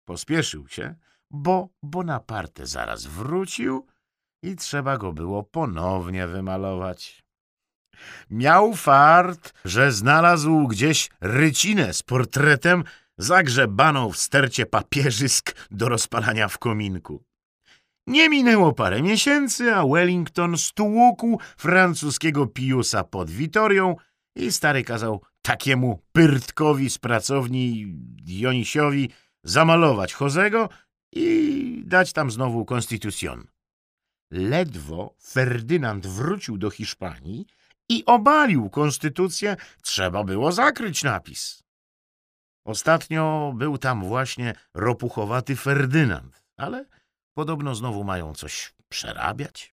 Pospieszył 0.04 0.68
się, 0.68 0.94
bo 1.30 1.68
Bonaparte 1.82 2.66
zaraz 2.66 3.06
wrócił 3.06 3.86
i 4.42 4.56
trzeba 4.56 4.98
go 4.98 5.12
było 5.12 5.42
ponownie 5.42 6.26
wymalować. 6.26 7.22
Miał 8.30 8.74
fart, 8.74 9.52
że 9.64 9.92
znalazł 9.92 10.66
gdzieś 10.66 11.10
rycinę 11.20 11.94
z 11.94 12.02
portretem 12.02 12.84
zagrzebano 13.18 14.10
w 14.10 14.18
stercie 14.18 14.66
papierzysk 14.66 15.54
do 15.70 15.88
rozpalania 15.88 16.48
w 16.48 16.58
kominku. 16.58 17.24
Nie 18.06 18.28
minęło 18.28 18.72
parę 18.72 19.02
miesięcy, 19.02 19.74
a 19.74 19.86
Wellington 19.86 20.58
stłukł 20.58 21.38
francuskiego 21.56 22.46
Piusa 22.46 23.04
pod 23.04 23.30
Witorią 23.30 23.96
i 24.36 24.52
stary 24.52 24.84
kazał 24.84 25.22
takiemu 25.42 26.02
pyrtkowi 26.12 26.90
z 26.90 26.98
pracowni 26.98 27.86
Dionisiowi 27.96 29.10
zamalować 29.44 30.16
Jozego 30.20 30.68
i 31.12 31.82
dać 31.86 32.12
tam 32.12 32.30
znowu 32.30 32.64
konstytucjon. 32.64 33.46
Ledwo 34.30 35.14
Ferdynand 35.20 36.06
wrócił 36.06 36.58
do 36.58 36.70
Hiszpanii 36.70 37.46
i 37.88 38.04
obalił 38.04 38.70
konstytucję, 38.70 39.56
trzeba 39.82 40.24
było 40.24 40.52
zakryć 40.52 41.02
napis. 41.02 41.62
Ostatnio 42.66 43.52
był 43.56 43.78
tam 43.78 44.04
właśnie 44.04 44.54
ropuchowaty 44.74 45.56
Ferdynand, 45.56 46.42
ale 46.56 46.84
podobno 47.34 47.74
znowu 47.74 48.04
mają 48.04 48.34
coś 48.34 48.74
przerabiać. 48.88 49.74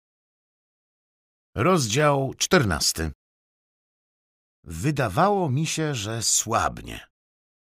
Rozdział 1.55 2.35
czternasty 2.39 3.11
Wydawało 4.65 5.51
mi 5.51 5.67
się, 5.67 5.95
że 5.95 6.23
słabnie. 6.23 7.07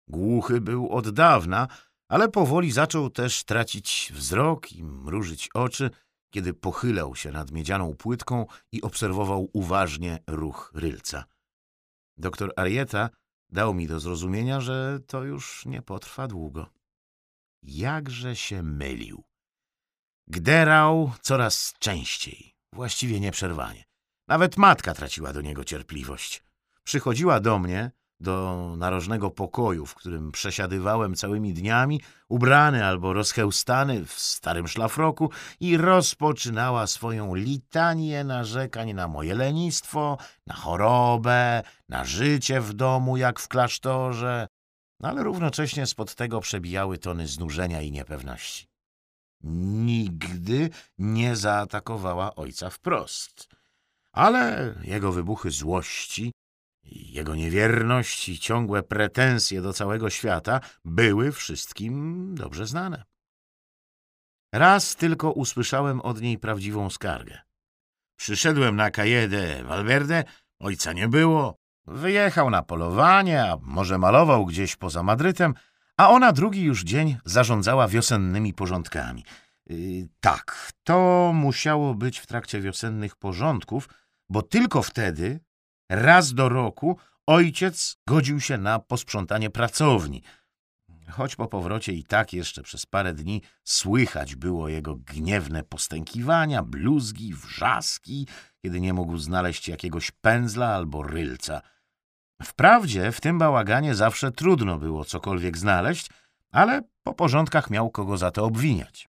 Głuchy 0.09 0.61
był 0.61 0.91
od 0.91 1.11
dawna, 1.11 1.69
ale 2.09 2.29
powoli 2.29 2.73
zaczął 2.73 3.11
też 3.11 3.45
tracić 3.45 4.13
wzrok 4.15 4.73
i 4.73 4.85
mrużyć 4.85 5.49
oczy, 5.55 5.91
kiedy 6.37 6.55
pochylał 6.55 7.17
się 7.17 7.31
nad 7.33 7.51
miedzianą 7.51 7.97
płytką 7.97 8.47
i 8.73 8.83
obserwował 8.83 9.51
uważnie 9.53 10.19
ruch 10.27 10.73
rylca. 10.75 11.25
Doktor 12.17 12.53
Arieta 12.57 13.11
dał 13.49 13.75
mi 13.75 13.89
do 13.89 14.01
zrozumienia, 14.01 14.61
że 14.61 15.01
to 15.07 15.25
już 15.25 15.67
nie 15.67 15.83
potrwa 15.83 16.29
długo. 16.29 16.67
Jakże 17.63 18.37
się 18.37 18.63
mylił. 18.63 19.25
Gderał 20.29 21.13
coraz 21.23 21.75
częściej, 21.79 22.55
właściwie 22.73 23.21
nieprzerwanie. 23.21 23.85
Nawet 24.29 24.57
matka 24.57 24.95
traciła 24.95 25.33
do 25.33 25.41
niego 25.41 25.65
cierpliwość. 25.65 26.45
Przychodziła 26.85 27.41
do 27.41 27.59
mnie, 27.59 27.91
do 28.21 28.75
narożnego 28.77 29.31
pokoju, 29.31 29.87
w 29.87 29.95
którym 29.95 30.33
przesiadywałem 30.33 31.15
całymi 31.15 31.55
dniami, 31.55 32.01
ubrany 32.29 32.85
albo 32.85 33.13
rozchełstany 33.13 34.05
w 34.05 34.13
starym 34.13 34.69
szlafroku 34.69 35.31
i 35.61 35.77
rozpoczynała 35.77 36.87
swoją 36.87 37.35
litanię 37.35 38.25
narzekań 38.25 38.95
na 38.95 39.09
moje 39.09 39.35
lenistwo, 39.35 40.19
na 40.47 40.55
chorobę, 40.55 41.63
na 41.89 42.05
życie 42.05 42.61
w 42.61 42.73
domu 42.73 43.17
jak 43.17 43.41
w 43.41 43.49
klasztorze, 43.49 44.47
ale 45.03 45.23
równocześnie 45.23 45.87
spod 45.87 46.15
tego 46.15 46.41
przebijały 46.41 46.99
tony 46.99 47.27
znużenia 47.27 47.83
i 47.83 47.93
niepewności. 47.93 48.67
Nigdy 49.85 50.71
nie 50.99 51.37
zaatakowała 51.37 52.35
ojca 52.35 52.71
wprost, 52.71 53.49
ale 54.13 54.75
jego 54.83 55.13
wybuchy 55.13 55.51
złości 55.51 56.33
jego 56.91 57.35
niewierność 57.35 58.29
i 58.29 58.39
ciągłe 58.39 58.83
pretensje 58.83 59.63
do 59.63 59.73
całego 59.73 60.11
świata 60.11 60.61
były 60.85 61.33
wszystkim 61.33 62.35
dobrze 62.35 62.67
znane. 62.67 63.05
Raz 64.53 64.97
tylko 64.97 65.33
usłyszałem 65.33 66.01
od 66.01 66.21
niej 66.21 66.39
prawdziwą 66.39 66.91
skargę. 66.91 67.39
Przyszedłem 68.17 68.77
na 68.77 68.91
Calle 68.91 69.65
Valverde, 69.65 70.25
ojca 70.61 70.93
nie 70.93 71.09
było. 71.09 71.59
Wyjechał 71.87 72.51
na 72.51 72.63
polowanie, 72.63 73.45
a 73.45 73.57
może 73.63 73.99
malował 73.99 74.47
gdzieś 74.47 74.77
poza 74.77 75.03
Madrytem, 75.03 75.55
a 75.97 76.11
ona 76.11 76.33
drugi 76.33 76.63
już 76.63 76.85
dzień 76.85 77.17
zarządzała 77.25 77.89
wiosennymi 77.89 78.55
porządkami. 78.55 79.25
Yy, 79.67 80.09
tak, 80.21 80.73
to 80.85 81.31
musiało 81.35 81.95
być 81.95 82.19
w 82.19 82.27
trakcie 82.27 82.61
wiosennych 82.61 83.17
porządków, 83.17 83.89
bo 84.29 84.43
tylko 84.43 84.83
wtedy 84.83 85.41
Raz 85.89 86.35
do 86.35 86.49
roku 86.49 86.99
ojciec 87.27 87.97
godził 88.07 88.41
się 88.41 88.59
na 88.59 88.79
posprzątanie 88.79 89.51
pracowni, 89.51 90.23
choć 91.11 91.37
po 91.37 91.49
powrocie 91.49 91.93
i 91.93 92.05
tak 92.05 92.33
jeszcze 92.33 92.63
przez 92.63 92.87
parę 92.87 93.15
dni 93.15 93.43
słychać 93.65 94.35
było 94.35 94.69
jego 94.69 94.97
gniewne 94.97 95.63
postękiwania, 95.63 96.63
bluzgi, 96.63 97.35
wrzaski, 97.35 98.27
kiedy 98.63 98.81
nie 98.81 98.93
mógł 98.93 99.19
znaleźć 99.19 99.69
jakiegoś 99.69 100.11
pędzla 100.11 100.75
albo 100.75 101.03
rylca. 101.03 101.63
Wprawdzie 102.43 103.13
w 103.13 103.21
tym 103.21 103.39
bałaganie 103.39 103.95
zawsze 103.95 104.33
trudno 104.33 104.79
było 104.79 105.05
cokolwiek 105.05 105.59
znaleźć, 105.59 106.11
ale 106.53 106.83
po 107.03 107.15
porządkach 107.15 107.71
miał 107.71 107.91
kogo 107.91 108.17
za 108.17 108.31
to 108.31 108.45
obwiniać. 108.45 109.09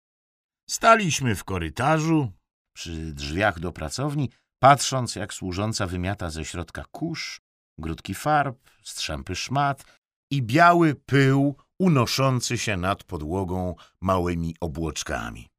Staliśmy 0.69 1.35
w 1.35 1.43
korytarzu, 1.43 2.31
przy 2.73 3.13
drzwiach 3.13 3.59
do 3.59 3.71
pracowni, 3.71 4.29
patrząc 4.65 5.15
jak 5.15 5.33
służąca 5.33 5.87
wymiata 5.87 6.29
ze 6.29 6.45
środka 6.45 6.85
kurz, 6.91 7.41
grudki 7.77 8.15
farb, 8.15 8.69
strzępy 8.83 9.35
szmat 9.35 9.83
i 10.31 10.41
biały 10.41 10.95
pył 10.95 11.55
unoszący 11.79 12.57
się 12.57 12.77
nad 12.77 13.03
podłogą 13.03 13.75
małymi 14.01 14.55
obłoczkami. 14.59 15.49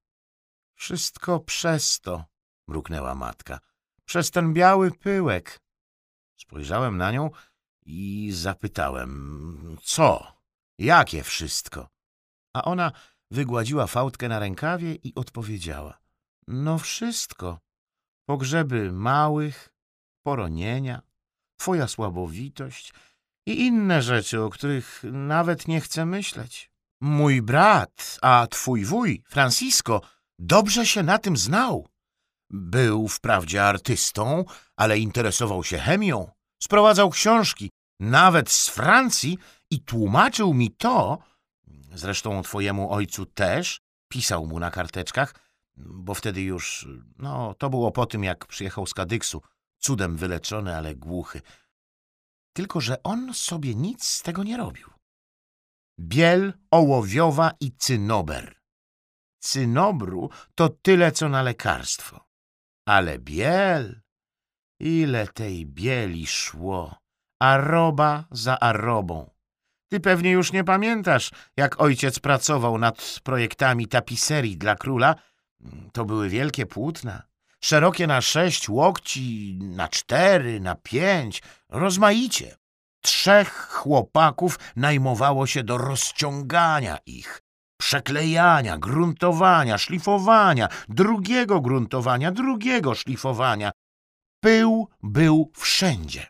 Wszystko 0.74 1.40
przez 1.40 2.00
to, 2.00 2.24
mruknęła 2.68 3.14
matka, 3.14 3.60
przez 4.04 4.30
ten 4.30 4.52
biały 4.52 4.90
pyłek. 4.90 5.60
Spojrzałem 6.36 6.96
na 6.96 7.12
nią 7.12 7.30
i 7.84 8.30
zapytałem, 8.32 9.76
co, 9.82 10.32
jakie 10.78 11.22
wszystko? 11.22 11.88
A 12.54 12.64
ona 12.64 12.92
wygładziła 13.30 13.86
fałdkę 13.86 14.28
na 14.28 14.38
rękawie 14.38 14.94
i 14.94 15.14
odpowiedziała, 15.14 15.98
no 16.48 16.78
wszystko 16.78 17.65
pogrzeby 18.26 18.92
małych, 18.92 19.68
poronienia, 20.22 21.02
twoja 21.56 21.88
słabowitość 21.88 22.92
i 23.46 23.60
inne 23.66 24.02
rzeczy, 24.02 24.42
o 24.42 24.50
których 24.50 25.00
nawet 25.12 25.68
nie 25.68 25.80
chcę 25.80 26.06
myśleć. 26.06 26.70
Mój 27.00 27.42
brat, 27.42 28.18
a 28.22 28.46
twój 28.50 28.84
wuj, 28.84 29.22
Francisco, 29.28 30.00
dobrze 30.38 30.86
się 30.86 31.02
na 31.02 31.18
tym 31.18 31.36
znał. 31.36 31.88
Był 32.50 33.08
wprawdzie 33.08 33.64
artystą, 33.64 34.44
ale 34.76 34.98
interesował 34.98 35.64
się 35.64 35.78
chemią, 35.78 36.30
sprowadzał 36.62 37.10
książki, 37.10 37.70
nawet 38.00 38.50
z 38.50 38.68
Francji 38.68 39.38
i 39.70 39.80
tłumaczył 39.80 40.54
mi 40.54 40.70
to, 40.70 41.18
zresztą 41.94 42.42
twojemu 42.42 42.92
ojcu 42.92 43.26
też, 43.26 43.80
pisał 44.08 44.46
mu 44.46 44.58
na 44.60 44.70
karteczkach, 44.70 45.34
bo 45.76 46.14
wtedy 46.14 46.42
już, 46.42 46.88
no, 47.18 47.54
to 47.54 47.70
było 47.70 47.92
po 47.92 48.06
tym, 48.06 48.24
jak 48.24 48.46
przyjechał 48.46 48.86
z 48.86 48.94
Kadyksu, 48.94 49.42
cudem 49.78 50.16
wyleczony, 50.16 50.76
ale 50.76 50.94
głuchy. 50.94 51.42
Tylko, 52.52 52.80
że 52.80 53.02
on 53.02 53.34
sobie 53.34 53.74
nic 53.74 54.04
z 54.04 54.22
tego 54.22 54.44
nie 54.44 54.56
robił. 54.56 54.90
Biel, 56.00 56.52
ołowiowa 56.70 57.50
i 57.60 57.72
cynober. 57.72 58.60
Cynobru 59.38 60.30
to 60.54 60.68
tyle, 60.68 61.12
co 61.12 61.28
na 61.28 61.42
lekarstwo. 61.42 62.26
Ale 62.88 63.18
biel, 63.18 64.00
ile 64.80 65.26
tej 65.26 65.66
bieli 65.66 66.26
szło, 66.26 66.98
aroba 67.40 68.24
za 68.30 68.60
arobą. 68.60 69.30
Ty 69.88 70.00
pewnie 70.00 70.30
już 70.30 70.52
nie 70.52 70.64
pamiętasz, 70.64 71.30
jak 71.56 71.80
ojciec 71.80 72.18
pracował 72.18 72.78
nad 72.78 73.20
projektami 73.22 73.88
tapiserii 73.88 74.56
dla 74.56 74.76
króla, 74.76 75.14
to 75.92 76.04
były 76.04 76.28
wielkie 76.28 76.66
płótna, 76.66 77.22
szerokie 77.60 78.06
na 78.06 78.20
sześć 78.20 78.68
łokci, 78.68 79.58
na 79.62 79.88
cztery, 79.88 80.60
na 80.60 80.74
pięć, 80.74 81.42
rozmaicie. 81.68 82.56
Trzech 83.00 83.68
chłopaków 83.70 84.58
najmowało 84.76 85.46
się 85.46 85.64
do 85.64 85.78
rozciągania 85.78 86.98
ich, 87.06 87.42
przeklejania, 87.78 88.78
gruntowania, 88.78 89.78
szlifowania, 89.78 90.68
drugiego 90.88 91.60
gruntowania, 91.60 92.32
drugiego 92.32 92.94
szlifowania. 92.94 93.70
Pył 94.40 94.88
był 95.02 95.52
wszędzie. 95.56 96.26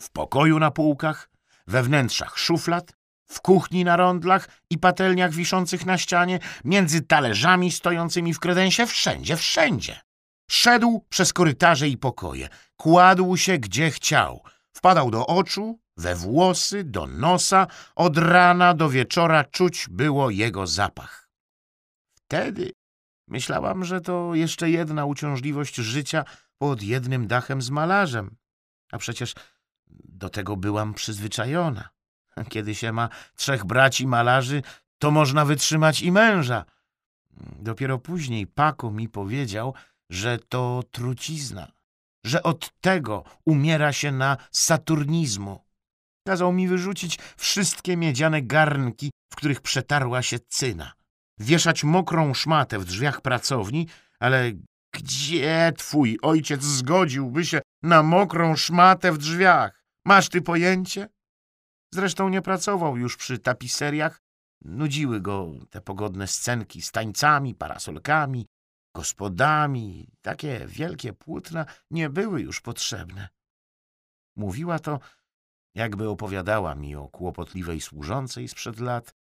W 0.00 0.10
pokoju 0.10 0.58
na 0.58 0.70
półkach, 0.70 1.30
we 1.66 1.82
wnętrzach 1.82 2.38
szuflad, 2.38 2.92
w 3.30 3.40
kuchni 3.40 3.84
na 3.84 3.96
rondlach 3.96 4.48
i 4.70 4.78
patelniach 4.78 5.32
wiszących 5.32 5.86
na 5.86 5.98
ścianie, 5.98 6.38
między 6.64 7.00
talerzami 7.02 7.72
stojącymi 7.72 8.34
w 8.34 8.40
kredensie, 8.40 8.86
wszędzie, 8.86 9.36
wszędzie. 9.36 10.00
Szedł 10.50 11.06
przez 11.08 11.32
korytarze 11.32 11.88
i 11.88 11.96
pokoje, 11.96 12.48
kładł 12.76 13.36
się 13.36 13.58
gdzie 13.58 13.90
chciał, 13.90 14.44
wpadał 14.72 15.10
do 15.10 15.26
oczu, 15.26 15.80
we 15.96 16.14
włosy, 16.14 16.84
do 16.84 17.06
nosa, 17.06 17.66
od 17.96 18.18
rana 18.18 18.74
do 18.74 18.88
wieczora 18.88 19.44
czuć 19.44 19.86
było 19.90 20.30
jego 20.30 20.66
zapach. 20.66 21.28
Wtedy 22.14 22.72
myślałam, 23.28 23.84
że 23.84 24.00
to 24.00 24.34
jeszcze 24.34 24.70
jedna 24.70 25.04
uciążliwość 25.04 25.74
życia 25.74 26.24
pod 26.58 26.82
jednym 26.82 27.26
dachem 27.26 27.62
z 27.62 27.70
malarzem, 27.70 28.36
a 28.92 28.98
przecież 28.98 29.34
do 30.04 30.28
tego 30.28 30.56
byłam 30.56 30.94
przyzwyczajona. 30.94 31.88
Kiedy 32.48 32.74
się 32.74 32.92
ma 32.92 33.08
trzech 33.36 33.64
braci 33.64 34.06
malarzy, 34.06 34.62
to 34.98 35.10
można 35.10 35.44
wytrzymać 35.44 36.02
i 36.02 36.12
męża. 36.12 36.64
Dopiero 37.58 37.98
później 37.98 38.46
Paco 38.46 38.90
mi 38.90 39.08
powiedział, 39.08 39.74
że 40.10 40.38
to 40.38 40.82
trucizna, 40.90 41.72
że 42.24 42.42
od 42.42 42.80
tego 42.80 43.24
umiera 43.44 43.92
się 43.92 44.12
na 44.12 44.36
saturnizmu. 44.50 45.64
Kazał 46.26 46.52
mi 46.52 46.68
wyrzucić 46.68 47.18
wszystkie 47.36 47.96
miedziane 47.96 48.42
garnki, 48.42 49.10
w 49.32 49.36
których 49.36 49.60
przetarła 49.60 50.22
się 50.22 50.38
cyna. 50.48 50.92
Wieszać 51.38 51.84
mokrą 51.84 52.34
szmatę 52.34 52.78
w 52.78 52.84
drzwiach 52.84 53.20
pracowni, 53.20 53.86
ale 54.20 54.52
gdzie 54.94 55.72
twój 55.76 56.18
ojciec 56.22 56.62
zgodziłby 56.62 57.44
się 57.44 57.60
na 57.82 58.02
mokrą 58.02 58.56
szmatę 58.56 59.12
w 59.12 59.18
drzwiach? 59.18 59.84
Masz 60.04 60.28
ty 60.28 60.42
pojęcie? 60.42 61.08
Zresztą 61.94 62.28
nie 62.28 62.42
pracował 62.42 62.96
już 62.96 63.16
przy 63.16 63.38
tapiseriach. 63.38 64.20
Nudziły 64.64 65.20
go 65.20 65.52
te 65.70 65.80
pogodne 65.80 66.26
scenki 66.26 66.82
z 66.82 66.92
tańcami, 66.92 67.54
parasolkami, 67.54 68.46
gospodami. 68.94 70.12
Takie 70.20 70.66
wielkie 70.66 71.12
płótna 71.12 71.66
nie 71.90 72.10
były 72.10 72.40
już 72.40 72.60
potrzebne. 72.60 73.28
Mówiła 74.36 74.78
to, 74.78 74.98
jakby 75.74 76.08
opowiadała 76.08 76.74
mi 76.74 76.96
o 76.96 77.08
kłopotliwej 77.08 77.80
służącej 77.80 78.48
sprzed 78.48 78.80
lat, 78.80 79.14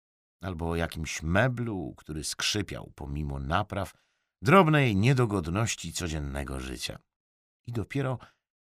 albo 0.42 0.70
o 0.70 0.76
jakimś 0.76 1.22
meblu, 1.22 1.94
który 1.96 2.24
skrzypiał 2.24 2.92
pomimo 2.94 3.38
napraw, 3.38 3.94
drobnej 4.42 4.96
niedogodności 4.96 5.92
codziennego 5.92 6.60
życia. 6.60 6.98
I 7.66 7.72
dopiero 7.72 8.18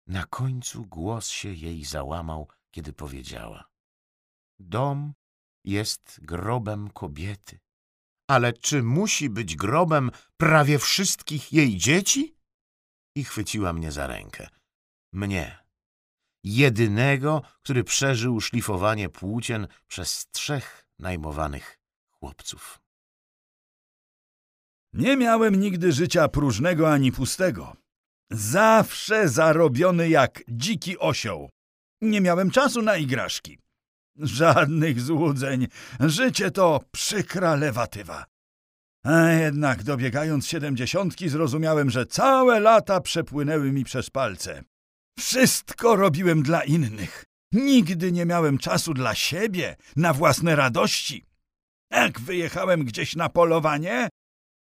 na 0.07 0.25
końcu 0.25 0.85
głos 0.85 1.27
się 1.27 1.53
jej 1.53 1.85
załamał, 1.85 2.47
kiedy 2.71 2.93
powiedziała: 2.93 3.69
Dom 4.59 5.13
jest 5.65 6.19
grobem 6.21 6.89
kobiety. 6.89 7.59
Ale 8.27 8.53
czy 8.53 8.83
musi 8.83 9.29
być 9.29 9.55
grobem 9.55 10.11
prawie 10.37 10.79
wszystkich 10.79 11.53
jej 11.53 11.77
dzieci? 11.77 12.35
I 13.15 13.23
chwyciła 13.23 13.73
mnie 13.73 13.91
za 13.91 14.07
rękę. 14.07 14.47
Mnie, 15.13 15.63
jedynego, 16.43 17.41
który 17.63 17.83
przeżył 17.83 18.41
szlifowanie 18.41 19.09
płócien 19.09 19.67
przez 19.87 20.27
trzech 20.31 20.85
najmowanych 20.99 21.79
chłopców. 22.11 22.79
Nie 24.93 25.17
miałem 25.17 25.55
nigdy 25.55 25.91
życia 25.91 26.27
próżnego 26.27 26.93
ani 26.93 27.11
pustego. 27.11 27.75
Zawsze 28.31 29.29
zarobiony 29.29 30.09
jak 30.09 30.43
dziki 30.47 30.99
osioł. 30.99 31.49
Nie 32.01 32.21
miałem 32.21 32.51
czasu 32.51 32.81
na 32.81 32.97
igraszki. 32.97 33.59
Żadnych 34.19 35.01
złudzeń. 35.01 35.67
Życie 35.99 36.51
to 36.51 36.79
przykra 36.91 37.55
lewatywa. 37.55 38.25
A 39.03 39.31
jednak 39.31 39.83
dobiegając 39.83 40.47
siedemdziesiątki 40.47 41.29
zrozumiałem, 41.29 41.89
że 41.89 42.05
całe 42.05 42.59
lata 42.59 43.01
przepłynęły 43.01 43.71
mi 43.71 43.83
przez 43.83 44.09
palce. 44.09 44.63
Wszystko 45.19 45.95
robiłem 45.95 46.43
dla 46.43 46.63
innych. 46.63 47.25
Nigdy 47.51 48.11
nie 48.11 48.25
miałem 48.25 48.57
czasu 48.57 48.93
dla 48.93 49.15
siebie, 49.15 49.75
na 49.95 50.13
własne 50.13 50.55
radości. 50.55 51.25
Jak 51.91 52.19
wyjechałem 52.19 52.85
gdzieś 52.85 53.15
na 53.15 53.29
polowanie, 53.29 54.09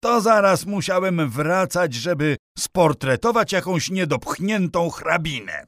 to 0.04 0.22
zaraz 0.22 0.66
musiałem 0.66 1.30
wracać, 1.30 1.94
żeby 1.94 2.38
sportretować 2.58 3.52
jakąś 3.52 3.90
niedopchniętą 3.90 4.90
hrabinę. 4.90 5.68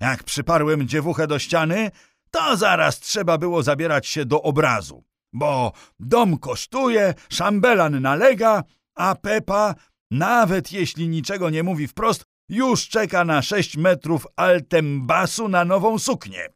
Jak 0.00 0.24
przyparłem 0.24 0.88
dziewuchę 0.88 1.26
do 1.26 1.38
ściany, 1.38 1.90
to 2.30 2.56
zaraz 2.56 3.00
trzeba 3.00 3.38
było 3.38 3.62
zabierać 3.62 4.06
się 4.06 4.24
do 4.24 4.42
obrazu, 4.42 5.04
bo 5.32 5.72
dom 6.00 6.38
kosztuje, 6.38 7.14
szambelan 7.28 8.02
nalega, 8.02 8.64
a 8.94 9.14
Pepa, 9.14 9.74
nawet 10.10 10.72
jeśli 10.72 11.08
niczego 11.08 11.50
nie 11.50 11.62
mówi 11.62 11.88
wprost, 11.88 12.24
już 12.48 12.88
czeka 12.88 13.24
na 13.24 13.42
sześć 13.42 13.76
metrów 13.76 14.26
altem 14.36 15.06
basu 15.06 15.48
na 15.48 15.64
nową 15.64 15.98
suknię. 15.98 16.48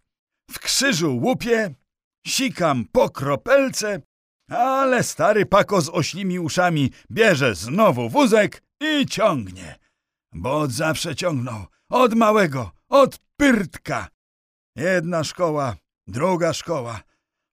W 0.51 0.59
krzyżu 0.59 1.16
łupię, 1.16 1.75
sikam 2.27 2.85
po 2.93 3.11
kropelce, 3.11 4.01
ale 4.51 5.03
stary 5.03 5.47
pako 5.47 5.81
z 5.81 5.89
oślimi 5.89 6.39
uszami 6.39 6.91
bierze 7.11 7.55
znowu 7.55 8.09
wózek 8.09 8.62
i 8.81 9.07
ciągnie. 9.07 9.79
Bo 10.35 10.61
od 10.61 10.73
zawsze 10.73 11.16
ciągnął, 11.16 11.66
od 11.89 12.14
małego, 12.14 12.70
od 12.89 13.18
pyrtka. 13.37 14.09
Jedna 14.77 15.25
szkoła, 15.25 15.77
druga 16.07 16.53
szkoła, 16.53 17.01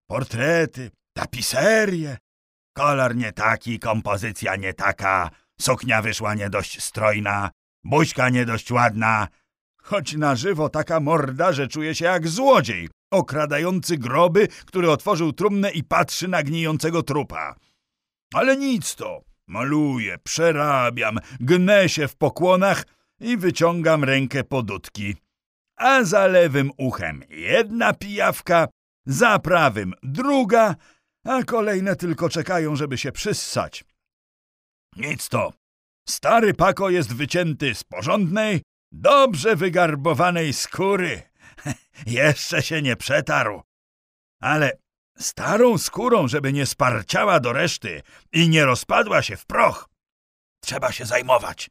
portrety, 0.10 0.92
tapiserie. 1.14 2.18
Kolor 2.74 3.16
nie 3.16 3.32
taki, 3.34 3.80
kompozycja 3.80 4.56
nie 4.56 4.74
taka, 4.74 5.30
suknia 5.62 6.02
wyszła 6.02 6.34
nie 6.36 6.50
dość 6.50 6.84
strojna, 6.84 7.52
buźka 7.84 8.30
nie 8.30 8.46
dość 8.46 8.72
ładna. 8.72 9.28
Choć 9.82 10.14
na 10.14 10.36
żywo 10.36 10.70
taka 10.70 11.00
morda, 11.00 11.54
że 11.54 11.68
czuje 11.68 11.96
się 11.96 12.06
jak 12.06 12.28
złodziej, 12.28 12.90
okradający 13.12 13.98
groby, 13.98 14.48
który 14.48 14.92
otworzył 14.92 15.34
trumnę 15.34 15.72
i 15.72 15.84
patrzy 15.84 16.28
na 16.28 16.44
gnijącego 16.44 17.04
trupa. 17.04 17.56
Ale 18.34 18.58
nic 18.58 18.96
to. 18.96 19.22
Maluję, 19.48 20.18
przerabiam, 20.24 21.20
gnę 21.40 21.90
się 21.90 22.08
w 22.08 22.16
pokłonach 22.16 22.86
i 23.20 23.38
wyciągam 23.38 24.04
rękę 24.04 24.44
po 24.44 24.64
dudki. 24.64 25.16
A 25.80 26.04
za 26.04 26.28
lewym 26.28 26.72
uchem 26.78 27.24
jedna 27.30 27.94
pijawka, 27.94 28.68
za 29.06 29.40
prawym 29.40 29.94
druga, 30.04 30.76
a 31.26 31.44
kolejne 31.44 31.96
tylko 31.96 32.30
czekają, 32.30 32.76
żeby 32.76 32.98
się 32.98 33.12
przyssać. 33.12 33.84
Nic 34.96 35.30
to. 35.30 35.54
Stary 36.10 36.54
pako 36.54 36.90
jest 36.90 37.16
wycięty 37.16 37.76
z 37.76 37.84
porządnej, 37.84 38.62
dobrze 38.92 39.56
wygarbowanej 39.56 40.54
skóry. 40.54 41.22
Jeszcze 42.06 42.62
się 42.62 42.82
nie 42.82 42.96
przetarł. 42.96 43.62
Ale 44.42 44.78
starą 45.18 45.78
skórą, 45.78 46.28
żeby 46.28 46.54
nie 46.54 46.66
sparciała 46.66 47.40
do 47.40 47.54
reszty 47.54 48.02
i 48.34 48.50
nie 48.50 48.66
rozpadła 48.66 49.22
się 49.22 49.38
w 49.38 49.46
proch, 49.46 49.90
trzeba 50.62 50.92
się 50.92 51.06
zajmować. 51.06 51.70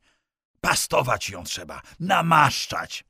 Pastować 0.61 1.31
ją 1.31 1.45
trzeba, 1.45 1.83
namaszczać. 2.01 3.08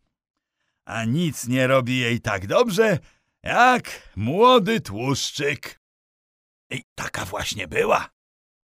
A 0.88 1.04
nic 1.04 1.48
nie 1.48 1.66
robi 1.66 1.98
jej 1.98 2.20
tak 2.20 2.46
dobrze, 2.46 2.98
jak 3.42 4.12
młody 4.16 4.80
tłuszczyk. 4.80 5.80
I 6.70 6.82
taka 6.94 7.24
właśnie 7.24 7.68
była. 7.68 8.08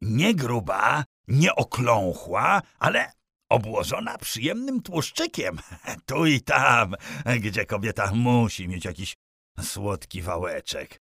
Nie 0.01 0.35
gruba, 0.35 1.03
nie 1.27 1.55
okląchła, 1.55 2.61
ale 2.79 3.11
obłożona 3.49 4.17
przyjemnym 4.17 4.81
tłuszczykiem. 4.81 5.59
Tu 6.05 6.25
i 6.25 6.41
tam, 6.41 6.95
gdzie 7.39 7.65
kobieta 7.65 8.11
musi 8.13 8.67
mieć 8.67 8.85
jakiś 8.85 9.13
słodki 9.61 10.21
wałeczek. 10.21 10.99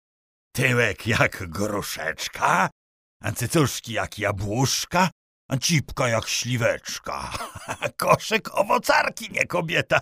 Tyłek 0.52 1.06
jak 1.06 1.48
gruszeczka, 1.48 2.70
cycuszki 3.36 3.92
jak 3.92 4.18
jabłuszka, 4.18 5.10
cipka 5.58 6.08
jak 6.08 6.28
śliweczka. 6.28 7.32
Koszyk 7.96 8.58
owocarki, 8.58 9.28
nie 9.32 9.46
kobieta. 9.46 10.00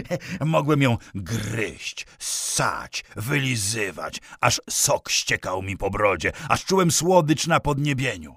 Mogłem 0.40 0.82
ją 0.82 0.98
gryźć, 1.14 2.06
ssać, 2.18 3.04
wylizywać, 3.16 4.20
aż 4.40 4.60
sok 4.70 5.10
ściekał 5.10 5.62
mi 5.62 5.76
po 5.76 5.90
brodzie, 5.90 6.32
aż 6.48 6.64
czułem 6.64 6.90
słodycz 6.90 7.46
na 7.46 7.60
podniebieniu. 7.60 8.36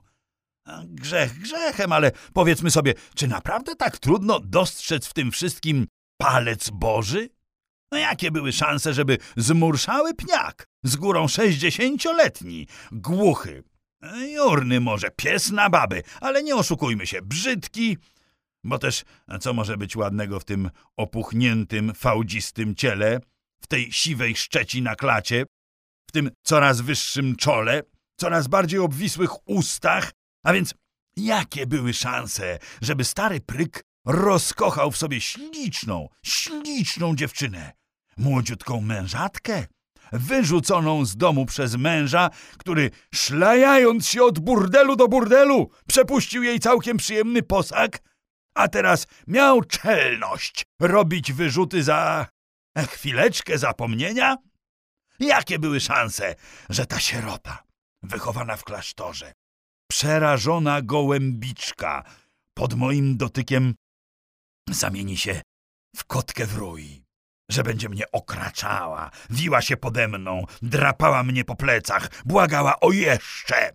Grzech 0.86 1.40
grzechem, 1.40 1.92
ale 1.92 2.12
powiedzmy 2.34 2.72
sobie, 2.72 2.94
czy 3.16 3.28
naprawdę 3.28 3.76
tak 3.76 3.98
trudno 3.98 4.40
dostrzec 4.40 5.08
w 5.08 5.14
tym 5.14 5.32
wszystkim 5.32 5.88
palec 6.18 6.70
Boży? 6.70 7.30
No 7.92 7.98
jakie 7.98 8.32
były 8.32 8.52
szanse, 8.52 8.94
żeby 8.94 9.18
zmurszały 9.38 10.14
pniak, 10.14 10.68
z 10.84 10.96
górą 10.96 11.28
sześćdziesięcioletni, 11.28 12.68
głuchy, 12.92 13.64
jurny 14.36 14.80
może, 14.80 15.12
pies 15.12 15.52
na 15.52 15.70
baby, 15.70 16.04
ale 16.22 16.44
nie 16.44 16.56
oszukujmy 16.56 17.08
się, 17.08 17.22
brzydki, 17.22 17.98
bo 18.64 18.80
też 18.80 19.04
co 19.42 19.54
może 19.54 19.78
być 19.78 19.96
ładnego 19.96 20.40
w 20.40 20.46
tym 20.46 20.70
opuchniętym, 20.98 21.94
fałdzistym 21.96 22.76
ciele, 22.76 23.20
w 23.62 23.68
tej 23.68 23.92
siwej 23.92 24.36
szczeci 24.36 24.82
na 24.82 24.96
klacie, 24.96 25.46
w 26.10 26.12
tym 26.12 26.32
coraz 26.44 26.82
wyższym 26.82 27.36
czole, 27.36 27.84
coraz 28.20 28.48
bardziej 28.48 28.80
obwisłych 28.80 29.48
ustach, 29.48 30.12
a 30.44 30.54
więc 30.54 30.74
jakie 31.18 31.68
były 31.68 31.94
szanse, 31.94 32.60
żeby 32.82 33.04
stary 33.04 33.42
pryk 33.42 33.84
rozkochał 34.06 34.92
w 34.92 34.98
sobie 34.98 35.22
śliczną, 35.22 36.10
śliczną 36.26 37.16
dziewczynę, 37.16 37.72
młodziutką 38.18 38.82
mężatkę, 38.82 39.66
wyrzuconą 40.14 41.06
z 41.06 41.18
domu 41.18 41.46
przez 41.46 41.76
męża, 41.76 42.30
który 42.58 42.92
szlajając 43.14 44.08
się 44.08 44.24
od 44.24 44.40
burdelu 44.40 44.96
do 44.96 45.08
burdelu 45.08 45.70
przepuścił 45.88 46.44
jej 46.44 46.60
całkiem 46.60 46.98
przyjemny 46.98 47.44
posag, 47.44 48.00
a 48.56 48.68
teraz 48.68 49.08
miał 49.28 49.64
czelność 49.64 50.66
robić 50.80 51.34
wyrzuty 51.34 51.84
za 51.84 52.28
chwileczkę 52.78 53.58
zapomnienia? 53.58 54.38
Jakie 55.20 55.60
były 55.60 55.80
szanse, 55.80 56.36
że 56.70 56.86
ta 56.86 57.00
sierota, 57.00 57.64
wychowana 58.04 58.58
w 58.58 58.64
klasztorze, 58.64 59.34
przerażona 59.92 60.82
gołębiczka, 60.82 62.04
pod 62.54 62.74
moim 62.74 63.18
dotykiem 63.18 63.76
zamieni 64.70 65.18
się 65.18 65.42
w 65.96 66.06
kotkę 66.06 66.46
w 66.46 66.58
rój, 66.58 67.03
że 67.54 67.64
będzie 67.64 67.90
mnie 67.90 68.12
okraczała, 68.12 69.12
wiła 69.30 69.62
się 69.62 69.78
pode 69.78 70.08
mną, 70.08 70.46
drapała 70.62 71.24
mnie 71.24 71.46
po 71.46 71.56
plecach, 71.56 72.10
błagała 72.26 72.80
o 72.80 72.92
jeszcze. 72.92 73.70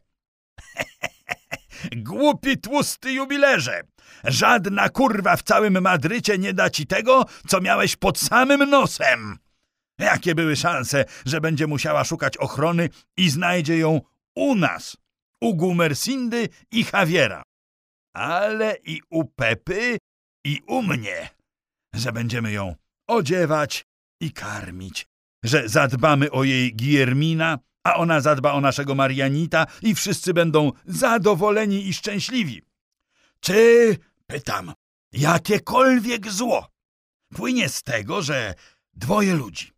Głupi, 2.06 2.58
tłusty 2.58 3.12
jubilerze! 3.12 3.82
Żadna 4.24 4.88
kurwa 4.88 5.36
w 5.36 5.42
całym 5.42 5.82
Madrycie 5.82 6.38
nie 6.38 6.54
da 6.54 6.70
ci 6.70 6.86
tego, 6.86 7.24
co 7.46 7.60
miałeś 7.60 7.96
pod 7.96 8.18
samym 8.18 8.70
nosem. 8.70 9.38
Jakie 9.98 10.34
były 10.34 10.56
szanse, 10.56 11.04
że 11.26 11.40
będzie 11.40 11.66
musiała 11.66 12.04
szukać 12.04 12.36
ochrony 12.36 12.88
i 13.16 13.30
znajdzie 13.30 13.78
ją 13.78 14.00
u 14.36 14.54
nas, 14.54 14.96
u 15.40 15.54
Gumersindy 15.56 16.48
i 16.72 16.84
Javiera. 16.92 17.42
Ale 18.14 18.76
i 18.84 19.00
u 19.10 19.24
Pepy, 19.24 19.98
i 20.44 20.60
u 20.66 20.82
mnie, 20.82 21.30
że 21.94 22.12
będziemy 22.12 22.52
ją 22.52 22.74
odziewać 23.08 23.86
i 24.20 24.32
karmić, 24.32 25.06
że 25.42 25.68
zadbamy 25.68 26.30
o 26.30 26.44
jej 26.44 26.76
Giermina, 26.76 27.58
a 27.84 27.94
ona 27.94 28.20
zadba 28.20 28.52
o 28.52 28.60
naszego 28.60 28.94
Marianita 28.94 29.66
i 29.82 29.94
wszyscy 29.94 30.34
będą 30.34 30.72
zadowoleni 30.86 31.88
i 31.88 31.94
szczęśliwi. 31.94 32.62
Czy, 33.40 33.96
pytam, 34.26 34.72
jakiekolwiek 35.12 36.32
zło 36.32 36.68
płynie 37.34 37.68
z 37.68 37.82
tego, 37.82 38.22
że 38.22 38.54
dwoje 38.94 39.34
ludzi, 39.34 39.72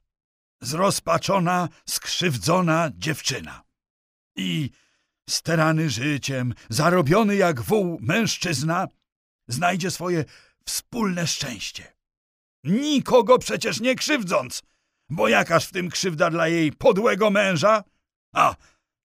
zrozpaczona, 0.60 1.68
skrzywdzona 1.88 2.90
dziewczyna 2.94 3.62
i 4.36 4.70
sterany 5.30 5.90
życiem, 5.90 6.54
zarobiony 6.68 7.36
jak 7.36 7.60
wół 7.62 7.98
mężczyzna, 8.00 8.88
znajdzie 9.48 9.90
swoje 9.90 10.24
wspólne 10.64 11.26
szczęście. 11.26 11.99
Nikogo 12.64 13.38
przecież 13.38 13.80
nie 13.80 13.94
krzywdząc, 13.94 14.62
bo 15.10 15.28
jakaż 15.28 15.66
w 15.66 15.72
tym 15.72 15.90
krzywda 15.90 16.30
dla 16.30 16.48
jej 16.48 16.72
podłego 16.72 17.30
męża? 17.30 17.84
A, 18.34 18.54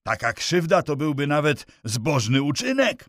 taka 0.06 0.32
krzywda 0.32 0.82
to 0.82 0.96
byłby 0.96 1.26
nawet 1.26 1.66
zbożny 1.84 2.42
uczynek. 2.42 3.08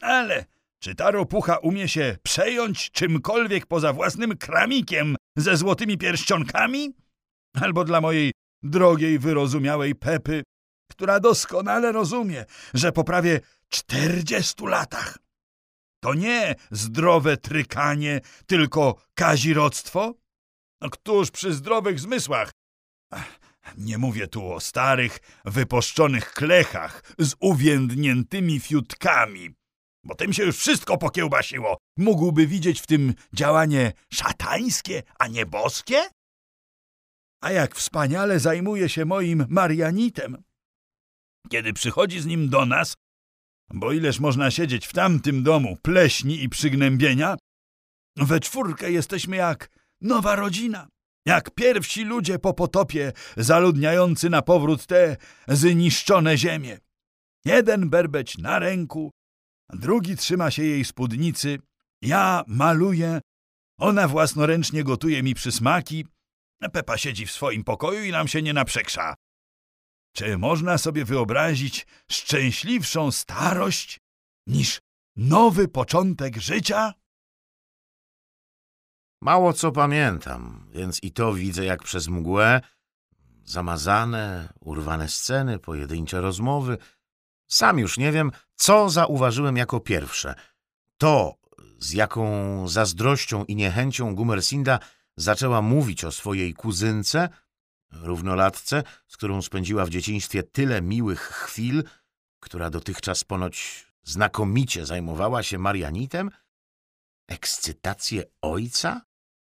Ale 0.00 0.44
czy 0.82 0.94
ta 0.94 1.10
ropucha 1.10 1.56
umie 1.56 1.88
się 1.88 2.16
przejąć 2.22 2.90
czymkolwiek 2.90 3.66
poza 3.66 3.92
własnym 3.92 4.36
kramikiem 4.38 5.16
ze 5.36 5.56
złotymi 5.56 5.98
pierścionkami? 5.98 6.92
Albo 7.60 7.84
dla 7.84 8.00
mojej 8.00 8.32
drogiej, 8.62 9.18
wyrozumiałej 9.18 9.94
Pepy, 9.94 10.42
która 10.90 11.20
doskonale 11.20 11.92
rozumie, 11.92 12.44
że 12.74 12.92
po 12.92 13.04
prawie 13.04 13.40
czterdziestu 13.68 14.66
latach 14.66 15.23
to 16.04 16.14
nie 16.14 16.54
zdrowe 16.70 17.36
trykanie, 17.36 18.20
tylko 18.46 19.02
kazirodztwo? 19.14 20.14
No, 20.80 20.90
któż 20.90 21.30
przy 21.30 21.52
zdrowych 21.52 22.00
zmysłach 22.00 22.50
nie 23.76 23.98
mówię 23.98 24.28
tu 24.28 24.52
o 24.52 24.60
starych, 24.60 25.18
wyposzczonych 25.44 26.32
klechach 26.32 27.02
z 27.18 27.34
uwiędniętymi 27.40 28.60
fiutkami, 28.60 29.54
bo 30.04 30.14
tym 30.14 30.32
się 30.32 30.42
już 30.42 30.56
wszystko 30.56 30.98
pokiełbasiło. 30.98 31.76
Mógłby 31.98 32.46
widzieć 32.46 32.80
w 32.80 32.86
tym 32.86 33.14
działanie 33.32 33.92
szatańskie, 34.12 35.02
a 35.18 35.28
nie 35.28 35.46
boskie? 35.46 36.02
A 37.42 37.50
jak 37.50 37.74
wspaniale 37.74 38.40
zajmuje 38.40 38.88
się 38.88 39.04
moim 39.04 39.46
Marianitem. 39.48 40.42
Kiedy 41.50 41.72
przychodzi 41.72 42.20
z 42.20 42.26
nim 42.26 42.48
do 42.48 42.66
nas, 42.66 42.94
bo 43.72 43.92
ileż 43.92 44.20
można 44.20 44.50
siedzieć 44.50 44.86
w 44.86 44.92
tamtym 44.92 45.42
domu 45.42 45.76
pleśni 45.82 46.42
i 46.42 46.48
przygnębienia, 46.48 47.36
we 48.16 48.40
czwórkę 48.40 48.92
jesteśmy 48.92 49.36
jak 49.36 49.68
nowa 50.00 50.36
rodzina. 50.36 50.88
Jak 51.26 51.50
pierwsi 51.50 52.04
ludzie 52.04 52.38
po 52.38 52.54
potopie, 52.54 53.12
zaludniający 53.36 54.30
na 54.30 54.42
powrót 54.42 54.86
te 54.86 55.16
zniszczone 55.48 56.38
ziemie. 56.38 56.78
Jeden 57.44 57.90
berbeć 57.90 58.38
na 58.38 58.58
ręku, 58.58 59.10
drugi 59.72 60.16
trzyma 60.16 60.50
się 60.50 60.62
jej 60.62 60.84
spódnicy, 60.84 61.58
ja 62.02 62.44
maluję, 62.46 63.20
ona 63.78 64.08
własnoręcznie 64.08 64.84
gotuje 64.84 65.22
mi 65.22 65.34
przysmaki, 65.34 66.04
Pepa 66.72 66.98
siedzi 66.98 67.26
w 67.26 67.32
swoim 67.32 67.64
pokoju 67.64 68.04
i 68.04 68.12
nam 68.12 68.28
się 68.28 68.42
nie 68.42 68.52
naprzekrza. 68.52 69.14
Czy 70.14 70.38
można 70.38 70.78
sobie 70.78 71.04
wyobrazić 71.04 71.86
szczęśliwszą 72.10 73.10
starość 73.10 74.00
niż 74.46 74.80
nowy 75.16 75.68
początek 75.68 76.36
życia? 76.36 76.94
Mało 79.22 79.52
co 79.52 79.72
pamiętam, 79.72 80.70
więc 80.70 81.02
i 81.02 81.12
to 81.12 81.34
widzę 81.34 81.64
jak 81.64 81.82
przez 81.82 82.08
mgłę. 82.08 82.60
Zamazane, 83.44 84.52
urwane 84.60 85.08
sceny, 85.08 85.58
pojedyncze 85.58 86.20
rozmowy. 86.20 86.78
Sam 87.46 87.78
już 87.78 87.98
nie 87.98 88.12
wiem, 88.12 88.30
co 88.54 88.90
zauważyłem 88.90 89.56
jako 89.56 89.80
pierwsze. 89.80 90.34
To, 90.98 91.34
z 91.78 91.92
jaką 91.92 92.24
zazdrością 92.68 93.44
i 93.44 93.56
niechęcią 93.56 94.14
Gumersinda 94.14 94.78
zaczęła 95.16 95.62
mówić 95.62 96.04
o 96.04 96.12
swojej 96.12 96.54
kuzynce, 96.54 97.28
równolatce, 98.02 98.82
z 99.08 99.16
którą 99.16 99.42
spędziła 99.42 99.84
w 99.84 99.90
dzieciństwie 99.90 100.42
tyle 100.42 100.82
miłych 100.82 101.20
chwil, 101.20 101.84
która 102.40 102.70
dotychczas 102.70 103.24
ponoć 103.24 103.86
znakomicie 104.02 104.86
zajmowała 104.86 105.42
się 105.42 105.58
Marianitem, 105.58 106.30
ekscytację 107.28 108.22
ojca? 108.42 109.02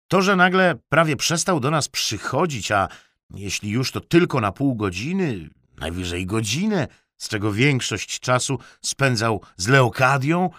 To, 0.08 0.22
że 0.22 0.36
nagle 0.36 0.76
prawie 0.90 1.16
przestał 1.16 1.60
do 1.60 1.72
nas 1.72 1.88
przychodzić, 1.88 2.72
a 2.72 2.88
jeśli 3.30 3.70
już 3.70 3.92
to 3.92 4.02
tylko 4.02 4.42
na 4.42 4.52
pół 4.52 4.76
godziny, 4.76 5.50
najwyżej 5.78 6.26
godzinę, 6.26 6.88
z 7.18 7.30
czego 7.30 7.54
większość 7.54 8.20
czasu 8.20 8.60
spędzał 8.82 9.42
z 9.58 9.68
Leokadią, 9.68 10.50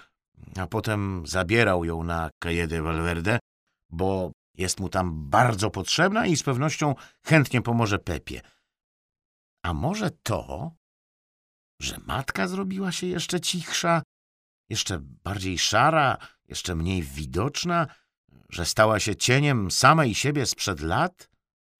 a 0.56 0.66
potem 0.66 1.22
zabierał 1.26 1.84
ją 1.84 2.02
na 2.02 2.30
Calle 2.42 2.66
de 2.66 2.82
Valverde, 2.82 3.38
bo 3.90 4.32
jest 4.59 4.80
mu 4.80 4.89
tam 4.89 5.30
bardzo 5.30 5.70
potrzebna 5.70 6.26
i 6.26 6.36
z 6.36 6.43
pewnością 6.43 6.94
chętnie 7.22 7.62
pomoże 7.62 7.98
Pepie. 7.98 8.40
A 9.62 9.74
może 9.74 10.10
to, 10.10 10.72
że 11.80 11.97
matka 12.06 12.48
zrobiła 12.48 12.93
się 12.93 13.06
jeszcze 13.06 13.40
cichsza, 13.40 14.02
jeszcze 14.70 14.98
bardziej 15.01 15.59
szara, 15.59 16.18
jeszcze 16.48 16.74
mniej 16.74 17.02
widoczna, 17.02 17.86
że 18.51 18.66
stała 18.66 19.01
się 19.01 19.16
cieniem 19.16 19.70
samej 19.70 20.14
siebie 20.14 20.47
sprzed 20.47 20.80
lat, 20.80 21.30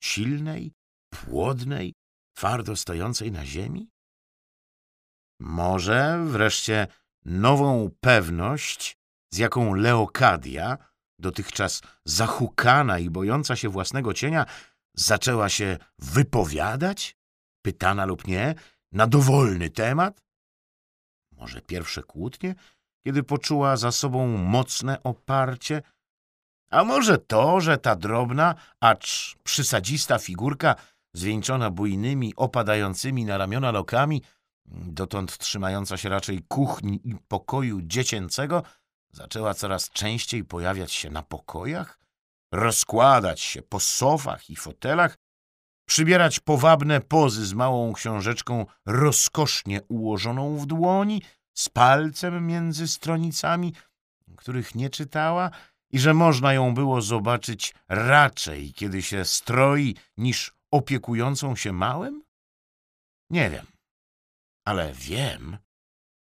silnej, 0.03 0.73
płodnej, 1.11 1.95
twardo 2.37 2.77
stojącej 2.77 3.33
na 3.33 3.47
ziemi? 3.47 3.91
Może 5.41 6.25
wreszcie 6.27 6.87
nową 7.25 7.91
pewność, 8.01 8.99
z 9.33 9.39
jaką 9.39 9.75
Leokadia, 9.75 10.88
dotychczas 11.19 11.83
zahukana 12.05 12.99
i 12.99 13.11
bojąca 13.11 13.57
się 13.57 13.69
własnego 13.69 14.15
cienia, 14.15 14.47
zaczęła 14.95 15.49
się 15.49 15.79
wypowiadać, 15.99 17.17
pytana 17.63 18.07
lub 18.07 18.27
nie, 18.27 18.55
na 18.93 19.07
dowolny 19.07 19.71
temat? 19.71 20.23
Może 21.33 21.61
pierwsze 21.61 22.03
kłótnie, 22.03 22.55
kiedy 23.07 23.23
poczuła 23.23 23.77
za 23.77 23.93
sobą 23.93 24.27
mocne 24.37 25.03
oparcie, 25.03 25.83
a 26.71 26.85
może 26.85 27.19
to, 27.19 27.61
że 27.61 27.79
ta 27.79 27.97
drobna, 27.97 28.55
acz 28.81 29.37
przysadzista 29.45 30.19
figurka, 30.19 30.75
zwieńczona 31.15 31.71
bujnymi, 31.71 32.33
opadającymi 32.37 33.25
na 33.25 33.39
ramiona 33.39 33.71
lokami, 33.71 34.23
dotąd 34.67 35.39
trzymająca 35.39 35.97
się 35.97 36.09
raczej 36.09 36.43
kuchni 36.49 37.01
i 37.05 37.15
pokoju 37.29 37.83
dziecięcego, 37.83 38.63
zaczęła 39.13 39.55
coraz 39.55 39.91
częściej 39.91 40.45
pojawiać 40.45 40.93
się 40.93 41.11
na 41.11 41.23
pokojach, 41.23 41.99
rozkładać 42.53 43.41
się 43.41 43.63
po 43.63 43.81
sofach 43.81 44.51
i 44.51 44.57
fotelach, 44.57 45.19
przybierać 45.89 46.41
powabne 46.41 47.01
pozy 47.01 47.47
z 47.47 47.55
małą 47.55 47.93
książeczką 47.93 48.67
rozkosznie 48.87 49.83
ułożoną 49.83 50.57
w 50.57 50.67
dłoni, 50.67 51.23
z 51.55 51.69
palcem 51.69 52.47
między 52.47 52.89
stronicami, 52.89 53.75
których 54.37 54.75
nie 54.75 54.91
czytała, 54.91 55.51
i 55.91 55.99
że 55.99 56.15
można 56.15 56.53
ją 56.53 56.75
było 56.75 57.03
zobaczyć 57.03 57.75
raczej, 57.89 58.73
kiedy 58.73 59.03
się 59.03 59.25
stroi, 59.25 59.97
niż 60.17 60.55
opiekującą 60.71 61.57
się 61.57 61.73
małym? 61.73 62.23
Nie 63.31 63.51
wiem, 63.51 63.67
ale 64.65 64.93
wiem, 64.93 65.59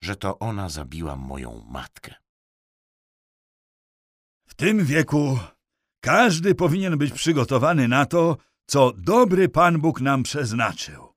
że 0.03 0.17
to 0.17 0.39
ona 0.39 0.69
zabiła 0.69 1.17
moją 1.17 1.65
matkę. 1.69 2.15
Tym 4.57 4.85
wieku 4.85 5.39
każdy 6.01 6.55
powinien 6.55 6.99
być 6.99 7.13
przygotowany 7.13 7.89
na 7.89 8.07
to, 8.07 8.37
co 8.67 8.93
dobry 8.93 9.49
Pan 9.49 9.81
Bóg 9.81 10.01
nam 10.01 10.23
przeznaczył. 10.23 11.13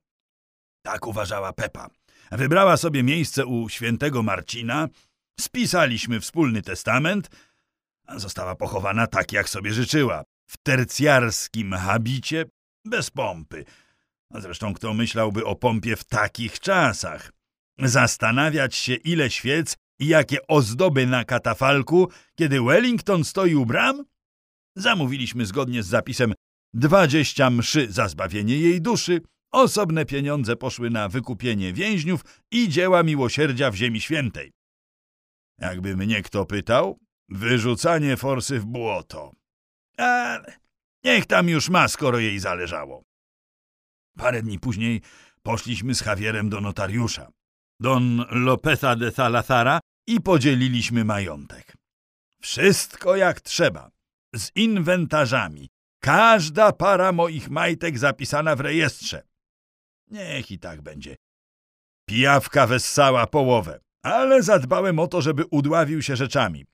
Tak 0.82 1.06
uważała 1.06 1.52
Pepa. 1.52 1.88
Wybrała 2.32 2.76
sobie 2.76 3.02
miejsce 3.02 3.46
u 3.46 3.68
świętego 3.68 4.22
Marcina, 4.22 4.88
spisaliśmy 5.40 6.20
wspólny 6.20 6.62
testament, 6.62 7.30
została 8.16 8.54
pochowana 8.54 9.06
tak, 9.06 9.32
jak 9.32 9.48
sobie 9.48 9.72
życzyła, 9.72 10.24
w 10.46 10.56
tercjarskim 10.56 11.72
habicie, 11.72 12.44
bez 12.84 13.10
pompy. 13.10 13.64
A 14.30 14.40
zresztą 14.40 14.74
kto 14.74 14.94
myślałby 14.94 15.44
o 15.44 15.54
pompie 15.54 15.96
w 15.96 16.04
takich 16.04 16.60
czasach? 16.60 17.32
Zastanawiać 17.78 18.76
się, 18.76 18.94
ile 18.94 19.30
świec 19.30 19.76
i 20.00 20.06
jakie 20.06 20.46
ozdoby 20.46 21.06
na 21.06 21.24
katafalku, 21.24 22.10
kiedy 22.34 22.62
Wellington 22.62 23.24
stoi 23.24 23.54
u 23.54 23.66
bram? 23.66 24.04
Zamówiliśmy 24.76 25.46
zgodnie 25.46 25.82
z 25.82 25.86
zapisem 25.86 26.34
dwadzieścia 26.74 27.50
mszy 27.50 27.92
za 27.92 28.08
zbawienie 28.08 28.58
jej 28.58 28.82
duszy, 28.82 29.20
osobne 29.52 30.04
pieniądze 30.04 30.56
poszły 30.56 30.90
na 30.90 31.08
wykupienie 31.08 31.72
więźniów 31.72 32.20
i 32.50 32.68
dzieła 32.68 33.02
miłosierdzia 33.02 33.70
w 33.70 33.74
Ziemi 33.74 34.00
Świętej. 34.00 34.52
Jakby 35.58 35.96
mnie 35.96 36.22
kto 36.22 36.46
pytał, 36.46 36.98
wyrzucanie 37.28 38.16
forsy 38.16 38.60
w 38.60 38.66
błoto. 38.66 39.32
Ale 39.96 40.58
niech 41.04 41.26
tam 41.26 41.48
już 41.48 41.68
ma, 41.68 41.88
skoro 41.88 42.18
jej 42.18 42.38
zależało. 42.38 43.02
Parę 44.16 44.42
dni 44.42 44.58
później 44.58 45.00
poszliśmy 45.42 45.94
z 45.94 46.06
Javierem 46.06 46.48
do 46.48 46.60
notariusza, 46.60 47.30
don 47.80 48.24
Lopeza 48.30 48.96
de 48.96 49.10
Salazara 49.10 49.80
i 50.10 50.20
podzieliliśmy 50.20 51.04
majątek. 51.04 51.76
Wszystko 52.40 53.16
jak 53.16 53.40
trzeba, 53.40 53.90
z 54.34 54.50
inwentarzami, 54.54 55.68
każda 56.00 56.72
para 56.72 57.12
moich 57.12 57.50
majtek 57.50 57.98
zapisana 57.98 58.56
w 58.56 58.60
rejestrze. 58.60 59.22
Niech 60.10 60.50
i 60.50 60.58
tak 60.58 60.82
będzie. 60.82 61.16
Pijawka 62.08 62.66
wessała 62.66 63.26
połowę, 63.26 63.80
ale 64.02 64.42
zadbałem 64.42 64.98
o 64.98 65.06
to, 65.06 65.22
żeby 65.22 65.44
udławił 65.50 66.02
się 66.02 66.16
rzeczami. 66.16 66.64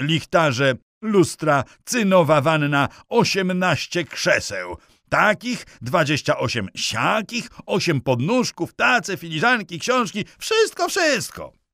Lichtarze, 0.00 0.74
lustra, 1.02 1.64
cynowa 1.84 2.40
wanna, 2.40 2.88
osiemnaście 3.08 4.04
krzeseł. 4.04 4.76
Takich, 5.08 5.66
dwadzieścia 5.82 6.38
osiem 6.38 6.68
siakich, 6.74 7.48
osiem 7.66 8.00
podnóżków, 8.00 8.74
tace, 8.74 9.16
filiżanki, 9.16 9.78
książki, 9.78 10.24
wszystko, 10.38 10.88
wszystko. 10.88 11.65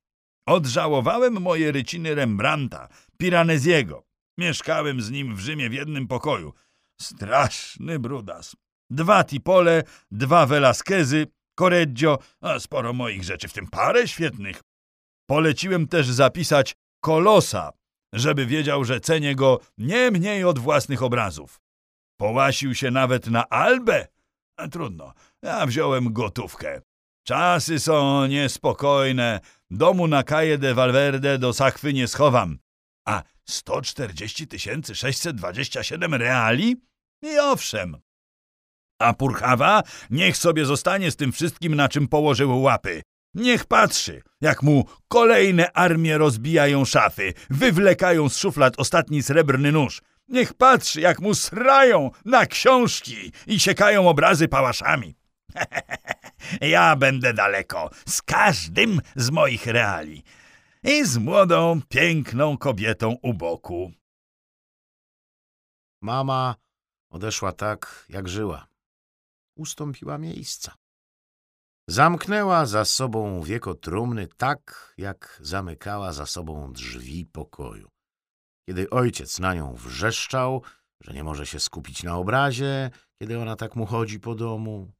Odżałowałem 0.45 1.41
moje 1.41 1.71
ryciny 1.71 2.15
Rembrandta, 2.15 2.87
Piraneziego. 3.17 4.03
Mieszkałem 4.37 5.01
z 5.01 5.11
nim 5.11 5.35
w 5.35 5.39
Rzymie 5.39 5.69
w 5.69 5.73
jednym 5.73 6.07
pokoju. 6.07 6.53
Straszny 7.01 7.99
brudas. 7.99 8.55
Dwa 8.89 9.23
Tipole, 9.23 9.83
dwa 10.11 10.45
Velasquezy, 10.45 11.27
Correggio, 11.59 12.19
a 12.41 12.59
sporo 12.59 12.93
moich 12.93 13.23
rzeczy, 13.23 13.47
w 13.47 13.53
tym 13.53 13.67
parę 13.67 14.07
świetnych. 14.07 14.61
Poleciłem 15.29 15.87
też 15.87 16.07
zapisać 16.07 16.75
Kolosa, 17.03 17.71
żeby 18.13 18.45
wiedział, 18.45 18.85
że 18.85 18.99
cenię 18.99 19.35
go 19.35 19.59
nie 19.77 20.11
mniej 20.11 20.43
od 20.43 20.59
własnych 20.59 21.03
obrazów. 21.03 21.61
Połasił 22.19 22.75
się 22.75 22.91
nawet 22.91 23.27
na 23.27 23.49
Albę. 23.49 24.07
Trudno, 24.71 25.13
ja 25.41 25.65
wziąłem 25.65 26.13
gotówkę. 26.13 26.81
Czasy 27.23 27.79
są 27.79 28.25
niespokojne. 28.25 29.39
Domu 29.71 30.07
na 30.07 30.23
Calle 30.23 30.57
de 30.57 30.73
Valverde 30.73 31.37
do 31.37 31.53
Sachwy 31.53 31.93
nie 31.93 32.07
schowam. 32.07 32.59
A 33.07 33.23
140 33.45 34.47
627 34.93 36.13
reali? 36.13 36.75
I 37.21 37.39
owszem. 37.39 37.97
A 38.99 39.13
Purchawa 39.13 39.83
niech 40.09 40.37
sobie 40.37 40.65
zostanie 40.65 41.11
z 41.11 41.15
tym 41.15 41.31
wszystkim, 41.31 41.75
na 41.75 41.89
czym 41.89 42.07
położył 42.07 42.61
łapy. 42.61 43.01
Niech 43.33 43.65
patrzy, 43.65 44.21
jak 44.41 44.63
mu 44.63 44.85
kolejne 45.07 45.71
armie 45.71 46.17
rozbijają 46.17 46.85
szafy, 46.85 47.33
wywlekają 47.49 48.29
z 48.29 48.37
szuflad 48.37 48.73
ostatni 48.79 49.23
srebrny 49.23 49.71
nóż. 49.71 50.01
Niech 50.27 50.53
patrzy, 50.53 51.01
jak 51.01 51.19
mu 51.19 51.35
srają 51.35 52.11
na 52.25 52.45
książki 52.45 53.31
i 53.47 53.59
siekają 53.59 54.09
obrazy 54.09 54.47
pałaszami. 54.47 55.15
ja 56.61 56.95
będę 56.95 57.33
daleko 57.33 57.89
z 58.07 58.21
każdym 58.21 59.01
z 59.15 59.29
moich 59.29 59.65
reali 59.65 60.23
i 60.83 61.05
z 61.05 61.17
młodą, 61.17 61.81
piękną 61.89 62.57
kobietą 62.57 63.15
u 63.21 63.33
boku. 63.33 63.91
Mama 66.01 66.55
odeszła 67.09 67.51
tak, 67.51 68.05
jak 68.09 68.29
żyła. 68.29 68.67
Ustąpiła 69.55 70.17
miejsca. 70.17 70.75
Zamknęła 71.87 72.65
za 72.65 72.85
sobą 72.85 73.41
wieko 73.41 73.75
trumny 73.75 74.27
tak, 74.37 74.93
jak 74.97 75.39
zamykała 75.41 76.13
za 76.13 76.25
sobą 76.25 76.73
drzwi 76.73 77.25
pokoju. 77.25 77.89
Kiedy 78.65 78.89
ojciec 78.89 79.39
na 79.39 79.53
nią 79.53 79.73
wrzeszczał, 79.75 80.61
że 81.01 81.13
nie 81.13 81.23
może 81.23 81.45
się 81.45 81.59
skupić 81.59 82.03
na 82.03 82.17
obrazie, 82.17 82.89
kiedy 83.21 83.39
ona 83.39 83.55
tak 83.55 83.75
mu 83.75 83.85
chodzi 83.85 84.19
po 84.19 84.35
domu. 84.35 84.91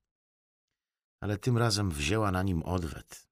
Ale 1.24 1.38
tym 1.38 1.58
razem 1.58 1.92
wzięła 1.92 2.32
na 2.32 2.44
nim 2.44 2.64
odwet. 2.64 3.28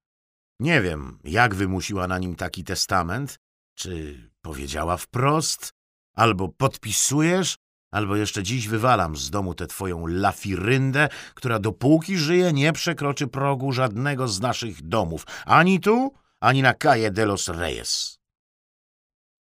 Nie 0.60 0.82
wiem, 0.82 1.18
jak 1.24 1.54
wymusiła 1.54 2.06
na 2.06 2.18
nim 2.18 2.36
taki 2.36 2.64
testament, 2.64 3.38
czy 3.74 4.18
powiedziała 4.40 4.96
wprost, 4.96 5.72
albo 6.14 6.48
podpisujesz, 6.48 7.56
albo 7.90 8.16
jeszcze 8.16 8.42
dziś 8.42 8.68
wywalam 8.68 9.16
z 9.16 9.30
domu 9.30 9.54
tę 9.54 9.66
twoją 9.66 10.06
lafiryndę, 10.06 11.08
która 11.34 11.58
dopóki 11.58 12.18
żyje 12.18 12.52
nie 12.52 12.72
przekroczy 12.72 13.26
progu 13.26 13.72
żadnego 13.72 14.28
z 14.28 14.40
naszych 14.40 14.82
domów, 14.82 15.26
ani 15.46 15.80
tu, 15.80 16.14
ani 16.40 16.62
na 16.62 16.74
Calle 16.74 17.10
de 17.10 17.26
los 17.26 17.48
Reyes. 17.48 18.18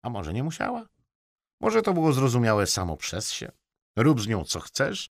A 0.04 0.10
może 0.10 0.34
nie 0.34 0.44
musiała? 0.44 0.86
Może 1.62 1.82
to 1.82 1.94
było 1.94 2.14
zrozumiałe 2.14 2.68
samo 2.68 2.98
przez 2.98 3.32
się? 3.32 3.52
Rób 3.96 4.22
z 4.22 4.28
nią 4.28 4.44
co 4.44 4.60
chcesz, 4.60 5.10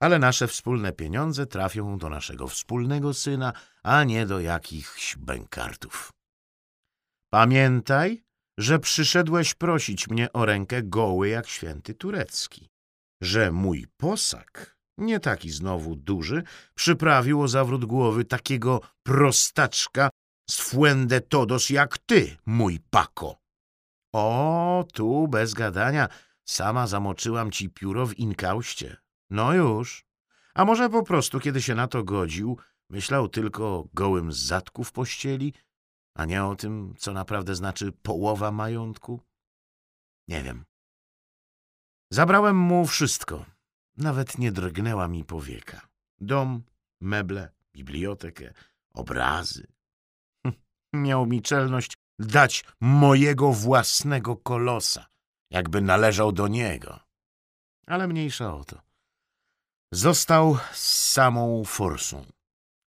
ale 0.00 0.18
nasze 0.18 0.46
wspólne 0.46 0.92
pieniądze 0.92 1.46
trafią 1.46 1.98
do 1.98 2.08
naszego 2.08 2.48
wspólnego 2.48 3.14
syna, 3.14 3.52
a 3.82 4.04
nie 4.04 4.26
do 4.26 4.40
jakichś 4.40 5.16
bękartów. 5.16 6.10
Pamiętaj, 7.32 8.24
że 8.58 8.78
przyszedłeś 8.78 9.54
prosić 9.54 10.08
mnie 10.08 10.32
o 10.32 10.44
rękę 10.44 10.82
goły 10.82 11.28
jak 11.28 11.48
święty 11.48 11.94
turecki, 11.94 12.68
że 13.22 13.52
mój 13.52 13.86
posag, 13.96 14.76
nie 14.98 15.20
taki 15.20 15.50
znowu 15.50 15.96
duży, 15.96 16.42
przyprawił 16.74 17.42
o 17.42 17.48
zawrót 17.48 17.84
głowy 17.84 18.24
takiego 18.24 18.80
prostaczka 19.02 20.10
z 20.50 20.60
fuende 20.60 21.20
todos 21.20 21.70
jak 21.70 21.98
ty, 21.98 22.36
mój 22.46 22.80
pako. 22.90 23.40
O, 24.14 24.84
tu 24.92 25.28
bez 25.28 25.54
gadania, 25.54 26.08
sama 26.44 26.86
zamoczyłam 26.86 27.50
ci 27.50 27.70
pióro 27.70 28.06
w 28.06 28.18
inkauście. 28.18 28.96
No 29.30 29.54
już. 29.54 30.04
A 30.54 30.64
może 30.64 30.90
po 30.90 31.02
prostu, 31.02 31.40
kiedy 31.40 31.62
się 31.62 31.74
na 31.74 31.86
to 31.86 32.04
godził, 32.04 32.58
myślał 32.90 33.28
tylko 33.28 33.64
o 33.64 33.88
gołym 33.94 34.32
zadku 34.32 34.84
w 34.84 34.92
pościeli, 34.92 35.54
a 36.14 36.24
nie 36.24 36.44
o 36.44 36.56
tym, 36.56 36.94
co 36.98 37.12
naprawdę 37.12 37.54
znaczy 37.54 37.92
połowa 37.92 38.50
majątku? 38.52 39.20
Nie 40.28 40.42
wiem. 40.42 40.64
Zabrałem 42.10 42.56
mu 42.56 42.86
wszystko. 42.86 43.44
Nawet 43.96 44.38
nie 44.38 44.52
drgnęła 44.52 45.08
mi 45.08 45.24
powieka. 45.24 45.88
Dom, 46.20 46.62
meble, 47.00 47.52
bibliotekę, 47.72 48.54
obrazy. 48.94 49.66
Hm, 50.46 50.54
miał 50.92 51.26
mi 51.26 51.42
czelność 51.42 51.94
dać 52.18 52.64
mojego 52.80 53.52
własnego 53.52 54.36
kolosa, 54.36 55.06
jakby 55.50 55.80
należał 55.80 56.32
do 56.32 56.48
niego. 56.48 57.00
Ale 57.86 58.08
mniejsza 58.08 58.54
o 58.54 58.64
to. 58.64 58.89
Został 59.92 60.58
z 60.72 61.12
samą 61.12 61.64
forsą, 61.64 62.24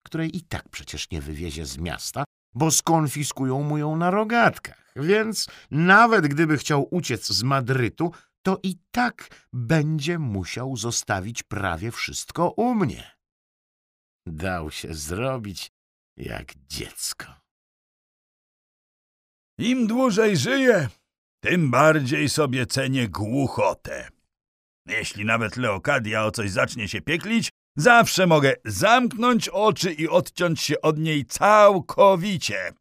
której 0.06 0.38
i 0.38 0.42
tak 0.42 0.70
przecież 0.70 1.12
nie 1.12 1.22
wywiezie 1.22 1.66
z 1.66 1.78
miasta, 1.78 2.24
bo 2.56 2.72
skonfiskują 2.72 3.64
mu 3.64 3.78
ją 3.78 3.96
na 3.96 4.12
rogatkach. 4.12 4.94
Więc 4.96 5.48
nawet 5.72 6.28
gdyby 6.28 6.58
chciał 6.58 6.88
uciec 6.92 7.28
z 7.28 7.44
Madrytu, 7.44 8.12
to 8.44 8.60
i 8.64 8.78
tak 8.92 9.46
będzie 9.54 10.20
musiał 10.20 10.78
zostawić 10.78 11.44
prawie 11.44 11.92
wszystko 11.92 12.50
u 12.50 12.76
mnie. 12.76 13.12
Dał 14.26 14.72
się 14.72 14.94
zrobić 14.94 15.72
jak 16.18 16.54
dziecko. 16.56 17.26
Im 19.58 19.88
dłużej 19.88 20.38
żyję, 20.38 20.90
tym 21.44 21.72
bardziej 21.72 22.30
sobie 22.30 22.66
cenię 22.66 23.10
głuchotę. 23.10 24.10
Jeśli 24.86 25.26
nawet 25.26 25.58
Leokadia 25.58 26.26
o 26.26 26.32
coś 26.32 26.52
zacznie 26.52 26.88
się 26.88 27.02
pieklić, 27.02 27.50
zawsze 27.76 28.28
mogę 28.28 28.54
zamknąć 28.66 29.50
oczy 29.50 29.94
i 29.94 30.08
odciąć 30.08 30.62
się 30.62 30.82
od 30.82 30.98
niej 30.98 31.26
całkowicie. 31.26 32.74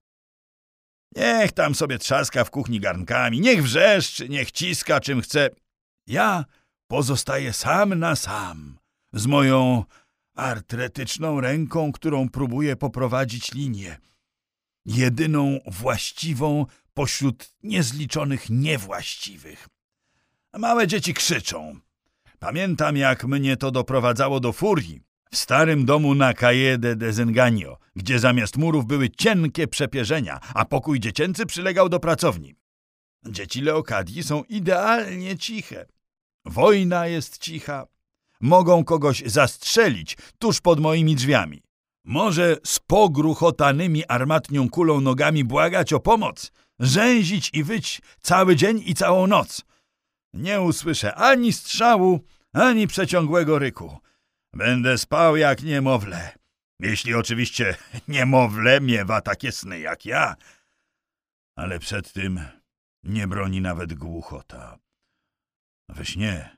Niech 1.17 1.53
tam 1.53 1.75
sobie 1.75 1.99
trzaska 1.99 2.45
w 2.45 2.51
kuchni 2.51 2.81
garnkami, 2.81 3.41
niech 3.41 3.63
wrzeszczy, 3.63 4.29
niech 4.29 4.51
ciska 4.51 5.01
czym 5.01 5.21
chce. 5.21 5.51
Ja 6.07 6.45
pozostaję 6.87 7.53
sam 7.53 7.95
na 7.95 8.17
sam, 8.17 8.79
z 9.13 9.27
moją 9.27 9.85
artretyczną 10.35 11.41
ręką, 11.41 11.93
którą 11.93 12.29
próbuję 12.29 12.77
poprowadzić 12.77 13.53
linię. 13.53 13.99
Jedyną 14.87 15.59
właściwą 15.67 16.67
pośród 16.95 17.55
niezliczonych 17.63 18.51
niewłaściwych. 18.51 19.69
Małe 20.59 20.87
dzieci 20.87 21.15
krzyczą. 21.15 21.81
Pamiętam, 22.43 22.97
jak 22.97 23.25
mnie 23.25 23.57
to 23.57 23.71
doprowadzało 23.71 24.41
do 24.41 24.53
furii. 24.53 25.01
W 25.31 25.37
starym 25.37 25.85
domu 25.85 26.15
na 26.15 26.35
Calle 26.35 26.79
de 26.79 26.97
Desengaño, 26.97 27.77
gdzie 27.97 28.19
zamiast 28.19 28.57
murów 28.57 28.87
były 28.87 29.11
cienkie 29.11 29.69
przepierzenia, 29.69 30.41
a 30.55 30.65
pokój 30.65 31.01
dziecięcy 31.01 31.47
przylegał 31.47 31.89
do 31.89 32.01
pracowni. 32.01 32.55
Dzieci 33.27 33.61
Leokadii 33.61 34.23
są 34.23 34.43
idealnie 34.43 35.39
ciche. 35.39 35.87
Wojna 36.45 37.07
jest 37.07 37.39
cicha. 37.39 37.87
Mogą 38.41 38.85
kogoś 38.85 39.23
zastrzelić 39.27 40.17
tuż 40.39 40.61
pod 40.61 40.81
moimi 40.81 41.15
drzwiami. 41.15 41.63
Może 42.05 42.57
z 42.65 42.79
pogruchotanymi 42.79 44.05
armatnią 44.07 44.69
kulą 44.69 45.01
nogami 45.01 45.45
błagać 45.45 45.93
o 45.93 46.01
pomoc, 46.01 46.53
rzęzić 46.81 47.51
i 47.53 47.65
wyć 47.65 48.01
cały 48.21 48.57
dzień 48.57 48.83
i 48.87 48.95
całą 48.95 49.27
noc. 49.27 49.65
Nie 50.35 50.61
usłyszę 50.61 51.15
ani 51.15 51.53
strzału, 51.53 52.21
ani 52.53 52.87
przeciągłego 52.87 53.59
ryku. 53.59 53.99
Będę 54.53 54.99
spał 54.99 55.37
jak 55.37 55.63
niemowlę. 55.63 56.39
Jeśli 56.81 57.15
oczywiście 57.15 57.77
niemowlę 58.09 58.81
miewa 58.81 59.21
takie 59.21 59.53
sny 59.53 59.81
jak 59.81 60.05
ja. 60.05 60.37
Ale 61.57 61.79
przed 61.79 62.13
tym 62.13 62.41
nie 63.03 63.29
broni 63.29 63.61
nawet 63.61 63.95
głuchota. 63.95 64.79
We 65.89 66.05
śnie 66.05 66.57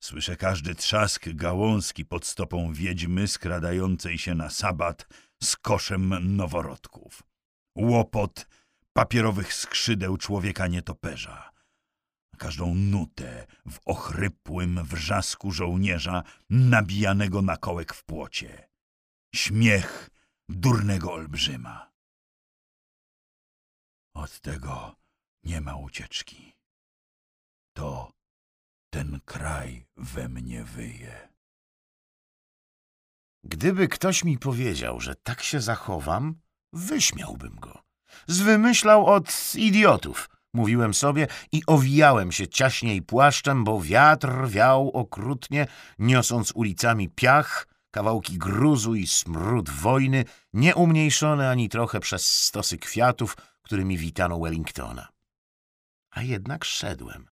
słyszę 0.00 0.36
każdy 0.36 0.74
trzask 0.74 1.28
gałązki 1.28 2.04
pod 2.04 2.26
stopą 2.26 2.72
wiedźmy 2.72 3.28
skradającej 3.28 4.18
się 4.18 4.34
na 4.34 4.50
sabat 4.50 5.06
z 5.42 5.56
koszem 5.56 6.36
noworodków. 6.36 7.22
Łopot 7.76 8.46
papierowych 8.92 9.54
skrzydeł 9.54 10.16
człowieka 10.16 10.66
nietoperza. 10.66 11.55
Każdą 12.36 12.74
nutę 12.74 13.46
w 13.70 13.78
ochrypłym 13.84 14.84
wrzasku 14.84 15.52
żołnierza 15.52 16.22
nabijanego 16.50 17.42
na 17.42 17.56
kołek 17.56 17.94
w 17.94 18.04
płocie. 18.04 18.68
Śmiech 19.34 20.10
durnego 20.48 21.12
olbrzyma. 21.12 21.92
Od 24.14 24.40
tego 24.40 24.96
nie 25.44 25.60
ma 25.60 25.76
ucieczki. 25.76 26.56
To 27.72 28.12
ten 28.90 29.20
kraj 29.24 29.86
we 29.96 30.28
mnie 30.28 30.64
wyje. 30.64 31.28
Gdyby 33.44 33.88
ktoś 33.88 34.24
mi 34.24 34.38
powiedział, 34.38 35.00
że 35.00 35.14
tak 35.14 35.42
się 35.42 35.60
zachowam, 35.60 36.40
wyśmiałbym 36.72 37.54
go. 37.60 37.82
Zwymyślał 38.26 39.06
od 39.06 39.54
idiotów, 39.54 40.28
mówiłem 40.56 40.94
sobie 40.94 41.26
i 41.52 41.62
owijałem 41.66 42.32
się 42.32 42.48
ciaśniej 42.48 43.02
płaszczem, 43.02 43.64
bo 43.64 43.80
wiatr 43.80 44.30
wiał 44.48 44.90
okrutnie, 44.90 45.66
niosąc 45.98 46.52
ulicami 46.54 47.08
piach, 47.08 47.68
kawałki 47.90 48.38
gruzu 48.38 48.94
i 48.94 49.06
smród 49.06 49.70
wojny, 49.70 50.24
nieumniejszone 50.52 51.50
ani 51.50 51.68
trochę 51.68 52.00
przez 52.00 52.28
stosy 52.28 52.78
kwiatów, 52.78 53.36
którymi 53.62 53.98
witano 53.98 54.38
Wellingtona 54.38 55.16
a 56.16 56.22
jednak 56.22 56.64
szedłem. 56.64 57.26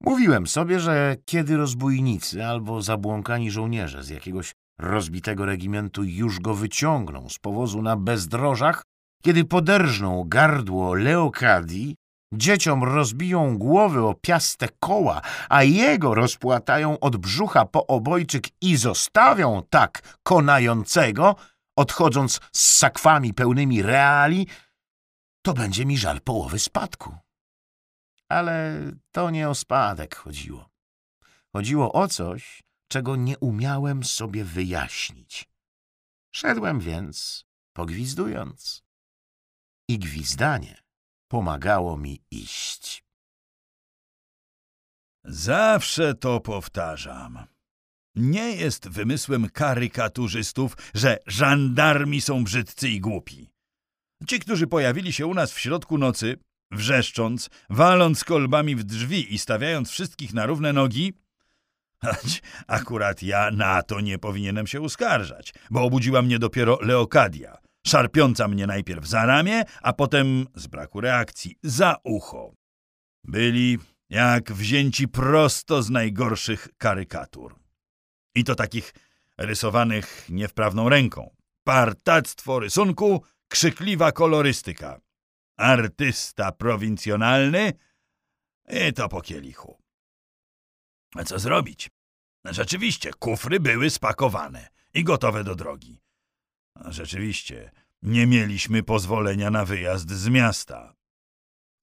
Mówiłem 0.00 0.46
sobie, 0.46 0.80
że 0.80 1.16
kiedy 1.24 1.56
rozbójnicy 1.56 2.46
albo 2.46 2.82
zabłąkani 2.82 3.50
żołnierze 3.50 4.04
z 4.04 4.08
jakiegoś 4.08 4.52
rozbitego 4.78 5.46
regimentu 5.46 6.04
już 6.04 6.40
go 6.40 6.54
wyciągną 6.54 7.28
z 7.28 7.38
powozu 7.38 7.82
na 7.82 7.96
bezdrożach, 7.96 8.82
kiedy 9.22 9.44
poderżną 9.44 10.24
gardło 10.26 10.94
Leokadii, 10.94 11.96
dzieciom 12.32 12.84
rozbiją 12.84 13.58
głowy 13.58 14.06
o 14.06 14.14
piaste 14.14 14.68
koła, 14.80 15.20
a 15.48 15.62
jego 15.62 16.14
rozpłatają 16.14 16.98
od 16.98 17.16
brzucha 17.16 17.64
po 17.64 17.86
obojczyk 17.86 18.48
i 18.60 18.76
zostawią 18.76 19.62
tak 19.70 20.18
konającego, 20.22 21.36
odchodząc 21.76 22.40
z 22.52 22.76
sakwami 22.76 23.34
pełnymi 23.34 23.82
reali, 23.82 24.46
to 25.42 25.54
będzie 25.54 25.86
mi 25.86 25.98
żal 25.98 26.20
połowy 26.20 26.58
spadku. 26.58 27.16
Ale 28.28 28.80
to 29.12 29.30
nie 29.30 29.48
o 29.48 29.54
spadek 29.54 30.16
chodziło. 30.16 30.68
Chodziło 31.52 31.92
o 31.92 32.08
coś, 32.08 32.62
czego 32.88 33.16
nie 33.16 33.38
umiałem 33.38 34.04
sobie 34.04 34.44
wyjaśnić. 34.44 35.48
Szedłem 36.34 36.80
więc, 36.80 37.44
pogwizdując. 37.72 38.84
I 39.88 39.98
gwizdanie 39.98 40.85
pomagało 41.28 41.96
mi 41.96 42.22
iść. 42.30 43.04
Zawsze 45.24 46.14
to 46.14 46.40
powtarzam. 46.40 47.46
Nie 48.14 48.50
jest 48.50 48.88
wymysłem 48.88 49.50
karykaturzystów, 49.50 50.76
że 50.94 51.18
żandarmi 51.26 52.20
są 52.20 52.44
brzydcy 52.44 52.88
i 52.88 53.00
głupi. 53.00 53.50
Ci, 54.28 54.38
którzy 54.38 54.66
pojawili 54.66 55.12
się 55.12 55.26
u 55.26 55.34
nas 55.34 55.52
w 55.52 55.60
środku 55.60 55.98
nocy, 55.98 56.38
Wrzeszcząc, 56.70 57.50
waląc 57.70 58.24
kolbami 58.24 58.76
w 58.76 58.84
drzwi 58.84 59.34
i 59.34 59.38
stawiając 59.38 59.90
wszystkich 59.90 60.34
na 60.34 60.46
równe 60.46 60.72
nogi, 60.72 61.12
akurat 62.66 63.22
ja 63.22 63.50
na 63.50 63.82
to 63.82 64.00
nie 64.00 64.18
powinienem 64.18 64.66
się 64.66 64.80
uskarżać, 64.80 65.54
bo 65.70 65.82
obudziła 65.82 66.22
mnie 66.22 66.38
dopiero 66.38 66.78
Leokadia, 66.82 67.58
szarpiąca 67.86 68.48
mnie 68.48 68.66
najpierw 68.66 69.06
za 69.06 69.26
ramię, 69.26 69.64
a 69.82 69.92
potem, 69.92 70.46
z 70.54 70.66
braku 70.66 71.00
reakcji, 71.00 71.58
za 71.62 71.96
ucho. 72.04 72.54
Byli 73.24 73.78
jak 74.10 74.52
wzięci 74.52 75.08
prosto 75.08 75.82
z 75.82 75.90
najgorszych 75.90 76.68
karykatur. 76.78 77.56
I 78.34 78.44
to 78.44 78.54
takich 78.54 78.94
rysowanych 79.38 80.26
niewprawną 80.28 80.88
ręką. 80.88 81.36
Partactwo 81.64 82.60
rysunku, 82.60 83.22
krzykliwa 83.48 84.12
kolorystyka 84.12 85.00
artysta 85.56 86.52
prowincjonalny 86.52 87.72
i 88.68 88.92
to 88.92 89.08
po 89.08 89.20
kielichu. 89.20 89.78
A 91.14 91.24
co 91.24 91.38
zrobić? 91.38 91.90
Rzeczywiście, 92.44 93.10
kufry 93.18 93.60
były 93.60 93.90
spakowane 93.90 94.68
i 94.94 95.04
gotowe 95.04 95.44
do 95.44 95.54
drogi. 95.54 96.05
Rzeczywiście, 96.84 97.70
nie 98.02 98.26
mieliśmy 98.26 98.82
pozwolenia 98.82 99.50
na 99.50 99.64
wyjazd 99.64 100.10
z 100.10 100.28
miasta. 100.28 100.94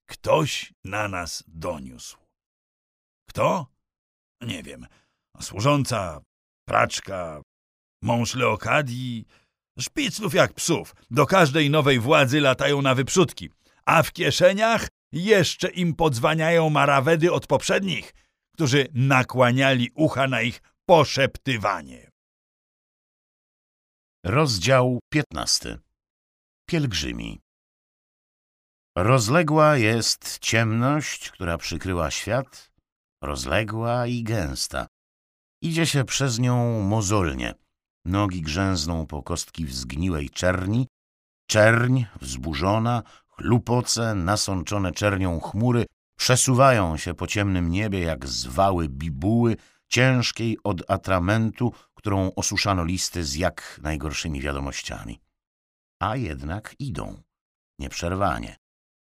Ktoś 0.08 0.72
na 0.84 1.08
nas 1.08 1.44
doniósł. 1.46 2.18
Kto? 3.28 3.66
Nie 4.40 4.62
wiem. 4.62 4.86
Służąca, 5.40 6.20
praczka, 6.68 7.42
mąż 8.02 8.34
Leokadii, 8.34 9.24
szpiclów 9.78 10.34
jak 10.34 10.52
psów. 10.52 10.94
Do 11.10 11.26
każdej 11.26 11.70
nowej 11.70 12.00
władzy 12.00 12.40
latają 12.40 12.82
na 12.82 12.94
wyprzódki 12.94 13.50
a 13.84 14.02
w 14.02 14.12
kieszeniach 14.12 14.88
jeszcze 15.12 15.68
im 15.68 15.94
podzwaniają 15.94 16.70
marawedy 16.70 17.32
od 17.32 17.46
poprzednich, 17.46 18.14
którzy 18.54 18.88
nakłaniali 18.94 19.90
ucha 19.94 20.26
na 20.26 20.42
ich 20.42 20.62
poszeptywanie. 20.86 22.10
Rozdział 24.26 24.98
15 25.12 25.78
Pielgrzymi 26.68 27.40
Rozległa 28.96 29.76
jest 29.76 30.38
ciemność, 30.38 31.30
która 31.30 31.58
przykryła 31.58 32.10
świat, 32.10 32.72
rozległa 33.22 34.06
i 34.06 34.22
gęsta. 34.22 34.86
Idzie 35.62 35.86
się 35.86 36.04
przez 36.04 36.38
nią 36.38 36.80
mozolnie. 36.80 37.54
Nogi 38.04 38.42
grzęzną 38.42 39.06
po 39.06 39.22
kostki 39.22 39.64
w 39.66 39.74
zgniłej 39.74 40.30
czerni, 40.30 40.86
czerń 41.50 42.04
wzburzona, 42.20 43.02
Chlupoce, 43.28 44.14
nasączone 44.14 44.92
czernią 44.92 45.40
chmury 45.40 45.86
przesuwają 46.18 46.96
się 46.96 47.14
po 47.14 47.26
ciemnym 47.26 47.70
niebie 47.70 48.00
jak 48.00 48.26
zwały 48.26 48.88
bibuły, 48.88 49.56
ciężkiej 49.88 50.58
od 50.64 50.90
atramentu, 50.90 51.72
którą 52.04 52.32
osuszano 52.36 52.84
listy 52.84 53.24
z 53.24 53.34
jak 53.34 53.80
najgorszymi 53.82 54.40
wiadomościami. 54.40 55.20
A 56.02 56.16
jednak 56.16 56.74
idą, 56.78 57.22
nieprzerwanie. 57.78 58.56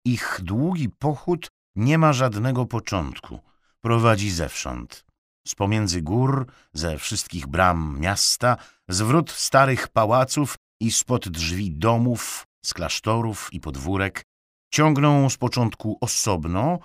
Ich 0.05 0.39
długi 0.43 0.89
pochód 0.89 1.47
nie 1.75 1.97
ma 1.97 2.13
żadnego 2.13 2.65
początku, 2.65 3.39
prowadzi 3.79 4.31
zewsząd. 4.31 5.05
Z 5.47 5.55
pomiędzy 5.55 6.01
gór, 6.01 6.51
ze 6.73 6.97
wszystkich 6.97 7.47
bram 7.47 7.99
miasta, 7.99 8.57
zwrót 8.87 9.31
starych 9.31 9.87
pałaców 9.87 10.55
i 10.81 10.91
spod 10.91 11.29
drzwi 11.29 11.71
domów, 11.71 12.47
z 12.65 12.73
klasztorów 12.73 13.49
i 13.53 13.59
podwórek, 13.59 14.23
ciągną 14.73 15.29
z 15.29 15.37
początku 15.37 15.97
osobno, 16.01 16.79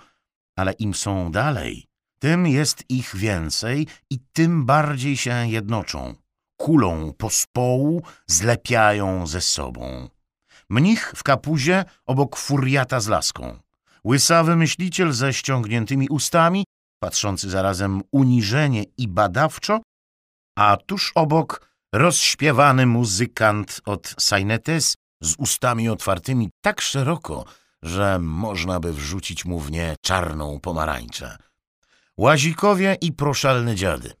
ale 0.55 0.71
im 0.71 0.93
są 0.93 1.31
dalej, 1.31 1.86
tym 2.19 2.47
jest 2.47 2.83
ich 2.89 3.15
więcej 3.15 3.87
i 4.09 4.19
tym 4.33 4.65
bardziej 4.65 5.17
się 5.17 5.47
jednoczą. 5.47 6.15
Kulą 6.57 7.13
pospołu 7.13 8.01
zlepiają 8.27 9.27
ze 9.27 9.41
sobą. 9.41 10.09
Mnich 10.69 11.13
w 11.15 11.23
kapuzie 11.23 11.85
obok 12.05 12.37
furiata 12.37 12.99
z 12.99 13.07
laską. 13.07 13.59
Łysawy 14.05 14.55
myśliciel 14.55 15.13
ze 15.13 15.33
ściągniętymi 15.33 16.09
ustami, 16.09 16.63
patrzący 16.99 17.49
zarazem 17.49 18.01
uniżenie 18.11 18.83
i 18.97 19.07
badawczo, 19.07 19.79
a 20.57 20.77
tuż 20.77 21.11
obok 21.15 21.67
rozśpiewany 21.93 22.85
muzykant 22.85 23.81
od 23.85 24.15
Sainetes 24.19 24.95
z 25.21 25.35
ustami 25.37 25.89
otwartymi 25.89 26.49
tak 26.61 26.81
szeroko, 26.81 27.45
że 27.81 28.19
można 28.19 28.79
by 28.79 28.93
wrzucić 28.93 29.45
mu 29.45 29.59
w 29.59 29.71
nie 29.71 29.95
czarną 30.01 30.59
pomarańczę. 30.59 31.46
Łazikowie 32.17 32.97
i 33.01 33.11
proszalne 33.11 33.75
dziady. 33.75 34.13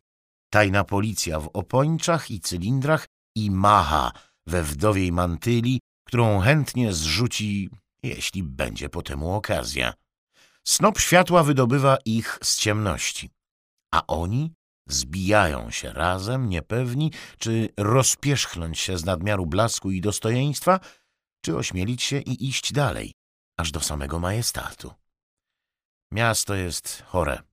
Tajna 0.49 0.83
policja 0.83 1.39
w 1.39 1.49
opończach 1.53 2.31
i 2.31 2.39
cylindrach 2.39 3.05
i 3.35 3.51
macha 3.51 4.11
we 4.47 4.63
wdowiej 4.63 5.11
mantyli, 5.11 5.79
którą 6.07 6.39
chętnie 6.39 6.93
zrzuci, 6.93 7.69
jeśli 8.03 8.43
będzie 8.43 8.89
po 8.89 9.01
temu 9.01 9.33
okazja. 9.33 9.93
Snop 10.67 10.99
światła 10.99 11.43
wydobywa 11.43 11.97
ich 12.05 12.39
z 12.43 12.57
ciemności, 12.57 13.29
a 13.93 14.07
oni 14.07 14.53
zbijają 14.87 15.71
się 15.71 15.93
razem, 15.93 16.49
niepewni, 16.49 17.11
czy 17.37 17.69
rozpierzchnąć 17.77 18.79
się 18.79 18.97
z 18.97 19.05
nadmiaru 19.05 19.45
blasku 19.45 19.91
i 19.91 20.01
dostojeństwa, 20.01 20.79
czy 21.45 21.57
ośmielić 21.57 22.03
się 22.03 22.19
i 22.19 22.47
iść 22.47 22.73
dalej, 22.73 23.13
aż 23.59 23.71
do 23.71 23.79
samego 23.79 24.19
majestatu. 24.19 24.91
Miasto 26.11 26.55
jest 26.55 27.03
chore, 27.05 27.46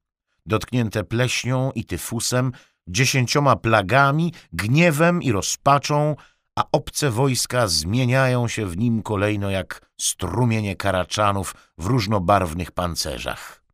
dotknięte 0.47 1.05
pleśnią 1.05 1.71
i 1.71 1.85
tyfusem, 1.85 2.53
dziesięcioma 2.89 3.57
plagami, 3.57 4.33
gniewem 4.53 5.23
i 5.23 5.33
rozpaczą, 5.33 6.17
a 6.59 6.65
obce 6.73 7.11
wojska 7.11 7.69
zmieniają 7.69 8.49
się 8.49 8.67
w 8.67 8.77
nim 8.77 9.03
kolejno 9.03 9.51
jak 9.51 9.91
strumienie 10.01 10.77
karaczanów 10.77 11.55
w 11.79 11.87
różnobarwnych 11.87 12.73
pancerzach. 12.73 13.65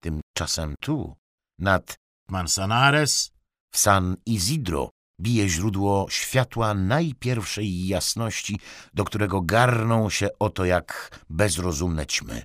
Tymczasem 0.00 0.74
tu, 0.80 1.16
nad 1.58 1.96
Mansanares, 2.28 3.30
w 3.70 3.78
San 3.78 4.16
Isidro, 4.26 4.90
bije 5.20 5.48
źródło 5.48 6.06
światła 6.10 6.74
najpierwszej 6.74 7.86
jasności, 7.86 8.60
do 8.94 9.04
którego 9.04 9.40
garną 9.40 10.10
się 10.10 10.28
oto 10.38 10.64
jak 10.64 11.20
bezrozumne 11.30 12.06
ćmy. 12.06 12.42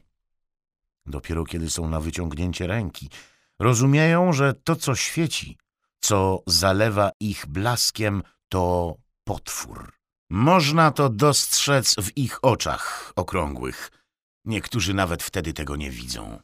Dopiero 1.06 1.44
kiedy 1.44 1.70
są 1.70 1.90
na 1.90 2.00
wyciągnięcie 2.00 2.68
ręki, 2.68 3.10
rozumieją, 3.60 4.34
że 4.34 4.54
to, 4.54 4.76
co 4.76 4.96
świeci, 4.96 5.58
co 6.00 6.44
zalewa 6.48 7.12
ich 7.20 7.46
blaskiem, 7.48 8.24
to 8.50 8.96
potwór. 9.24 9.94
Można 10.30 10.92
to 10.92 11.10
dostrzec 11.10 11.96
w 11.96 12.18
ich 12.18 12.40
oczach 12.42 13.14
okrągłych. 13.16 13.92
Niektórzy 14.46 14.94
nawet 14.94 15.24
wtedy 15.24 15.54
tego 15.54 15.76
nie 15.76 15.92
widzą. 15.92 16.40